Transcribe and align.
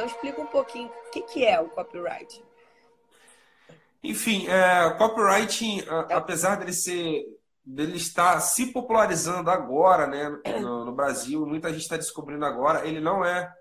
Então 0.00 0.08
explica 0.08 0.40
um 0.40 0.46
pouquinho 0.46 0.88
o 0.88 1.10
que, 1.10 1.20
que 1.20 1.44
é 1.44 1.60
o 1.60 1.68
copyright. 1.68 2.42
Enfim, 4.02 4.48
é, 4.48 4.88
copywriting, 4.96 5.80
é. 5.80 6.14
apesar 6.14 6.56
dele 6.56 6.72
ser 6.72 7.22
dele 7.62 7.98
estar 7.98 8.40
se 8.40 8.72
popularizando 8.72 9.50
agora, 9.50 10.06
né, 10.06 10.30
no, 10.58 10.86
no 10.86 10.92
Brasil, 10.92 11.44
muita 11.46 11.70
gente 11.70 11.82
está 11.82 11.98
descobrindo 11.98 12.46
agora, 12.46 12.86
ele 12.88 12.98
não 12.98 13.22
é 13.22 13.52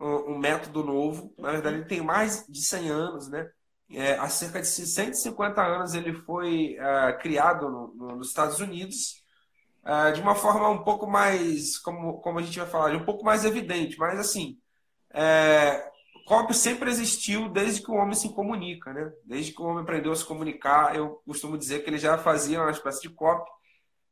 um, 0.00 0.32
um, 0.32 0.38
método 0.38 0.82
novo, 0.82 1.34
na 1.36 1.52
verdade 1.52 1.76
ele 1.76 1.84
tem 1.84 2.00
mais 2.00 2.46
de 2.48 2.64
100 2.64 2.88
anos, 2.88 3.28
né? 3.28 3.50
É, 3.90 4.14
há 4.14 4.30
cerca 4.30 4.62
de 4.62 4.66
150 4.66 5.62
anos 5.62 5.92
ele 5.92 6.14
foi 6.14 6.74
é, 6.78 7.12
criado 7.20 7.68
no, 7.68 7.94
no, 7.94 8.16
nos 8.16 8.28
Estados 8.28 8.60
Unidos 8.60 9.22
é, 9.84 10.12
de 10.12 10.22
uma 10.22 10.34
forma 10.34 10.70
um 10.70 10.82
pouco 10.82 11.06
mais, 11.06 11.76
como, 11.76 12.18
como 12.22 12.38
a 12.38 12.42
gente 12.42 12.58
vai 12.58 12.68
falar, 12.68 12.96
um 12.96 13.04
pouco 13.04 13.22
mais 13.22 13.44
evidente, 13.44 13.98
mas 13.98 14.18
assim, 14.18 14.58
é, 15.12 15.92
copy 16.26 16.54
sempre 16.54 16.90
existiu 16.90 17.48
desde 17.48 17.82
que 17.82 17.90
o 17.90 17.94
homem 17.94 18.14
se 18.14 18.32
comunica, 18.32 18.92
né? 18.92 19.12
Desde 19.24 19.52
que 19.52 19.60
o 19.60 19.66
homem 19.66 19.82
aprendeu 19.82 20.12
a 20.12 20.16
se 20.16 20.24
comunicar, 20.24 20.96
eu 20.96 21.20
costumo 21.26 21.58
dizer 21.58 21.82
que 21.82 21.90
ele 21.90 21.98
já 21.98 22.16
fazia 22.16 22.60
uma 22.60 22.70
espécie 22.70 23.02
de 23.02 23.10
copy, 23.10 23.50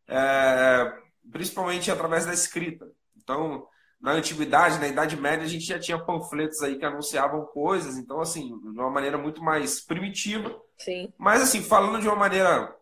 é, 0.08 0.92
principalmente 1.30 1.90
através 1.90 2.26
da 2.26 2.34
escrita. 2.34 2.86
Então, 3.16 3.66
na 4.00 4.12
antiguidade, 4.12 4.78
na 4.78 4.88
Idade 4.88 5.16
Média, 5.16 5.44
a 5.44 5.48
gente 5.48 5.64
já 5.64 5.78
tinha 5.78 5.98
panfletos 5.98 6.62
aí 6.62 6.78
que 6.78 6.84
anunciavam 6.84 7.44
coisas, 7.46 7.96
então, 7.96 8.20
assim, 8.20 8.48
de 8.58 8.80
uma 8.80 8.90
maneira 8.90 9.18
muito 9.18 9.42
mais 9.42 9.80
primitiva. 9.80 10.54
Sim. 10.78 11.12
Mas, 11.18 11.42
assim, 11.42 11.62
falando 11.62 12.00
de 12.00 12.08
uma 12.08 12.16
maneira 12.16 12.74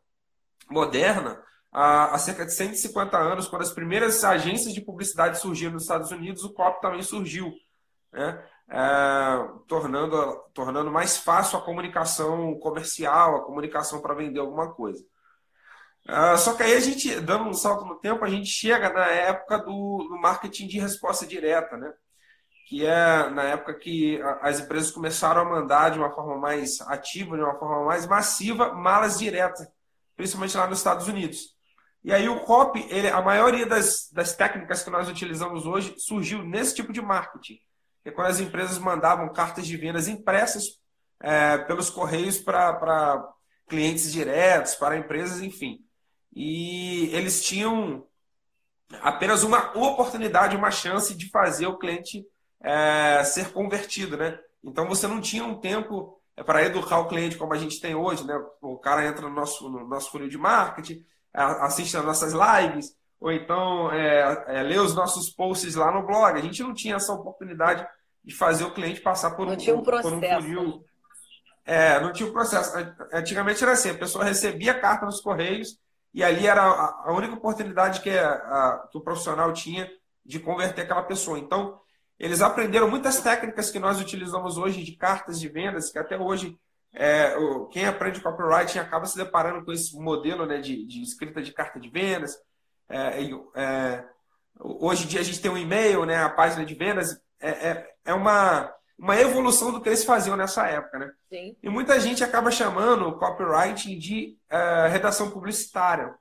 moderna, 0.70 1.42
há, 1.72 2.14
há 2.14 2.18
cerca 2.18 2.46
de 2.46 2.54
150 2.54 3.16
anos, 3.18 3.48
quando 3.48 3.62
as 3.62 3.72
primeiras 3.72 4.22
agências 4.22 4.72
de 4.72 4.80
publicidade 4.80 5.38
surgiram 5.38 5.72
nos 5.72 5.82
Estados 5.82 6.10
Unidos, 6.10 6.44
o 6.44 6.52
copy 6.52 6.80
também 6.80 7.02
surgiu. 7.02 7.52
Né? 8.12 8.42
é, 8.70 9.48
tornando, 9.66 10.16
tornando 10.52 10.90
mais 10.90 11.16
fácil 11.16 11.58
a 11.58 11.62
comunicação 11.62 12.58
comercial, 12.58 13.36
a 13.36 13.44
comunicação 13.44 14.00
para 14.00 14.14
vender 14.14 14.40
alguma 14.40 14.72
coisa. 14.72 15.02
É, 16.06 16.36
só 16.36 16.54
que 16.54 16.62
aí 16.62 16.74
a 16.74 16.80
gente, 16.80 17.20
dando 17.20 17.44
um 17.44 17.54
salto 17.54 17.84
no 17.84 17.96
tempo, 17.96 18.24
a 18.24 18.28
gente 18.28 18.48
chega 18.48 18.92
na 18.92 19.06
época 19.06 19.58
do, 19.58 20.06
do 20.08 20.18
marketing 20.20 20.66
de 20.66 20.78
resposta 20.78 21.26
direta, 21.26 21.76
né? 21.76 21.92
que 22.66 22.84
é 22.84 23.30
na 23.30 23.44
época 23.44 23.74
que 23.74 24.20
as 24.42 24.60
empresas 24.60 24.90
começaram 24.90 25.40
a 25.40 25.44
mandar 25.44 25.90
de 25.90 25.98
uma 25.98 26.10
forma 26.10 26.36
mais 26.36 26.82
ativa, 26.82 27.34
de 27.34 27.42
uma 27.42 27.58
forma 27.58 27.86
mais 27.86 28.06
massiva, 28.06 28.74
malas 28.74 29.18
diretas, 29.18 29.66
principalmente 30.14 30.56
lá 30.56 30.66
nos 30.66 30.78
Estados 30.78 31.08
Unidos. 31.08 31.56
E 32.04 32.12
aí 32.12 32.28
o 32.28 32.40
copy, 32.40 32.86
ele, 32.90 33.08
a 33.08 33.22
maioria 33.22 33.64
das, 33.64 34.10
das 34.12 34.36
técnicas 34.36 34.82
que 34.82 34.90
nós 34.90 35.08
utilizamos 35.08 35.64
hoje 35.64 35.94
surgiu 35.98 36.42
nesse 36.42 36.74
tipo 36.74 36.92
de 36.92 37.00
marketing 37.00 37.58
é 38.08 38.10
quando 38.10 38.28
as 38.28 38.40
empresas 38.40 38.78
mandavam 38.78 39.32
cartas 39.32 39.66
de 39.66 39.76
vendas 39.76 40.08
impressas 40.08 40.80
é, 41.20 41.58
pelos 41.58 41.90
correios 41.90 42.38
para 42.38 43.28
clientes 43.68 44.10
diretos, 44.10 44.74
para 44.74 44.96
empresas, 44.96 45.42
enfim. 45.42 45.78
E 46.34 47.10
eles 47.12 47.44
tinham 47.44 48.06
apenas 49.02 49.42
uma 49.42 49.76
oportunidade, 49.76 50.56
uma 50.56 50.70
chance 50.70 51.14
de 51.14 51.28
fazer 51.28 51.66
o 51.66 51.78
cliente 51.78 52.24
é, 52.62 53.22
ser 53.24 53.52
convertido, 53.52 54.16
né? 54.16 54.38
Então 54.64 54.88
você 54.88 55.06
não 55.06 55.20
tinha 55.20 55.44
um 55.44 55.60
tempo 55.60 56.18
é, 56.34 56.42
para 56.42 56.64
educar 56.64 57.00
o 57.00 57.08
cliente 57.08 57.36
como 57.36 57.52
a 57.52 57.58
gente 57.58 57.80
tem 57.80 57.94
hoje, 57.94 58.26
né? 58.26 58.34
O 58.62 58.78
cara 58.78 59.06
entra 59.06 59.28
no 59.28 59.34
nosso, 59.34 59.68
no 59.68 59.86
nosso 59.86 60.10
funil 60.10 60.28
de 60.28 60.38
marketing, 60.38 61.04
assiste 61.34 61.94
as 61.96 62.04
nossas 62.04 62.32
lives, 62.32 62.96
ou 63.20 63.30
então 63.30 63.92
é, 63.92 64.44
é, 64.48 64.62
lê 64.62 64.78
os 64.78 64.94
nossos 64.94 65.28
posts 65.28 65.74
lá 65.74 65.92
no 65.92 66.06
blog. 66.06 66.38
A 66.38 66.42
gente 66.42 66.62
não 66.62 66.72
tinha 66.72 66.96
essa 66.96 67.12
oportunidade 67.12 67.86
de 68.24 68.34
fazer 68.34 68.64
o 68.64 68.72
cliente 68.72 69.00
passar 69.00 69.32
por, 69.32 69.46
não 69.46 69.56
tinha 69.56 69.74
um, 69.74 69.82
processo. 69.82 70.08
por 70.08 70.24
um 70.24 70.42
funil. 70.42 70.84
É, 71.64 72.00
não 72.00 72.12
tinha 72.12 72.28
um 72.28 72.32
processo. 72.32 72.72
Antigamente 73.12 73.62
era 73.62 73.72
assim, 73.72 73.90
a 73.90 73.98
pessoa 73.98 74.24
recebia 74.24 74.72
a 74.72 74.80
carta 74.80 75.06
nos 75.06 75.20
correios 75.20 75.78
e 76.14 76.24
ali 76.24 76.46
era 76.46 76.62
a, 76.62 77.12
única 77.12 77.34
oportunidade 77.34 78.00
que, 78.00 78.10
a, 78.10 78.86
que 78.90 78.98
o 78.98 79.02
profissional 79.02 79.52
tinha 79.52 79.88
de 80.24 80.40
converter 80.40 80.82
aquela 80.82 81.02
pessoa. 81.02 81.38
Então, 81.38 81.78
eles 82.18 82.42
aprenderam 82.42 82.90
muitas 82.90 83.20
técnicas 83.20 83.70
que 83.70 83.78
nós 83.78 84.00
utilizamos 84.00 84.56
hoje 84.56 84.82
de 84.82 84.96
cartas 84.96 85.38
de 85.38 85.48
vendas, 85.48 85.90
que 85.90 85.98
até 85.98 86.18
hoje 86.18 86.58
é, 86.92 87.34
quem 87.70 87.86
aprende 87.86 88.20
copywriting 88.20 88.78
acaba 88.78 89.06
se 89.06 89.16
deparando 89.16 89.64
com 89.64 89.72
esse 89.72 89.96
modelo 89.96 90.46
né, 90.46 90.58
de, 90.58 90.86
de 90.86 91.02
escrita 91.02 91.42
de 91.42 91.52
carta 91.52 91.78
de 91.78 91.88
vendas. 91.88 92.36
É, 92.88 93.22
é, 93.54 94.04
hoje 94.58 95.04
em 95.04 95.06
dia 95.06 95.20
a 95.20 95.24
gente 95.24 95.40
tem 95.40 95.50
um 95.50 95.58
e-mail, 95.58 96.04
né, 96.04 96.16
a 96.16 96.30
página 96.30 96.64
de 96.64 96.74
vendas, 96.74 97.20
é, 97.40 97.50
é, 97.50 97.94
é, 98.06 98.14
uma, 98.14 98.72
uma 98.98 99.16
evolução 99.16 99.72
do 99.72 99.80
que 99.80 99.88
eles 99.88 100.04
faziam 100.04 100.36
nessa 100.36 100.66
época, 100.66 100.98
né? 100.98 101.10
Sim. 101.28 101.56
E 101.62 101.68
muita 101.68 101.98
gente 102.00 102.24
acaba 102.24 102.50
chamando 102.50 103.08
o 103.08 103.18
copywriting 103.18 103.98
de 103.98 104.36
uh, 104.50 104.90
redação 104.90 105.30
publicitária. 105.30 106.14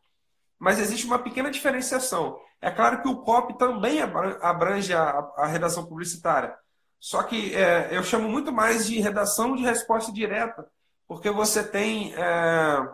Mas 0.60 0.80
existe 0.80 1.06
uma 1.06 1.20
pequena 1.20 1.52
diferenciação. 1.52 2.40
É 2.62 2.72
claro 2.72 3.02
que 3.02 3.08
o 3.08 3.22
copy 3.22 3.58
também 3.58 4.02
abrange 4.02 4.94
a, 4.94 5.10
a 5.38 5.46
redação 5.46 5.86
publicitária. 5.86 6.56
Só 7.00 7.22
que 7.24 7.54
é, 7.56 7.90
eu 7.92 8.04
chamo 8.04 8.28
muito 8.28 8.52
mais 8.52 8.88
de 8.88 9.00
redação 9.00 9.56
de 9.56 9.64
resposta 9.64 10.12
direta, 10.12 10.68
porque 11.08 11.30
você 11.30 11.64
tem. 11.64 12.14
É, 12.16 12.88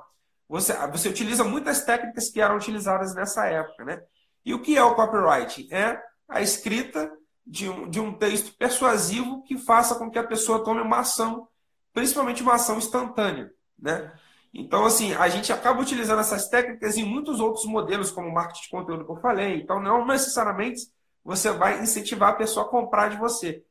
você, 0.47 0.73
você 0.87 1.07
utiliza 1.07 1.43
muitas 1.43 1.85
técnicas 1.85 2.29
que 2.29 2.41
eram 2.41 2.57
utilizadas 2.57 3.15
nessa 3.15 3.47
época. 3.47 3.85
Né? 3.85 4.03
E 4.45 4.53
o 4.53 4.61
que 4.61 4.77
é 4.77 4.83
o 4.83 4.95
copywriting? 4.95 5.67
É 5.71 6.01
a 6.27 6.41
escrita 6.41 7.09
de 7.45 7.69
um, 7.69 7.89
de 7.89 7.99
um 7.99 8.13
texto 8.13 8.55
persuasivo 8.57 9.43
que 9.43 9.57
faça 9.57 9.95
com 9.95 10.09
que 10.09 10.19
a 10.19 10.23
pessoa 10.23 10.63
tome 10.63 10.81
uma 10.81 10.99
ação, 10.99 11.47
principalmente 11.93 12.41
uma 12.41 12.55
ação 12.55 12.77
instantânea. 12.77 13.51
Né? 13.77 14.11
Então, 14.53 14.85
assim, 14.85 15.13
a 15.13 15.27
gente 15.29 15.51
acaba 15.51 15.81
utilizando 15.81 16.19
essas 16.19 16.47
técnicas 16.47 16.95
em 16.95 17.03
muitos 17.03 17.39
outros 17.39 17.65
modelos, 17.65 18.11
como 18.11 18.31
marketing 18.31 18.61
de 18.61 18.69
conteúdo 18.69 19.05
que 19.05 19.11
eu 19.11 19.21
falei. 19.21 19.55
Então, 19.55 19.81
não 19.81 20.05
necessariamente 20.05 20.81
você 21.23 21.51
vai 21.51 21.81
incentivar 21.81 22.29
a 22.29 22.35
pessoa 22.35 22.65
a 22.65 22.69
comprar 22.69 23.09
de 23.09 23.17
você. 23.17 23.63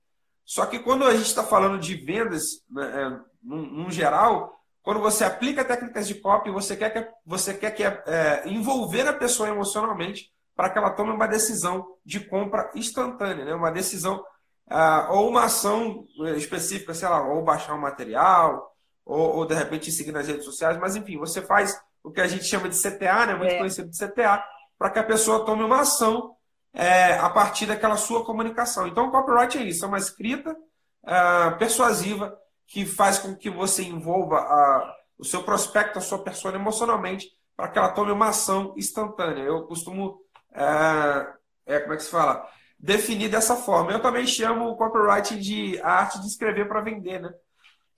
Só 0.45 0.67
que 0.67 0.79
quando 0.81 1.05
a 1.05 1.15
gente 1.15 1.27
está 1.27 1.45
falando 1.45 1.79
de 1.79 1.95
vendas, 1.95 2.65
né, 2.69 2.85
é, 2.85 3.21
num, 3.43 3.63
num, 3.67 3.91
geral, 3.91 4.61
quando 4.83 5.01
você 5.01 5.25
aplica 5.25 5.65
técnicas 5.65 6.09
de 6.09 6.17
copy, 6.17 6.51
você 6.51 6.77
quer 6.77 6.91
que, 6.91 7.13
você 7.25 7.55
quer 7.55 7.71
que 7.71 7.85
é, 7.85 8.43
envolver 8.47 9.07
a 9.07 9.13
pessoa 9.13 9.49
emocionalmente 9.49 10.33
para 10.63 10.71
que 10.71 10.79
ela 10.79 10.91
tome 10.91 11.11
uma 11.11 11.27
decisão 11.27 11.97
de 12.07 12.21
compra 12.21 12.71
instantânea, 12.77 13.45
né? 13.45 13.53
uma 13.53 13.73
decisão 13.73 14.25
ah, 14.71 15.09
ou 15.11 15.29
uma 15.29 15.47
ação 15.47 16.07
específica, 16.37 16.95
sei 16.95 17.09
lá, 17.09 17.21
ou 17.21 17.43
baixar 17.43 17.75
um 17.75 17.81
material, 17.81 18.73
ou, 19.05 19.39
ou, 19.39 19.45
de 19.45 19.57
repente 19.57 19.91
seguir 19.91 20.13
nas 20.13 20.29
redes 20.29 20.45
sociais, 20.45 20.79
mas 20.79 20.95
enfim, 20.95 21.19
você 21.19 21.43
faz 21.43 21.77
o 22.01 22.13
que 22.13 22.21
a 22.21 22.29
gente 22.29 22.45
chama 22.45 22.69
de 22.69 22.81
CTA, 22.81 23.27
né? 23.27 23.35
muito 23.35 23.55
é. 23.55 23.59
conhecido 23.59 23.91
de 23.91 23.99
CTA, 23.99 24.41
para 24.79 24.91
que 24.91 25.01
a 25.01 25.03
pessoa 25.03 25.45
tome 25.45 25.65
uma 25.65 25.81
ação 25.81 26.37
é, 26.73 27.15
a 27.19 27.29
partir 27.29 27.67
daquela 27.67 27.97
sua 27.97 28.25
comunicação. 28.25 28.87
Então, 28.87 29.09
o 29.09 29.11
copyright 29.11 29.59
é 29.59 29.63
isso, 29.65 29.85
é 29.85 29.89
uma 29.89 29.99
escrita 29.99 30.57
ah, 31.05 31.57
persuasiva 31.59 32.39
que 32.69 32.87
faz 32.87 33.19
com 33.19 33.35
que 33.35 33.51
você 33.51 33.83
envolva 33.83 34.37
a, 34.37 34.95
o 35.19 35.25
seu 35.25 35.43
prospecto, 35.43 35.99
a 35.99 36.03
sua 36.03 36.23
pessoa 36.23 36.55
emocionalmente, 36.55 37.27
para 37.57 37.67
que 37.67 37.81
ela 37.81 37.91
tome 37.91 38.13
uma 38.13 38.29
ação 38.29 38.73
instantânea. 38.77 39.43
Eu 39.43 39.67
costumo 39.67 40.22
é, 40.55 41.75
é, 41.75 41.81
como 41.81 41.95
é 41.95 41.97
que 41.97 42.03
se 42.03 42.11
fala? 42.11 42.49
Definir 42.79 43.31
dessa 43.31 43.57
forma. 43.57 43.93
Eu 43.93 44.01
também 44.03 44.27
chamo 44.27 44.69
o 44.69 44.77
copyright 44.77 45.39
de 45.39 45.81
arte 45.83 46.21
de 46.21 46.27
escrever 46.27 46.67
para 46.67 46.81
vender, 46.81 47.21
né? 47.21 47.33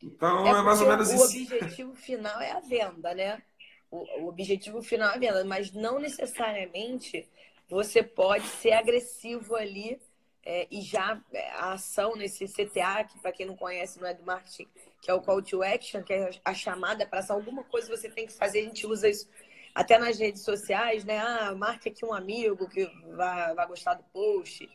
Então 0.03 0.47
é, 0.47 0.51
é 0.51 0.63
mais 0.63 0.81
ou 0.81 0.89
menos 0.89 1.11
o 1.11 1.15
isso. 1.15 1.25
O 1.25 1.57
objetivo 1.57 1.95
final 1.95 2.41
é 2.41 2.53
a 2.53 2.61
venda, 2.61 3.15
né? 3.15 3.43
O, 3.91 4.23
o 4.23 4.29
objetivo 4.29 4.83
final 4.83 5.11
é 5.11 5.15
a 5.15 5.19
venda, 5.19 5.45
mas 5.45 5.73
não 5.73 5.99
necessariamente 5.99 7.29
você 7.69 8.03
pode 8.03 8.47
ser 8.47 8.73
agressivo 8.73 9.57
ali 9.57 9.99
é, 10.45 10.67
e 10.71 10.83
já 10.83 11.19
é, 11.33 11.51
a 11.53 11.73
ação 11.73 12.15
nesse 12.15 12.47
CTA, 12.47 13.05
que 13.05 13.19
para 13.21 13.33
quem 13.33 13.47
não 13.47 13.57
conhece 13.57 13.99
não 13.99 14.07
é 14.07 14.13
do 14.13 14.23
marketing, 14.25 14.69
que 15.01 15.11
é 15.11 15.15
o 15.15 15.23
call 15.23 15.43
to 15.43 15.63
action, 15.63 16.03
que 16.03 16.13
é 16.13 16.31
a 16.45 16.53
chamada 16.53 17.07
para 17.07 17.25
alguma 17.31 17.65
coisa 17.65 17.89
você 17.89 18.11
tem 18.11 18.27
que 18.27 18.33
fazer, 18.33 18.61
a 18.61 18.65
gente 18.65 18.87
usa 18.87 19.09
isso 19.09 19.27
até 19.75 19.99
nas 19.99 20.19
redes 20.19 20.43
sociais, 20.43 21.05
né? 21.05 21.19
Ah, 21.19 21.55
marque 21.55 21.89
aqui 21.89 22.05
um 22.05 22.15
amigo 22.15 22.69
que 22.69 22.87
vai, 23.17 23.67
gostar 23.67 23.95
do 23.95 24.05
post. 24.05 24.69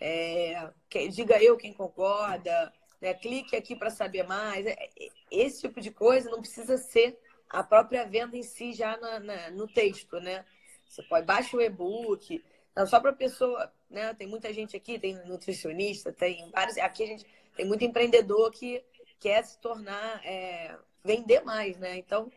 É, 0.00 0.70
que, 0.90 1.08
diga 1.08 1.42
eu 1.42 1.56
quem 1.56 1.72
concorda. 1.72 2.72
Né? 3.00 3.14
Clique 3.14 3.56
aqui 3.56 3.74
para 3.74 3.90
saber 3.90 4.24
mais. 4.24 4.66
É, 4.66 4.72
é, 4.72 5.08
esse 5.30 5.62
tipo 5.62 5.80
de 5.80 5.90
coisa 5.90 6.30
não 6.30 6.40
precisa 6.40 6.76
ser 6.76 7.18
a 7.48 7.62
própria 7.62 8.04
venda 8.04 8.36
em 8.36 8.42
si 8.42 8.72
já 8.72 8.96
na, 8.98 9.18
na, 9.18 9.50
no 9.50 9.66
texto, 9.66 10.20
né? 10.20 10.44
Você 10.86 11.02
pode 11.04 11.24
baixar 11.24 11.56
o 11.56 11.62
e-book. 11.62 12.44
Não, 12.76 12.86
só 12.86 13.00
para 13.00 13.12
pessoa, 13.12 13.72
né? 13.88 14.12
Tem 14.14 14.26
muita 14.26 14.52
gente 14.52 14.76
aqui, 14.76 14.98
tem 14.98 15.14
nutricionista, 15.26 16.12
tem 16.12 16.50
vários. 16.50 16.76
Aqui 16.78 17.02
a 17.02 17.06
gente 17.06 17.26
tem 17.56 17.64
muito 17.64 17.84
empreendedor 17.84 18.50
que 18.50 18.84
quer 19.18 19.42
se 19.44 19.58
tornar, 19.58 20.20
é, 20.24 20.76
vender 21.02 21.42
mais, 21.44 21.78
né? 21.78 21.96
Então, 21.96 22.30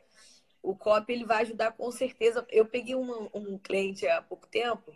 o 0.67 0.75
COP 0.75 1.13
ele 1.13 1.23
vai 1.23 1.43
ajudar 1.43 1.71
com 1.71 1.89
certeza. 1.91 2.45
Eu 2.49 2.65
peguei 2.65 2.93
um, 2.93 3.29
um 3.33 3.57
cliente 3.57 4.05
há 4.05 4.21
pouco 4.21 4.45
tempo 4.47 4.93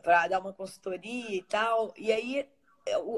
para 0.00 0.28
dar 0.28 0.38
uma 0.38 0.52
consultoria 0.52 1.34
e 1.34 1.42
tal, 1.42 1.92
e 1.96 2.12
aí 2.12 2.48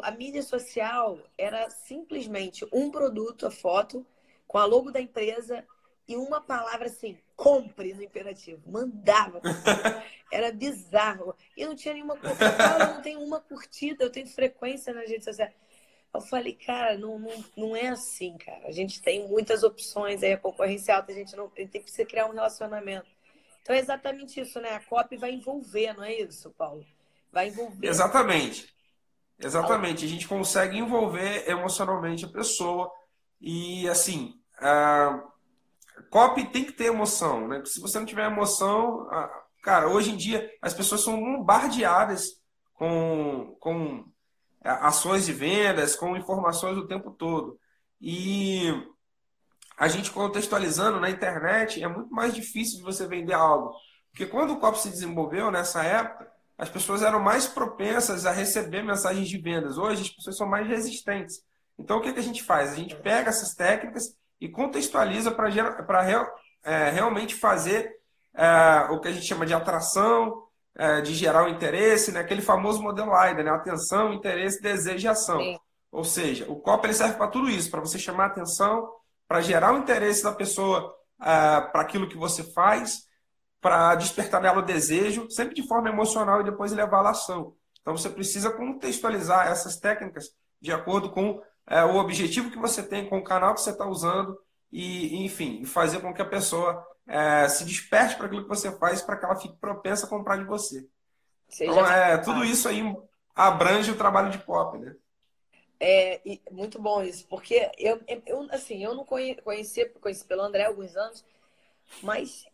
a 0.02 0.10
mídia 0.10 0.42
social 0.42 1.18
era 1.36 1.68
simplesmente 1.68 2.66
um 2.72 2.90
produto, 2.90 3.46
a 3.46 3.50
foto, 3.50 4.06
com 4.46 4.56
a 4.58 4.64
logo 4.64 4.90
da 4.90 5.00
empresa 5.00 5.66
e 6.08 6.16
uma 6.16 6.40
palavra 6.40 6.86
assim, 6.86 7.18
compre 7.36 7.92
no 7.92 8.02
imperativo. 8.02 8.62
Mandava. 8.66 9.40
Era 10.32 10.52
bizarro. 10.52 11.34
E 11.56 11.64
não 11.64 11.74
tinha 11.74 11.94
nenhuma. 11.94 12.16
Eu 12.16 12.94
não 12.94 13.02
tenho 13.02 13.20
uma 13.20 13.40
curtida, 13.40 14.04
eu 14.04 14.10
tenho 14.10 14.26
frequência 14.26 14.92
nas 14.92 15.08
redes 15.08 15.24
sociais. 15.24 15.52
Eu 16.14 16.20
falei, 16.20 16.54
cara, 16.54 16.96
não, 16.96 17.18
não, 17.18 17.44
não 17.56 17.76
é 17.76 17.88
assim, 17.88 18.36
cara. 18.38 18.68
A 18.68 18.70
gente 18.70 19.02
tem 19.02 19.28
muitas 19.28 19.64
opções 19.64 20.22
aí, 20.22 20.32
a 20.32 20.38
concorrência 20.38 20.94
alta, 20.94 21.10
a 21.10 21.14
gente 21.14 21.34
não 21.34 21.48
tem 21.48 21.66
que 21.66 22.04
criar 22.04 22.26
um 22.26 22.32
relacionamento. 22.32 23.08
Então 23.60 23.74
é 23.74 23.80
exatamente 23.80 24.40
isso, 24.40 24.60
né? 24.60 24.74
A 24.74 24.80
COP 24.80 25.16
vai 25.16 25.32
envolver, 25.32 25.92
não 25.94 26.04
é 26.04 26.14
isso, 26.20 26.50
Paulo? 26.50 26.84
Vai 27.32 27.48
envolver. 27.48 27.88
Exatamente. 27.88 28.72
Exatamente. 29.38 30.04
A 30.04 30.08
gente 30.08 30.28
consegue 30.28 30.78
envolver 30.78 31.48
emocionalmente 31.48 32.26
a 32.26 32.28
pessoa. 32.28 32.92
E 33.40 33.88
assim, 33.88 34.34
a 34.58 35.20
COP 36.10 36.44
tem 36.52 36.64
que 36.64 36.72
ter 36.72 36.84
emoção, 36.84 37.48
né? 37.48 37.62
Se 37.64 37.80
você 37.80 37.98
não 37.98 38.06
tiver 38.06 38.26
emoção, 38.26 39.08
cara, 39.62 39.88
hoje 39.88 40.12
em 40.12 40.16
dia 40.16 40.48
as 40.62 40.74
pessoas 40.74 41.02
são 41.02 41.18
bombardeadas 41.18 42.40
com, 42.74 43.56
com 43.58 44.04
é, 44.04 44.13
ações 44.64 45.26
de 45.26 45.32
vendas, 45.32 45.94
com 45.94 46.16
informações 46.16 46.76
o 46.76 46.86
tempo 46.86 47.10
todo. 47.10 47.58
E 48.00 48.72
a 49.76 49.88
gente 49.88 50.10
contextualizando 50.10 51.00
na 51.00 51.10
internet, 51.10 51.82
é 51.82 51.88
muito 51.88 52.12
mais 52.12 52.34
difícil 52.34 52.78
de 52.78 52.84
você 52.84 53.06
vender 53.06 53.34
algo. 53.34 53.74
Porque 54.10 54.26
quando 54.26 54.52
o 54.52 54.60
COP 54.60 54.78
se 54.78 54.88
desenvolveu 54.88 55.50
nessa 55.50 55.82
época, 55.82 56.32
as 56.56 56.68
pessoas 56.68 57.02
eram 57.02 57.18
mais 57.18 57.46
propensas 57.46 58.26
a 58.26 58.30
receber 58.30 58.82
mensagens 58.82 59.28
de 59.28 59.38
vendas. 59.38 59.76
Hoje 59.76 60.02
as 60.02 60.10
pessoas 60.10 60.36
são 60.36 60.46
mais 60.46 60.66
resistentes. 60.66 61.42
Então 61.78 61.98
o 61.98 62.00
que, 62.00 62.12
que 62.12 62.20
a 62.20 62.22
gente 62.22 62.42
faz? 62.42 62.72
A 62.72 62.76
gente 62.76 62.94
pega 62.94 63.30
essas 63.30 63.54
técnicas 63.54 64.16
e 64.40 64.48
contextualiza 64.48 65.32
para 65.32 66.38
é, 66.62 66.90
realmente 66.90 67.34
fazer 67.34 67.90
é, 68.32 68.86
o 68.90 69.00
que 69.00 69.08
a 69.08 69.12
gente 69.12 69.26
chama 69.26 69.44
de 69.44 69.54
atração, 69.54 70.43
é, 70.76 71.00
de 71.00 71.14
gerar 71.14 71.44
o 71.44 71.48
interesse, 71.48 72.12
né? 72.12 72.20
aquele 72.20 72.42
famoso 72.42 72.82
modelo 72.82 73.14
AIDA, 73.14 73.42
né? 73.42 73.50
atenção, 73.50 74.12
interesse, 74.12 74.60
desejo 74.60 75.06
e 75.06 75.08
ação. 75.08 75.38
Sim. 75.38 75.58
Ou 75.92 76.04
seja, 76.04 76.50
o 76.50 76.56
copo 76.56 76.86
ele 76.86 76.94
serve 76.94 77.14
para 77.14 77.28
tudo 77.28 77.48
isso, 77.48 77.70
para 77.70 77.80
você 77.80 77.98
chamar 77.98 78.24
a 78.24 78.26
atenção, 78.26 78.90
para 79.28 79.40
gerar 79.40 79.74
o 79.74 79.78
interesse 79.78 80.24
da 80.24 80.32
pessoa 80.32 80.94
é, 81.20 81.60
para 81.60 81.82
aquilo 81.82 82.08
que 82.08 82.16
você 82.16 82.42
faz, 82.42 83.04
para 83.60 83.94
despertar 83.94 84.42
nela 84.42 84.58
o 84.58 84.62
desejo, 84.62 85.30
sempre 85.30 85.54
de 85.54 85.66
forma 85.66 85.88
emocional 85.88 86.40
e 86.40 86.44
depois 86.44 86.72
levá-la 86.72 87.10
à 87.10 87.12
ação. 87.12 87.54
Então 87.80 87.96
você 87.96 88.10
precisa 88.10 88.50
contextualizar 88.50 89.46
essas 89.46 89.76
técnicas 89.76 90.30
de 90.60 90.72
acordo 90.72 91.10
com 91.10 91.40
é, 91.66 91.84
o 91.84 91.96
objetivo 91.96 92.50
que 92.50 92.58
você 92.58 92.82
tem, 92.82 93.08
com 93.08 93.18
o 93.18 93.24
canal 93.24 93.54
que 93.54 93.60
você 93.60 93.70
está 93.70 93.86
usando 93.86 94.36
e, 94.72 95.24
enfim, 95.24 95.64
fazer 95.64 96.00
com 96.00 96.12
que 96.12 96.20
a 96.20 96.26
pessoa 96.26 96.84
é, 97.06 97.48
se 97.48 97.64
desperte 97.64 98.16
para 98.16 98.26
aquilo 98.26 98.42
que 98.42 98.48
você 98.48 98.70
faz 98.78 99.02
para 99.02 99.16
que 99.16 99.24
ela 99.24 99.36
fique 99.36 99.56
propensa 99.56 100.06
a 100.06 100.08
comprar 100.08 100.36
de 100.36 100.44
você. 100.44 100.86
Seja 101.48 101.70
então, 101.70 101.86
é, 101.86 102.18
tudo 102.18 102.44
isso 102.44 102.68
aí 102.68 102.82
abrange 103.34 103.90
o 103.90 103.96
trabalho 103.96 104.30
de 104.30 104.38
pop, 104.38 104.78
né? 104.78 104.94
É 105.78 106.20
muito 106.50 106.80
bom 106.80 107.02
isso, 107.02 107.26
porque 107.28 107.70
eu, 107.76 108.00
eu 108.24 108.48
assim, 108.50 108.82
eu 108.82 108.94
não 108.94 109.04
conhecia, 109.04 109.88
conheci 110.00 110.24
pelo 110.24 110.42
André 110.42 110.64
há 110.64 110.68
alguns 110.68 110.96
anos, 110.96 111.24
mas 112.02 112.46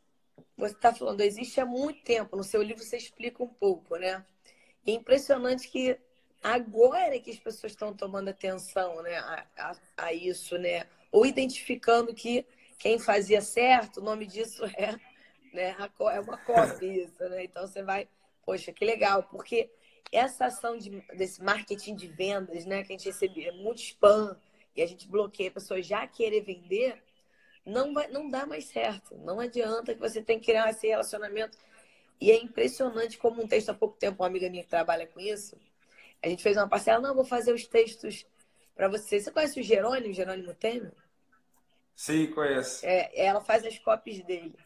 você 0.57 0.75
está 0.75 0.93
falando, 0.93 1.21
existe 1.21 1.61
há 1.61 1.67
muito 1.67 2.03
tempo. 2.03 2.37
No 2.37 2.43
seu 2.43 2.63
livro 2.63 2.83
você 2.83 2.97
explica 2.97 3.43
um 3.43 3.49
pouco, 3.49 3.97
né? 3.97 4.25
é 4.87 4.93
impressionante 4.93 5.69
que 5.69 5.99
agora 6.43 7.19
que 7.21 7.31
as 7.31 7.39
pessoas 7.39 7.73
estão 7.73 7.95
tomando 7.95 8.29
atenção 8.29 9.03
né, 9.03 9.17
a, 9.19 9.47
a, 9.57 9.77
a 9.97 10.13
isso, 10.13 10.57
né? 10.59 10.87
Ou 11.13 11.27
identificando 11.27 12.15
que 12.15 12.47
quem 12.81 12.99
fazia 12.99 13.43
certo, 13.43 14.01
o 14.01 14.03
nome 14.03 14.27
disso 14.27 14.65
é, 14.75 14.93
né, 15.53 15.77
é 16.13 16.21
uma 16.21 16.39
cópia 16.39 16.87
isso, 16.87 17.23
né? 17.29 17.45
Então 17.45 17.67
você 17.67 17.83
vai, 17.83 18.09
poxa, 18.45 18.73
que 18.73 18.85
legal, 18.85 19.23
porque 19.25 19.71
essa 20.11 20.47
ação 20.47 20.79
de, 20.79 20.91
desse 21.15 21.45
marketing 21.45 21.95
de 21.95 22.09
vendas, 22.09 22.65
né, 22.65 22.83
que 22.83 22.95
a 22.95 22.97
gente 22.97 23.05
recebia 23.05 23.53
muito 23.53 23.83
spam 23.83 24.35
e 24.75 24.81
a 24.81 24.87
gente 24.87 25.07
bloqueia 25.07 25.51
a 25.51 25.53
pessoa 25.53 25.83
já 25.83 26.07
querer 26.07 26.41
vender, 26.41 27.01
não 27.67 27.93
vai, 27.93 28.09
não 28.09 28.31
dá 28.31 28.47
mais 28.47 28.65
certo. 28.65 29.15
Não 29.19 29.39
adianta 29.39 29.95
que 29.95 30.01
você 30.01 30.23
tem 30.23 30.41
que 30.41 30.47
criar 30.47 30.71
esse 30.71 30.89
relacionamento. 30.89 31.59
E 32.19 32.31
é 32.31 32.43
impressionante 32.43 33.19
como 33.19 33.43
um 33.43 33.47
texto 33.47 33.69
há 33.69 33.75
pouco 33.75 33.99
tempo, 33.99 34.23
uma 34.23 34.27
amiga 34.27 34.49
minha 34.49 34.65
que 34.65 34.71
trabalha 34.71 35.07
com 35.07 35.21
isso, 35.21 35.57
a 36.23 36.29
gente 36.29 36.43
fez 36.43 36.57
uma 36.57 36.69
parcela, 36.69 37.01
não, 37.01 37.15
vou 37.15 37.25
fazer 37.25 37.53
os 37.53 37.67
textos 37.67 38.27
para 38.75 38.89
você. 38.89 39.21
Você 39.21 39.31
conhece 39.31 39.61
o 39.61 39.63
Jerônimo, 39.63 40.15
Jerônimo 40.15 40.55
Temer? 40.55 40.93
Sim, 42.01 42.29
conheço. 42.29 42.87
É, 42.87 43.11
ela 43.15 43.43
faz 43.43 43.63
as 43.63 43.79
cópias 43.79 44.23
dele. 44.23 44.57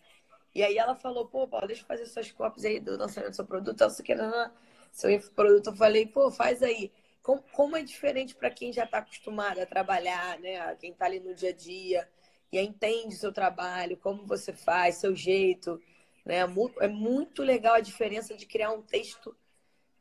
E 0.55 0.63
aí 0.63 0.79
ela 0.79 0.95
falou, 0.95 1.27
pô, 1.27 1.49
Paulo, 1.49 1.67
deixa 1.67 1.83
eu 1.83 1.87
fazer 1.87 2.07
suas 2.07 2.31
cópias 2.31 2.65
aí 2.65 2.79
do 2.79 2.97
lançamento 2.97 3.31
do 3.31 3.35
seu 3.35 3.45
produto. 3.45 3.81
Ela, 3.81 3.91
você 3.91 4.05
quer 4.05 4.17
seu 4.93 5.21
produto? 5.33 5.71
Eu 5.71 5.75
falei, 5.75 6.07
pô, 6.07 6.31
faz 6.31 6.63
aí. 6.63 6.93
Como, 7.25 7.43
como 7.51 7.77
é 7.77 7.83
diferente 7.83 8.37
para 8.37 8.53
quem 8.53 8.73
já 8.73 8.85
está 8.85 8.99
acostumado 8.99 9.59
a 9.59 9.67
trabalhar, 9.67 10.39
né? 10.39 10.77
Quem 10.77 10.93
está 10.93 11.07
ali 11.07 11.19
no 11.19 11.35
dia 11.35 11.49
a 11.51 11.53
dia 11.53 12.09
e 12.53 12.61
entende 12.61 13.17
o 13.17 13.19
seu 13.19 13.33
trabalho, 13.33 13.97
como 13.97 14.25
você 14.25 14.53
faz, 14.53 14.99
seu 14.99 15.13
jeito. 15.17 15.83
Né? 16.25 16.37
É 16.79 16.87
muito 16.87 17.43
legal 17.43 17.75
a 17.75 17.81
diferença 17.81 18.37
de 18.37 18.47
criar 18.47 18.71
um 18.71 18.81
texto 18.81 19.37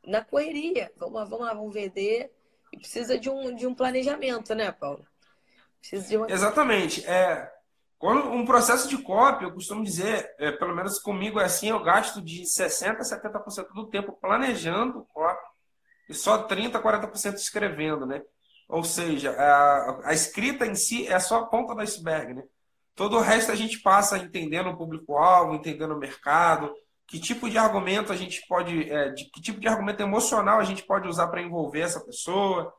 na 0.06 0.24
correria. 0.24 0.92
Vamos 0.96 1.14
lá, 1.14 1.24
vamos 1.24 1.46
lá, 1.46 1.52
vamos 1.52 1.74
vender. 1.74 2.32
E 2.72 2.78
precisa 2.78 3.18
de 3.18 3.28
um, 3.28 3.52
de 3.56 3.66
um 3.66 3.74
planejamento, 3.74 4.54
né, 4.54 4.70
Paulo? 4.70 5.04
Uma... 6.16 6.30
Exatamente. 6.30 7.04
É, 7.06 7.50
quando 7.98 8.30
um 8.30 8.44
processo 8.44 8.88
de 8.88 8.98
cópia, 8.98 9.46
eu 9.46 9.52
costumo 9.52 9.82
dizer, 9.82 10.28
é, 10.38 10.52
pelo 10.52 10.74
menos 10.74 10.98
comigo 10.98 11.40
é 11.40 11.44
assim, 11.44 11.70
eu 11.70 11.82
gasto 11.82 12.20
de 12.20 12.42
60% 12.42 12.96
a 12.98 13.02
70% 13.02 13.72
do 13.74 13.88
tempo 13.88 14.12
planejando 14.20 15.06
cópia 15.12 15.54
e 16.08 16.14
só 16.14 16.46
30%, 16.46 16.82
40% 16.82 17.34
escrevendo, 17.34 18.04
né? 18.04 18.22
Ou 18.68 18.82
seja, 18.82 19.30
a, 19.32 20.08
a, 20.08 20.12
escrita 20.12 20.66
em 20.66 20.74
si 20.74 21.06
é 21.06 21.18
só 21.18 21.38
a 21.40 21.46
ponta 21.46 21.74
do 21.74 21.80
iceberg, 21.80 22.34
né? 22.34 22.42
Todo 22.94 23.16
o 23.16 23.20
resto 23.20 23.52
a 23.52 23.54
gente 23.54 23.80
passa 23.80 24.18
entendendo 24.18 24.70
o 24.70 24.76
público-alvo, 24.76 25.54
entendendo 25.54 25.94
o 25.94 25.98
mercado, 25.98 26.72
que 27.06 27.18
tipo 27.18 27.48
de 27.48 27.58
argumento 27.58 28.12
a 28.12 28.16
gente 28.16 28.46
pode, 28.46 28.90
é, 28.90 29.10
de, 29.10 29.24
que 29.30 29.40
tipo 29.40 29.60
de 29.60 29.68
argumento 29.68 30.02
emocional 30.02 30.60
a 30.60 30.64
gente 30.64 30.82
pode 30.82 31.08
usar 31.08 31.28
para 31.28 31.42
envolver 31.42 31.80
essa 31.80 32.00
pessoa. 32.00 32.72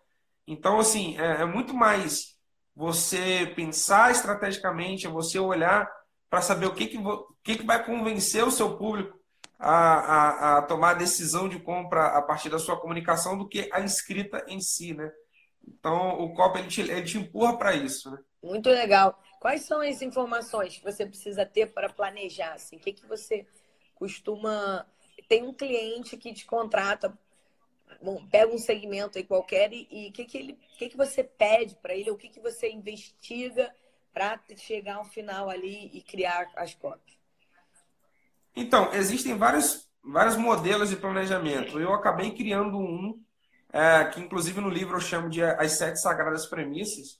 Então, 0.47 0.79
assim, 0.79 1.19
é, 1.19 1.41
é 1.41 1.45
muito 1.45 1.73
mais 1.73 2.34
você 2.75 3.51
pensar 3.55 4.11
estrategicamente, 4.11 5.07
é 5.07 5.09
você 5.09 5.39
olhar 5.39 5.89
para 6.29 6.41
saber 6.41 6.65
o 6.65 6.73
que, 6.73 6.87
que, 6.87 6.97
que, 7.43 7.57
que 7.57 7.65
vai 7.65 7.83
convencer 7.83 8.43
o 8.43 8.51
seu 8.51 8.77
público 8.77 9.17
a, 9.57 9.75
a, 9.75 10.57
a, 10.57 10.61
tomar 10.63 10.91
a 10.91 10.95
decisão 10.95 11.47
de 11.47 11.59
compra 11.59 12.07
a 12.07 12.21
partir 12.21 12.49
da 12.49 12.59
sua 12.59 12.79
comunicação 12.79 13.37
do 13.37 13.47
que 13.47 13.69
a 13.71 13.79
escrita 13.79 14.43
em 14.47 14.59
si, 14.59 14.93
né? 14.93 15.09
Então, 15.67 16.19
o 16.19 16.33
COP 16.33 16.59
ele 16.59 16.67
te, 16.67 16.81
ele 16.81 17.03
te 17.03 17.17
empurra 17.17 17.57
para 17.57 17.73
isso, 17.73 18.11
né? 18.11 18.19
Muito 18.43 18.69
legal. 18.69 19.19
Quais 19.39 19.63
são 19.63 19.81
as 19.81 20.01
informações 20.01 20.77
que 20.77 20.83
você 20.83 21.05
precisa 21.05 21.45
ter 21.45 21.67
para 21.67 21.89
planejar? 21.89 22.53
Assim? 22.53 22.75
O 22.75 22.79
que, 22.79 22.93
que 22.93 23.05
você 23.07 23.47
costuma... 23.95 24.85
Tem 25.27 25.43
um 25.43 25.53
cliente 25.53 26.17
que 26.17 26.33
te 26.33 26.45
contrata 26.45 27.17
bom, 28.01 28.25
pega 28.27 28.53
um 28.53 28.57
segmento 28.57 29.17
aí 29.17 29.23
qualquer 29.23 29.71
e 29.73 30.09
o 30.09 30.11
que, 30.11 30.25
que, 30.25 30.37
ele, 30.37 30.59
que, 30.77 30.89
que 30.89 30.97
você 30.97 31.23
pede 31.23 31.75
para 31.75 31.93
ele, 31.93 32.11
o 32.11 32.17
que, 32.17 32.29
que 32.29 32.39
você 32.39 32.69
investiga 32.69 33.73
para 34.13 34.39
chegar 34.57 34.95
ao 34.95 35.05
final 35.05 35.49
ali 35.49 35.89
e 35.93 36.01
criar 36.01 36.49
as 36.55 36.73
cópias? 36.73 37.17
Então, 38.55 38.93
existem 38.93 39.37
vários, 39.37 39.89
vários 40.03 40.37
modelos 40.37 40.89
de 40.89 40.95
planejamento. 40.95 41.79
Eu 41.79 41.93
acabei 41.93 42.31
criando 42.31 42.77
um, 42.77 43.21
é, 43.73 44.05
que 44.05 44.21
inclusive 44.21 44.61
no 44.61 44.69
livro 44.69 44.95
eu 44.95 45.01
chamo 45.01 45.29
de 45.29 45.43
As 45.43 45.73
Sete 45.73 45.99
Sagradas 45.99 46.45
Premissas, 46.45 47.19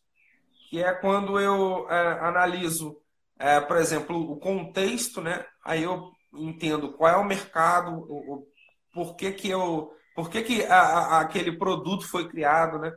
que 0.69 0.81
é 0.81 0.93
quando 0.93 1.39
eu 1.39 1.89
é, 1.89 2.19
analiso, 2.21 3.01
é, 3.37 3.59
por 3.59 3.77
exemplo, 3.77 4.17
o 4.31 4.37
contexto, 4.37 5.21
né? 5.21 5.45
aí 5.63 5.83
eu 5.83 6.11
entendo 6.33 6.93
qual 6.93 7.11
é 7.11 7.17
o 7.17 7.25
mercado, 7.25 7.91
o, 7.91 8.35
o 8.35 8.47
por 8.93 9.15
que, 9.15 9.33
que 9.33 9.49
eu 9.49 9.91
por 10.15 10.29
que, 10.29 10.41
que 10.41 10.63
a, 10.63 10.79
a, 10.79 11.19
aquele 11.19 11.57
produto 11.57 12.07
foi 12.07 12.27
criado, 12.27 12.79
né? 12.79 12.91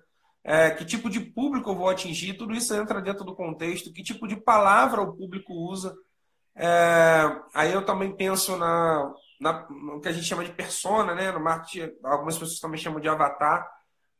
É, 0.45 0.71
que 0.71 0.85
tipo 0.85 1.11
de 1.11 1.21
público 1.21 1.71
eu 1.71 1.75
vou 1.75 1.91
atingir, 1.91 2.35
tudo 2.35 2.55
isso 2.55 2.75
entra 2.75 3.03
dentro 3.03 3.25
do 3.25 3.35
contexto, 3.35 3.93
que 3.93 4.03
tipo 4.03 4.27
de 4.27 4.37
palavra 4.37 5.03
o 5.03 5.15
público 5.15 5.53
usa. 5.53 5.95
É, 6.55 7.25
aí 7.53 7.73
eu 7.73 7.85
também 7.85 8.15
penso 8.17 8.57
na, 8.57 9.13
na, 9.41 9.69
no 9.69 10.01
que 10.01 10.09
a 10.09 10.13
gente 10.13 10.27
chama 10.27 10.45
de 10.45 10.53
persona, 10.53 11.15
né? 11.15 11.33
No 11.33 11.41
marketing, 11.41 11.93
algumas 12.05 12.39
pessoas 12.39 12.61
também 12.61 12.81
chamam 12.81 13.01
de 13.01 13.09
avatar. 13.09 13.69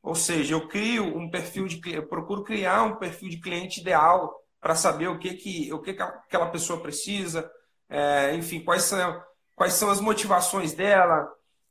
Ou 0.03 0.15
seja, 0.15 0.55
eu 0.55 0.69
crio 0.69 1.05
um 1.17 1.31
perfil 1.31 1.67
de 1.67 1.81
eu 1.95 2.07
procuro 2.07 2.45
criar 2.45 2.83
um 2.83 2.97
perfil 2.97 3.29
de 3.29 3.41
cliente 3.41 3.81
ideal 3.81 4.35
para 4.61 4.75
saber 4.75 5.09
o 5.09 5.19
que, 5.19 5.35
que, 5.35 5.73
o 5.73 5.81
que, 5.81 5.95
que 5.95 6.03
aquela 6.03 6.51
pessoa 6.51 6.81
precisa, 6.81 7.49
é, 7.89 8.35
enfim, 8.35 8.63
quais 8.65 8.83
são, 8.83 9.23
quais 9.55 9.75
são 9.75 9.91
as 9.91 10.01
motivações 10.01 10.73
dela, 10.75 11.29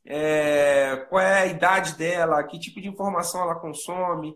é, 0.10 1.06
qual 1.10 1.22
é 1.22 1.42
a 1.42 1.46
idade 1.48 1.98
dela, 1.98 2.42
que 2.44 2.58
tipo 2.58 2.80
de 2.80 2.88
informação 2.88 3.42
ela 3.42 3.60
consome. 3.60 4.34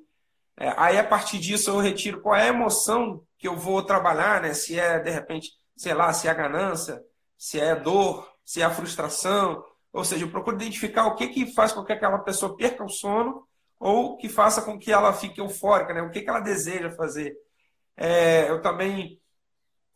É, 0.57 0.73
aí, 0.75 0.97
a 0.97 1.03
partir 1.03 1.39
disso, 1.39 1.71
eu 1.71 1.79
retiro 1.79 2.21
qual 2.21 2.35
é 2.35 2.43
a 2.43 2.47
emoção 2.47 3.23
que 3.37 3.47
eu 3.47 3.55
vou 3.55 3.81
trabalhar, 3.81 4.41
né? 4.41 4.53
Se 4.53 4.77
é, 4.77 4.99
de 4.99 5.09
repente, 5.09 5.51
sei 5.77 5.93
lá, 5.93 6.11
se 6.11 6.27
é 6.27 6.31
a 6.31 6.33
ganância, 6.33 7.01
se 7.37 7.57
é 7.57 7.73
dor, 7.73 8.29
se 8.43 8.61
é 8.61 8.65
a 8.65 8.69
frustração. 8.69 9.63
Ou 9.93 10.03
seja, 10.03 10.25
eu 10.25 10.29
procuro 10.29 10.57
identificar 10.57 11.05
o 11.07 11.15
que, 11.15 11.29
que 11.29 11.53
faz 11.53 11.71
com 11.71 11.85
que 11.85 11.93
aquela 11.93 12.19
pessoa 12.19 12.55
perca 12.57 12.83
o 12.83 12.89
sono 12.89 13.47
ou 13.79 14.17
que 14.17 14.27
faça 14.27 14.61
com 14.61 14.77
que 14.77 14.91
ela 14.91 15.13
fique 15.13 15.39
eufórica, 15.39 15.93
né? 15.93 16.01
O 16.01 16.11
que, 16.11 16.21
que 16.21 16.29
ela 16.29 16.41
deseja 16.41 16.91
fazer. 16.91 17.33
É, 17.95 18.49
eu 18.49 18.61
também, 18.61 19.19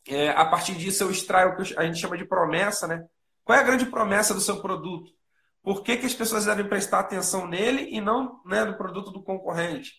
é, 0.08 0.30
a 0.30 0.44
partir 0.46 0.74
disso, 0.74 1.04
eu 1.04 1.10
extraio 1.10 1.50
o 1.50 1.56
que 1.56 1.78
a 1.78 1.84
gente 1.84 1.98
chama 1.98 2.16
de 2.16 2.24
promessa, 2.24 2.86
né? 2.86 3.04
Qual 3.44 3.56
é 3.56 3.60
a 3.60 3.64
grande 3.64 3.86
promessa 3.86 4.32
do 4.32 4.40
seu 4.40 4.60
produto? 4.62 5.16
Por 5.66 5.82
que, 5.82 5.96
que 5.96 6.06
as 6.06 6.14
pessoas 6.14 6.44
devem 6.44 6.68
prestar 6.68 7.00
atenção 7.00 7.44
nele 7.44 7.88
e 7.90 8.00
não 8.00 8.40
né, 8.46 8.64
no 8.64 8.76
produto 8.76 9.10
do 9.10 9.20
concorrente? 9.20 9.94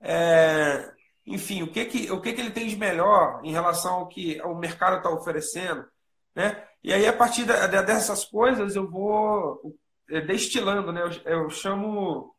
É, 0.00 0.92
enfim, 1.24 1.62
o 1.62 1.70
que, 1.70 1.84
que, 1.84 2.10
o 2.10 2.20
que, 2.20 2.32
que 2.32 2.40
ele 2.40 2.50
tem 2.50 2.66
de 2.66 2.74
melhor 2.74 3.40
em 3.44 3.52
relação 3.52 3.94
ao 3.94 4.08
que 4.08 4.42
o 4.42 4.56
mercado 4.56 4.96
está 4.96 5.08
oferecendo? 5.08 5.86
Né? 6.34 6.60
E 6.82 6.92
aí, 6.92 7.06
a 7.06 7.12
partir 7.12 7.44
dessas 7.44 8.24
coisas, 8.24 8.74
eu 8.74 8.90
vou 8.90 9.78
é, 10.10 10.20
destilando, 10.20 10.90
né? 10.90 11.02
Eu, 11.02 11.42
eu 11.44 11.48
chamo 11.48 12.34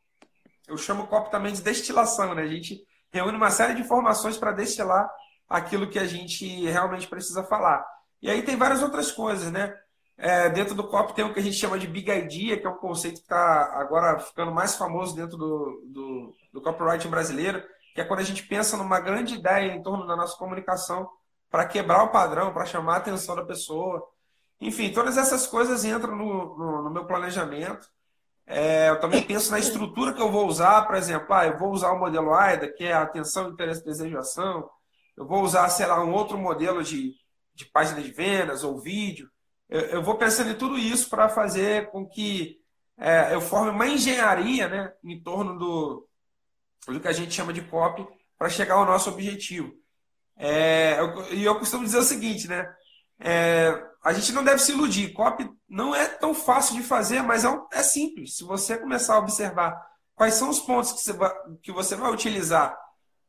eu 0.68 0.76
chamo 0.76 1.08
copo 1.08 1.30
também 1.30 1.54
de 1.54 1.62
destilação, 1.62 2.36
né? 2.36 2.42
A 2.42 2.48
gente 2.48 2.86
reúne 3.10 3.38
uma 3.38 3.52
série 3.52 3.76
de 3.76 3.84
informações 3.84 4.38
para 4.38 4.52
destilar 4.52 5.10
aquilo 5.48 5.90
que 5.90 5.98
a 5.98 6.06
gente 6.06 6.46
realmente 6.66 7.08
precisa 7.08 7.42
falar. 7.46 7.86
E 8.22 8.30
aí 8.30 8.44
tem 8.44 8.58
várias 8.58 8.84
outras 8.84 9.14
coisas, 9.14 9.50
né? 9.50 9.74
É, 10.18 10.50
dentro 10.50 10.74
do 10.74 10.88
copo 10.88 11.14
tem 11.14 11.26
o 11.26 11.34
que 11.34 11.40
a 11.40 11.44
gente 11.44 11.58
chama 11.58 11.78
de 11.78 11.88
Big 11.88 12.10
Idea, 12.10 12.60
que 12.60 12.66
é 12.66 12.70
um 12.70 12.78
conceito 12.78 13.16
que 13.16 13.24
está 13.24 13.74
agora 13.74 14.18
ficando 14.20 14.52
mais 14.52 14.76
famoso 14.76 15.16
dentro 15.16 15.38
do, 15.38 15.84
do, 15.88 16.34
do 16.54 16.62
copyright 16.62 17.06
brasileiro, 17.08 17.62
que 17.94 18.02
é 18.02 18.06
quando 18.06 18.20
a 18.22 18.24
gente 18.24 18.44
pensa 18.44 18.78
numa 18.78 19.00
grande 19.00 19.36
ideia 19.36 19.74
em 19.74 19.82
torno 19.82 20.08
da 20.08 20.16
nossa 20.16 20.38
comunicação 20.38 21.10
para 21.50 21.66
quebrar 21.66 22.04
o 22.04 22.12
padrão, 22.12 22.54
para 22.54 22.66
chamar 22.66 22.96
a 22.96 22.98
atenção 22.98 23.36
da 23.36 23.46
pessoa. 23.46 24.06
Enfim, 24.60 24.92
todas 24.92 25.18
essas 25.18 25.48
coisas 25.48 25.84
entram 25.84 26.16
no, 26.16 26.58
no, 26.58 26.84
no 26.84 26.90
meu 26.92 27.06
planejamento. 27.06 27.88
É, 28.48 28.90
eu 28.90 29.00
também 29.00 29.24
penso 29.24 29.52
na 29.52 29.60
estrutura 29.60 30.14
que 30.14 30.22
eu 30.22 30.32
vou 30.32 30.48
usar, 30.48 30.86
por 30.86 30.96
exemplo, 30.96 31.34
ah, 31.34 31.46
eu 31.46 31.58
vou 31.58 31.72
usar 31.72 31.92
o 31.92 32.00
modelo 32.00 32.34
AIDA, 32.34 32.72
que 32.72 32.84
é 32.84 32.94
atenção, 32.94 33.50
interesse, 33.50 33.84
desejo, 33.84 34.18
ação. 34.18 34.70
Eu 35.18 35.26
vou 35.26 35.42
usar, 35.44 35.68
sei 35.70 35.86
lá, 35.86 36.04
um 36.04 36.14
outro 36.14 36.38
modelo 36.38 36.84
de, 36.84 37.14
de 37.54 37.66
página 37.66 38.02
de 38.02 38.12
vendas 38.12 38.64
ou 38.64 38.80
vídeo. 38.80 39.30
Eu, 39.70 39.82
eu 39.82 40.04
vou 40.04 40.16
pensando 40.16 40.52
em 40.52 40.58
tudo 40.58 40.78
isso 40.78 41.10
para 41.10 41.30
fazer 41.30 41.90
com 41.92 42.08
que 42.08 42.60
é, 42.98 43.34
eu 43.34 43.42
forme 43.42 43.72
uma 43.72 43.88
engenharia 43.88 44.68
né, 44.68 44.94
em 45.04 45.22
torno 45.22 45.58
do, 45.58 46.08
do 46.88 47.00
que 47.00 47.08
a 47.08 47.14
gente 47.14 47.34
chama 47.34 47.52
de 47.52 47.62
copy 47.62 48.08
para 48.38 48.50
chegar 48.50 48.76
ao 48.76 48.86
nosso 48.86 49.10
objetivo. 49.10 49.74
É, 50.38 51.00
eu, 51.00 51.34
e 51.34 51.44
eu 51.44 51.58
costumo 51.58 51.84
dizer 51.84 51.98
o 51.98 52.04
seguinte, 52.04 52.48
né? 52.48 52.74
É, 53.20 53.72
a 54.04 54.14
gente 54.14 54.34
não 54.34 54.44
deve 54.44 54.60
se 54.60 54.72
iludir. 54.72 55.14
Copy 55.14 55.50
não 55.68 55.96
é 55.96 56.06
tão 56.06 56.34
fácil 56.34 56.76
de 56.76 56.84
fazer, 56.84 57.22
mas 57.22 57.44
é, 57.44 57.50
um, 57.50 57.66
é 57.72 57.82
simples. 57.82 58.38
Se 58.38 58.44
você 58.44 58.78
começar 58.78 59.16
a 59.16 59.20
observar 59.20 59.82
quais 60.14 60.36
são 60.36 60.50
os 60.50 60.60
pontos 60.60 60.92
que 60.92 61.00
você 61.00 61.14
vai, 61.14 61.34
que 61.62 61.72
você 61.72 61.96
vai 61.96 62.12
utilizar 62.12 62.78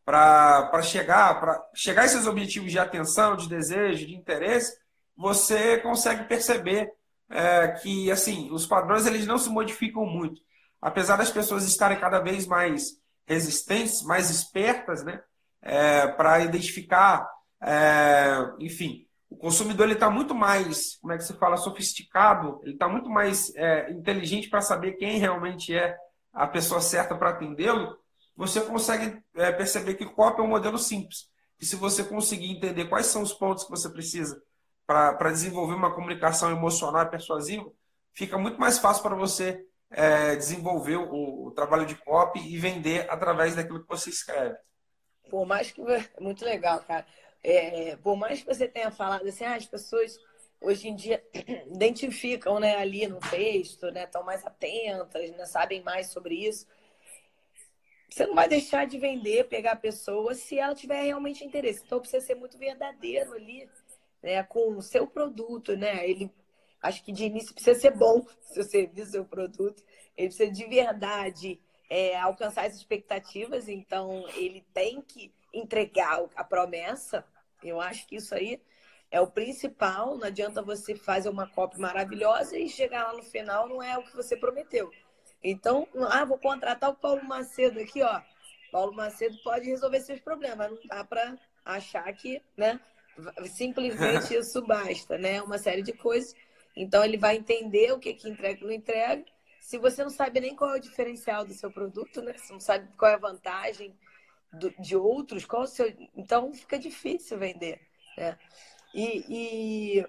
para 0.04 0.82
chegar, 0.82 1.40
para 1.40 1.60
chegar 1.74 2.02
a 2.02 2.04
esses 2.04 2.26
objetivos 2.26 2.70
de 2.70 2.78
atenção, 2.78 3.36
de 3.36 3.48
desejo, 3.48 4.06
de 4.06 4.14
interesse, 4.14 4.76
você 5.16 5.78
consegue 5.78 6.24
perceber 6.24 6.92
é, 7.30 7.68
que 7.68 8.10
assim 8.10 8.50
os 8.52 8.66
padrões 8.66 9.06
eles 9.06 9.26
não 9.26 9.38
se 9.38 9.48
modificam 9.48 10.04
muito. 10.04 10.40
Apesar 10.80 11.16
das 11.16 11.30
pessoas 11.30 11.64
estarem 11.64 11.98
cada 11.98 12.20
vez 12.20 12.46
mais 12.46 13.00
resistentes, 13.26 14.02
mais 14.02 14.30
espertas, 14.30 15.02
né, 15.02 15.20
é, 15.62 16.06
para 16.06 16.40
identificar, 16.40 17.28
é, 17.60 18.36
enfim, 18.60 19.06
o 19.28 19.36
consumidor 19.36 19.90
está 19.90 20.08
muito 20.08 20.34
mais, 20.34 20.96
como 20.96 21.12
é 21.12 21.16
que 21.16 21.24
se 21.24 21.34
fala, 21.34 21.56
sofisticado, 21.56 22.60
ele 22.62 22.74
está 22.74 22.88
muito 22.88 23.10
mais 23.10 23.54
é, 23.56 23.90
inteligente 23.90 24.48
para 24.48 24.60
saber 24.60 24.92
quem 24.92 25.18
realmente 25.18 25.74
é 25.74 25.96
a 26.32 26.46
pessoa 26.46 26.80
certa 26.80 27.16
para 27.16 27.30
atendê-lo, 27.30 27.96
você 28.36 28.60
consegue 28.60 29.18
é, 29.34 29.50
perceber 29.50 29.94
que 29.94 30.04
copy 30.04 30.40
é 30.40 30.44
um 30.44 30.48
modelo 30.48 30.78
simples. 30.78 31.28
E 31.58 31.64
se 31.64 31.74
você 31.74 32.04
conseguir 32.04 32.52
entender 32.52 32.84
quais 32.84 33.06
são 33.06 33.22
os 33.22 33.32
pontos 33.32 33.64
que 33.64 33.70
você 33.70 33.88
precisa 33.88 34.40
para 34.86 35.30
desenvolver 35.30 35.74
uma 35.74 35.94
comunicação 35.94 36.50
emocional 36.50 37.02
e 37.02 37.10
persuasiva, 37.10 37.70
fica 38.14 38.38
muito 38.38 38.58
mais 38.60 38.78
fácil 38.78 39.02
para 39.02 39.16
você 39.16 39.66
é, 39.90 40.36
desenvolver 40.36 40.96
o, 40.96 41.46
o, 41.46 41.50
trabalho 41.50 41.86
de 41.86 41.94
copy 41.96 42.38
e 42.38 42.56
vender 42.56 43.10
através 43.10 43.54
daquilo 43.54 43.82
que 43.82 43.88
você 43.88 44.10
escreve. 44.10 44.56
Por 45.28 45.44
mais 45.44 45.72
que. 45.72 45.82
Muito 46.20 46.44
legal, 46.44 46.80
cara. 46.80 47.06
É, 47.42 47.96
por 47.96 48.16
mais 48.16 48.40
que 48.40 48.46
você 48.46 48.66
tenha 48.66 48.90
falado 48.90 49.26
assim, 49.26 49.44
ah, 49.44 49.54
as 49.54 49.66
pessoas 49.66 50.18
hoje 50.60 50.88
em 50.88 50.94
dia 50.94 51.22
identificam 51.72 52.58
né, 52.58 52.76
ali 52.76 53.06
no 53.06 53.18
texto, 53.18 53.90
né, 53.90 54.04
estão 54.04 54.22
mais 54.22 54.44
atentas, 54.44 55.30
né, 55.32 55.44
sabem 55.44 55.82
mais 55.82 56.08
sobre 56.08 56.34
isso. 56.46 56.66
Você 58.08 58.26
não 58.26 58.34
vai 58.34 58.48
deixar 58.48 58.86
de 58.86 58.98
vender, 58.98 59.48
pegar 59.48 59.72
a 59.72 59.76
pessoa 59.76 60.34
se 60.34 60.58
ela 60.58 60.74
tiver 60.74 61.02
realmente 61.02 61.44
interesse. 61.44 61.82
Então 61.84 62.00
precisa 62.00 62.24
ser 62.24 62.34
muito 62.34 62.56
verdadeiro 62.56 63.32
ali, 63.32 63.68
né, 64.22 64.42
com 64.42 64.76
o 64.76 64.82
seu 64.82 65.06
produto, 65.06 65.76
né? 65.76 66.08
Ele 66.08 66.30
acho 66.82 67.02
que 67.04 67.12
de 67.12 67.24
início 67.24 67.54
precisa 67.54 67.78
ser 67.78 67.90
bom 67.92 68.26
seu 68.42 68.64
serviço, 68.64 69.12
seu 69.12 69.24
produto. 69.24 69.82
Ele 70.16 70.28
precisa 70.28 70.50
de 70.50 70.64
verdade 70.66 71.60
é, 71.88 72.18
alcançar 72.18 72.66
as 72.66 72.74
expectativas. 72.74 73.68
Então 73.68 74.28
ele 74.34 74.64
tem 74.72 75.00
que 75.00 75.32
entregar 75.52 76.24
a 76.34 76.44
promessa 76.44 77.24
eu 77.62 77.80
acho 77.80 78.06
que 78.06 78.16
isso 78.16 78.34
aí 78.34 78.60
é 79.10 79.20
o 79.20 79.26
principal. 79.26 80.16
Não 80.16 80.26
adianta 80.26 80.62
você 80.62 80.94
fazer 80.94 81.28
uma 81.28 81.48
cópia 81.48 81.80
maravilhosa 81.80 82.58
e 82.58 82.68
chegar 82.68 83.06
lá 83.08 83.12
no 83.14 83.22
final 83.22 83.68
não 83.68 83.82
é 83.82 83.96
o 83.98 84.02
que 84.02 84.14
você 84.14 84.36
prometeu. 84.36 84.90
Então, 85.42 85.86
ah, 86.10 86.24
vou 86.24 86.38
contratar 86.38 86.90
o 86.90 86.96
Paulo 86.96 87.24
Macedo 87.24 87.80
aqui, 87.80 88.02
ó. 88.02 88.20
Paulo 88.72 88.92
Macedo 88.92 89.36
pode 89.42 89.66
resolver 89.66 90.00
seus 90.00 90.20
problemas. 90.20 90.70
Não 90.70 90.78
dá 90.86 91.04
para 91.04 91.36
achar 91.64 92.10
que, 92.12 92.42
né? 92.56 92.80
Simplesmente 93.54 94.34
isso 94.36 94.64
basta, 94.66 95.16
né? 95.18 95.42
Uma 95.42 95.58
série 95.58 95.82
de 95.82 95.92
coisas. 95.92 96.34
Então, 96.76 97.04
ele 97.04 97.16
vai 97.16 97.36
entender 97.36 97.92
o 97.92 97.98
que, 97.98 98.12
que 98.14 98.28
entrega 98.28 98.60
e 98.60 98.64
não 98.64 98.72
entrega. 98.72 99.24
Se 99.60 99.78
você 99.78 100.02
não 100.02 100.10
sabe 100.10 100.40
nem 100.40 100.54
qual 100.54 100.74
é 100.74 100.78
o 100.78 100.80
diferencial 100.80 101.44
do 101.44 101.54
seu 101.54 101.70
produto, 101.70 102.22
né? 102.22 102.34
Se 102.36 102.52
não 102.52 102.60
sabe 102.60 102.88
qual 102.96 103.10
é 103.10 103.14
a 103.14 103.18
vantagem, 103.18 103.96
do, 104.52 104.70
de 104.78 104.96
outros, 104.96 105.44
qual 105.44 105.62
o 105.62 105.66
seu. 105.66 105.92
Então 106.16 106.52
fica 106.52 106.78
difícil 106.78 107.38
vender. 107.38 107.80
Né? 108.16 108.38
E, 108.94 109.24
e 109.28 110.06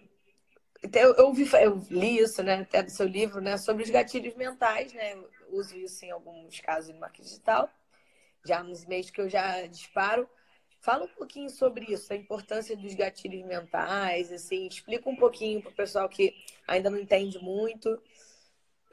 eu, 0.93 1.13
eu, 1.15 1.33
vi, 1.33 1.49
eu 1.61 1.81
li 1.89 2.19
isso, 2.19 2.41
né, 2.43 2.61
até 2.61 2.83
do 2.83 2.89
seu 2.89 3.07
livro, 3.07 3.41
né, 3.41 3.57
sobre 3.57 3.83
os 3.83 3.89
gatilhos 3.89 4.35
mentais, 4.35 4.93
né? 4.93 5.13
Eu 5.13 5.29
uso 5.49 5.75
isso 5.75 6.05
em 6.05 6.11
alguns 6.11 6.59
casos 6.59 6.93
no 6.93 6.99
marketing 6.99 7.23
digital, 7.23 7.69
já 8.45 8.63
nos 8.63 8.85
meses 8.85 9.11
que 9.11 9.19
eu 9.19 9.29
já 9.29 9.65
disparo. 9.67 10.29
Fala 10.79 11.05
um 11.05 11.09
pouquinho 11.09 11.49
sobre 11.49 11.85
isso, 11.91 12.13
a 12.13 12.15
importância 12.15 12.75
dos 12.75 12.93
gatilhos 12.93 13.45
mentais, 13.45 14.31
assim, 14.31 14.67
explica 14.67 15.09
um 15.09 15.15
pouquinho 15.15 15.61
para 15.61 15.71
o 15.71 15.75
pessoal 15.75 16.07
que 16.07 16.33
ainda 16.67 16.89
não 16.89 16.97
entende 16.97 17.39
muito 17.39 17.99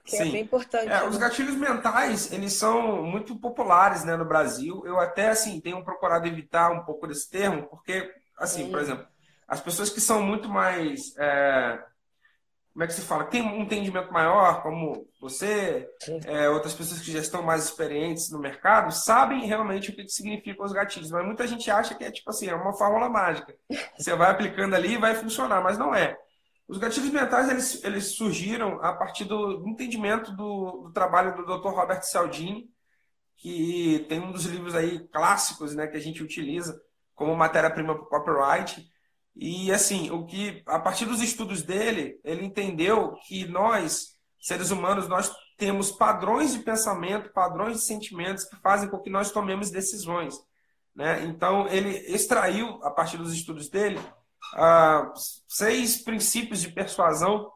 que 0.05 0.17
é 0.17 0.19
Sim. 0.19 0.29
é 0.29 0.33
bem 0.33 0.43
importante. 0.43 0.87
É, 0.87 1.01
né? 1.01 1.05
Os 1.05 1.17
gatilhos 1.17 1.57
mentais, 1.57 2.31
eles 2.31 2.53
são 2.53 3.03
muito 3.03 3.37
populares 3.37 4.05
né, 4.05 4.17
no 4.17 4.25
Brasil. 4.25 4.83
Eu 4.87 5.01
até, 5.01 5.31
assim, 5.31 5.59
tenho 5.61 5.83
procurado 5.83 6.27
evitar 6.27 6.71
um 6.71 6.85
pouco 6.85 7.07
desse 7.07 7.29
termo, 7.31 7.67
porque, 7.69 8.13
assim, 8.37 8.67
Sim. 8.67 8.71
por 8.71 8.81
exemplo, 8.81 9.07
as 9.49 9.61
pessoas 9.61 9.89
que 9.91 10.01
são 10.01 10.23
muito 10.23 10.49
mais... 10.49 11.17
É, 11.17 11.83
como 12.75 12.83
é 12.83 12.87
que 12.89 12.93
se 12.93 13.03
fala? 13.03 13.25
Tem 13.25 13.41
um 13.41 13.63
entendimento 13.63 14.13
maior, 14.13 14.61
como 14.61 15.07
você, 15.21 15.89
é, 16.27 16.51
outras 16.51 16.75
pessoas 16.75 17.01
que 17.01 17.13
já 17.13 17.21
estão 17.21 17.41
mais 17.41 17.67
experientes 17.67 18.31
no 18.33 18.41
mercado, 18.41 18.93
sabem 18.93 19.47
realmente 19.47 19.91
o 19.91 19.95
que 19.95 20.09
significam 20.09 20.67
os 20.67 20.73
gatilhos. 20.73 21.13
Mas 21.13 21.25
muita 21.25 21.47
gente 21.47 21.71
acha 21.71 21.95
que 21.95 22.03
é, 22.03 22.11
tipo 22.11 22.29
assim, 22.29 22.49
é 22.49 22.55
uma 22.55 22.73
fórmula 22.73 23.09
mágica. 23.09 23.55
Você 23.97 24.13
vai 24.17 24.29
aplicando 24.29 24.75
ali 24.75 24.95
e 24.95 24.99
vai 24.99 25.15
funcionar, 25.15 25.63
mas 25.63 25.79
não 25.79 25.95
é. 25.95 26.19
Os 26.67 26.77
gatilhos 26.77 27.11
mentais 27.11 27.49
eles, 27.49 27.85
eles 27.85 28.17
surgiram 28.17 28.83
a 28.83 28.93
partir 28.93 29.25
do 29.25 29.63
entendimento 29.69 30.33
do, 30.33 30.83
do 30.87 30.93
trabalho 30.93 31.37
do 31.37 31.45
Dr. 31.45 31.69
Robert 31.69 32.03
Cialdini, 32.03 32.69
que 33.37 34.05
tem 34.09 34.19
um 34.19 34.33
dos 34.33 34.47
livros 34.47 34.75
aí 34.75 34.99
clássicos, 35.11 35.77
né, 35.77 35.87
que 35.87 35.97
a 35.97 36.01
gente 36.01 36.25
utiliza 36.25 36.77
como 37.15 37.37
matéria-prima 37.37 37.95
para 37.95 38.03
o 38.03 38.09
copyright. 38.09 38.85
E 39.37 39.73
assim, 39.73 40.11
o 40.11 40.25
que 40.25 40.63
a 40.67 40.79
partir 40.79 41.07
dos 41.07 41.21
estudos 41.21 41.63
dele, 41.63 42.21
ele 42.23 42.45
entendeu 42.45 43.15
que 43.27 43.47
nós, 43.47 44.17
seres 44.41 44.71
humanos, 44.71 45.09
nós 45.09 45.33
temos 45.57 45.91
padrões 45.91 46.53
de 46.53 46.61
pensamento, 46.61 47.33
padrões 47.33 47.79
de 47.79 47.85
sentimentos 47.85 48.45
que 48.45 48.57
fazem 48.57 48.89
com 48.89 48.99
que 48.99 49.11
nós 49.11 49.31
tomemos 49.31 49.71
decisões, 49.71 50.37
né? 50.95 51.25
Então, 51.25 51.67
ele 51.69 51.91
extraiu 52.13 52.81
a 52.85 52.91
partir 52.91 53.17
dos 53.17 53.33
estudos 53.33 53.69
dele 53.69 54.01
seis 55.49 56.03
princípios 56.03 56.61
de 56.61 56.71
persuasão, 56.71 57.51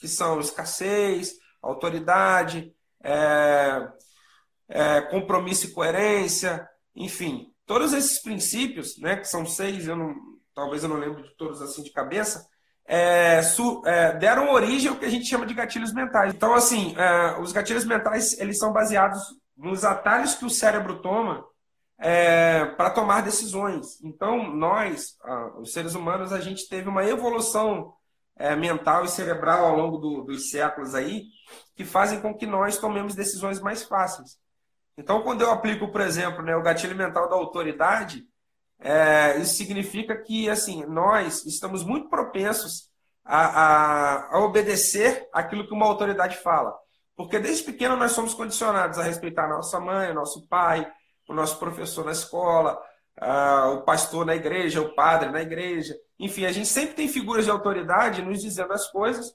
que 0.00 0.08
são 0.08 0.40
escassez, 0.40 1.34
autoridade, 1.62 2.72
é, 3.02 3.88
é, 4.68 5.00
compromisso 5.02 5.66
e 5.66 5.72
coerência, 5.72 6.66
enfim, 6.94 7.52
todos 7.66 7.92
esses 7.92 8.20
princípios, 8.20 8.98
né, 8.98 9.16
que 9.16 9.28
são 9.28 9.44
seis, 9.44 9.86
eu 9.86 9.96
não, 9.96 10.14
talvez 10.60 10.82
eu 10.82 10.90
não 10.90 10.96
lembro 10.96 11.22
de 11.22 11.34
todos 11.36 11.62
assim 11.62 11.82
de 11.82 11.90
cabeça, 11.90 12.46
é, 12.84 13.40
su, 13.40 13.80
é, 13.86 14.12
deram 14.18 14.50
origem 14.50 14.90
ao 14.90 14.96
que 14.96 15.06
a 15.06 15.10
gente 15.10 15.24
chama 15.24 15.46
de 15.46 15.54
gatilhos 15.54 15.90
mentais. 15.90 16.34
Então, 16.34 16.52
assim, 16.52 16.94
é, 16.98 17.40
os 17.40 17.50
gatilhos 17.50 17.86
mentais 17.86 18.38
eles 18.38 18.58
são 18.58 18.70
baseados 18.70 19.22
nos 19.56 19.86
atalhos 19.86 20.34
que 20.34 20.44
o 20.44 20.50
cérebro 20.50 21.00
toma 21.00 21.42
é, 21.98 22.66
para 22.76 22.90
tomar 22.90 23.22
decisões. 23.22 23.98
Então, 24.02 24.54
nós, 24.54 25.16
os 25.58 25.72
seres 25.72 25.94
humanos, 25.94 26.30
a 26.30 26.40
gente 26.40 26.68
teve 26.68 26.90
uma 26.90 27.04
evolução 27.04 27.94
é, 28.36 28.54
mental 28.54 29.06
e 29.06 29.08
cerebral 29.08 29.64
ao 29.64 29.76
longo 29.76 29.96
do, 29.96 30.24
dos 30.24 30.50
séculos 30.50 30.94
aí, 30.94 31.24
que 31.74 31.86
fazem 31.86 32.20
com 32.20 32.34
que 32.34 32.46
nós 32.46 32.76
tomemos 32.76 33.14
decisões 33.14 33.60
mais 33.60 33.82
fáceis. 33.82 34.38
Então, 34.98 35.22
quando 35.22 35.40
eu 35.40 35.50
aplico, 35.50 35.88
por 35.88 36.02
exemplo, 36.02 36.42
né, 36.42 36.54
o 36.54 36.62
gatilho 36.62 36.96
mental 36.96 37.30
da 37.30 37.36
autoridade, 37.36 38.24
é, 38.80 39.38
isso 39.38 39.54
significa 39.54 40.16
que 40.16 40.48
assim 40.48 40.84
nós 40.86 41.44
estamos 41.44 41.84
muito 41.84 42.08
propensos 42.08 42.88
a, 43.24 43.46
a, 43.46 44.36
a 44.36 44.40
obedecer 44.40 45.28
aquilo 45.32 45.66
que 45.66 45.74
uma 45.74 45.86
autoridade 45.86 46.36
fala. 46.38 46.74
Porque 47.16 47.38
desde 47.38 47.64
pequeno 47.64 47.96
nós 47.96 48.12
somos 48.12 48.32
condicionados 48.32 48.98
a 48.98 49.02
respeitar 49.02 49.44
a 49.44 49.56
nossa 49.56 49.78
mãe, 49.78 50.14
nosso 50.14 50.48
pai, 50.48 50.90
o 51.28 51.34
nosso 51.34 51.58
professor 51.58 52.04
na 52.04 52.12
escola, 52.12 52.80
uh, 53.20 53.74
o 53.74 53.82
pastor 53.82 54.24
na 54.24 54.34
igreja, 54.34 54.80
o 54.80 54.94
padre 54.94 55.30
na 55.30 55.42
igreja. 55.42 55.94
Enfim, 56.18 56.46
a 56.46 56.52
gente 56.52 56.68
sempre 56.68 56.94
tem 56.94 57.08
figuras 57.08 57.44
de 57.44 57.50
autoridade 57.50 58.22
nos 58.22 58.40
dizendo 58.40 58.72
as 58.72 58.90
coisas. 58.90 59.34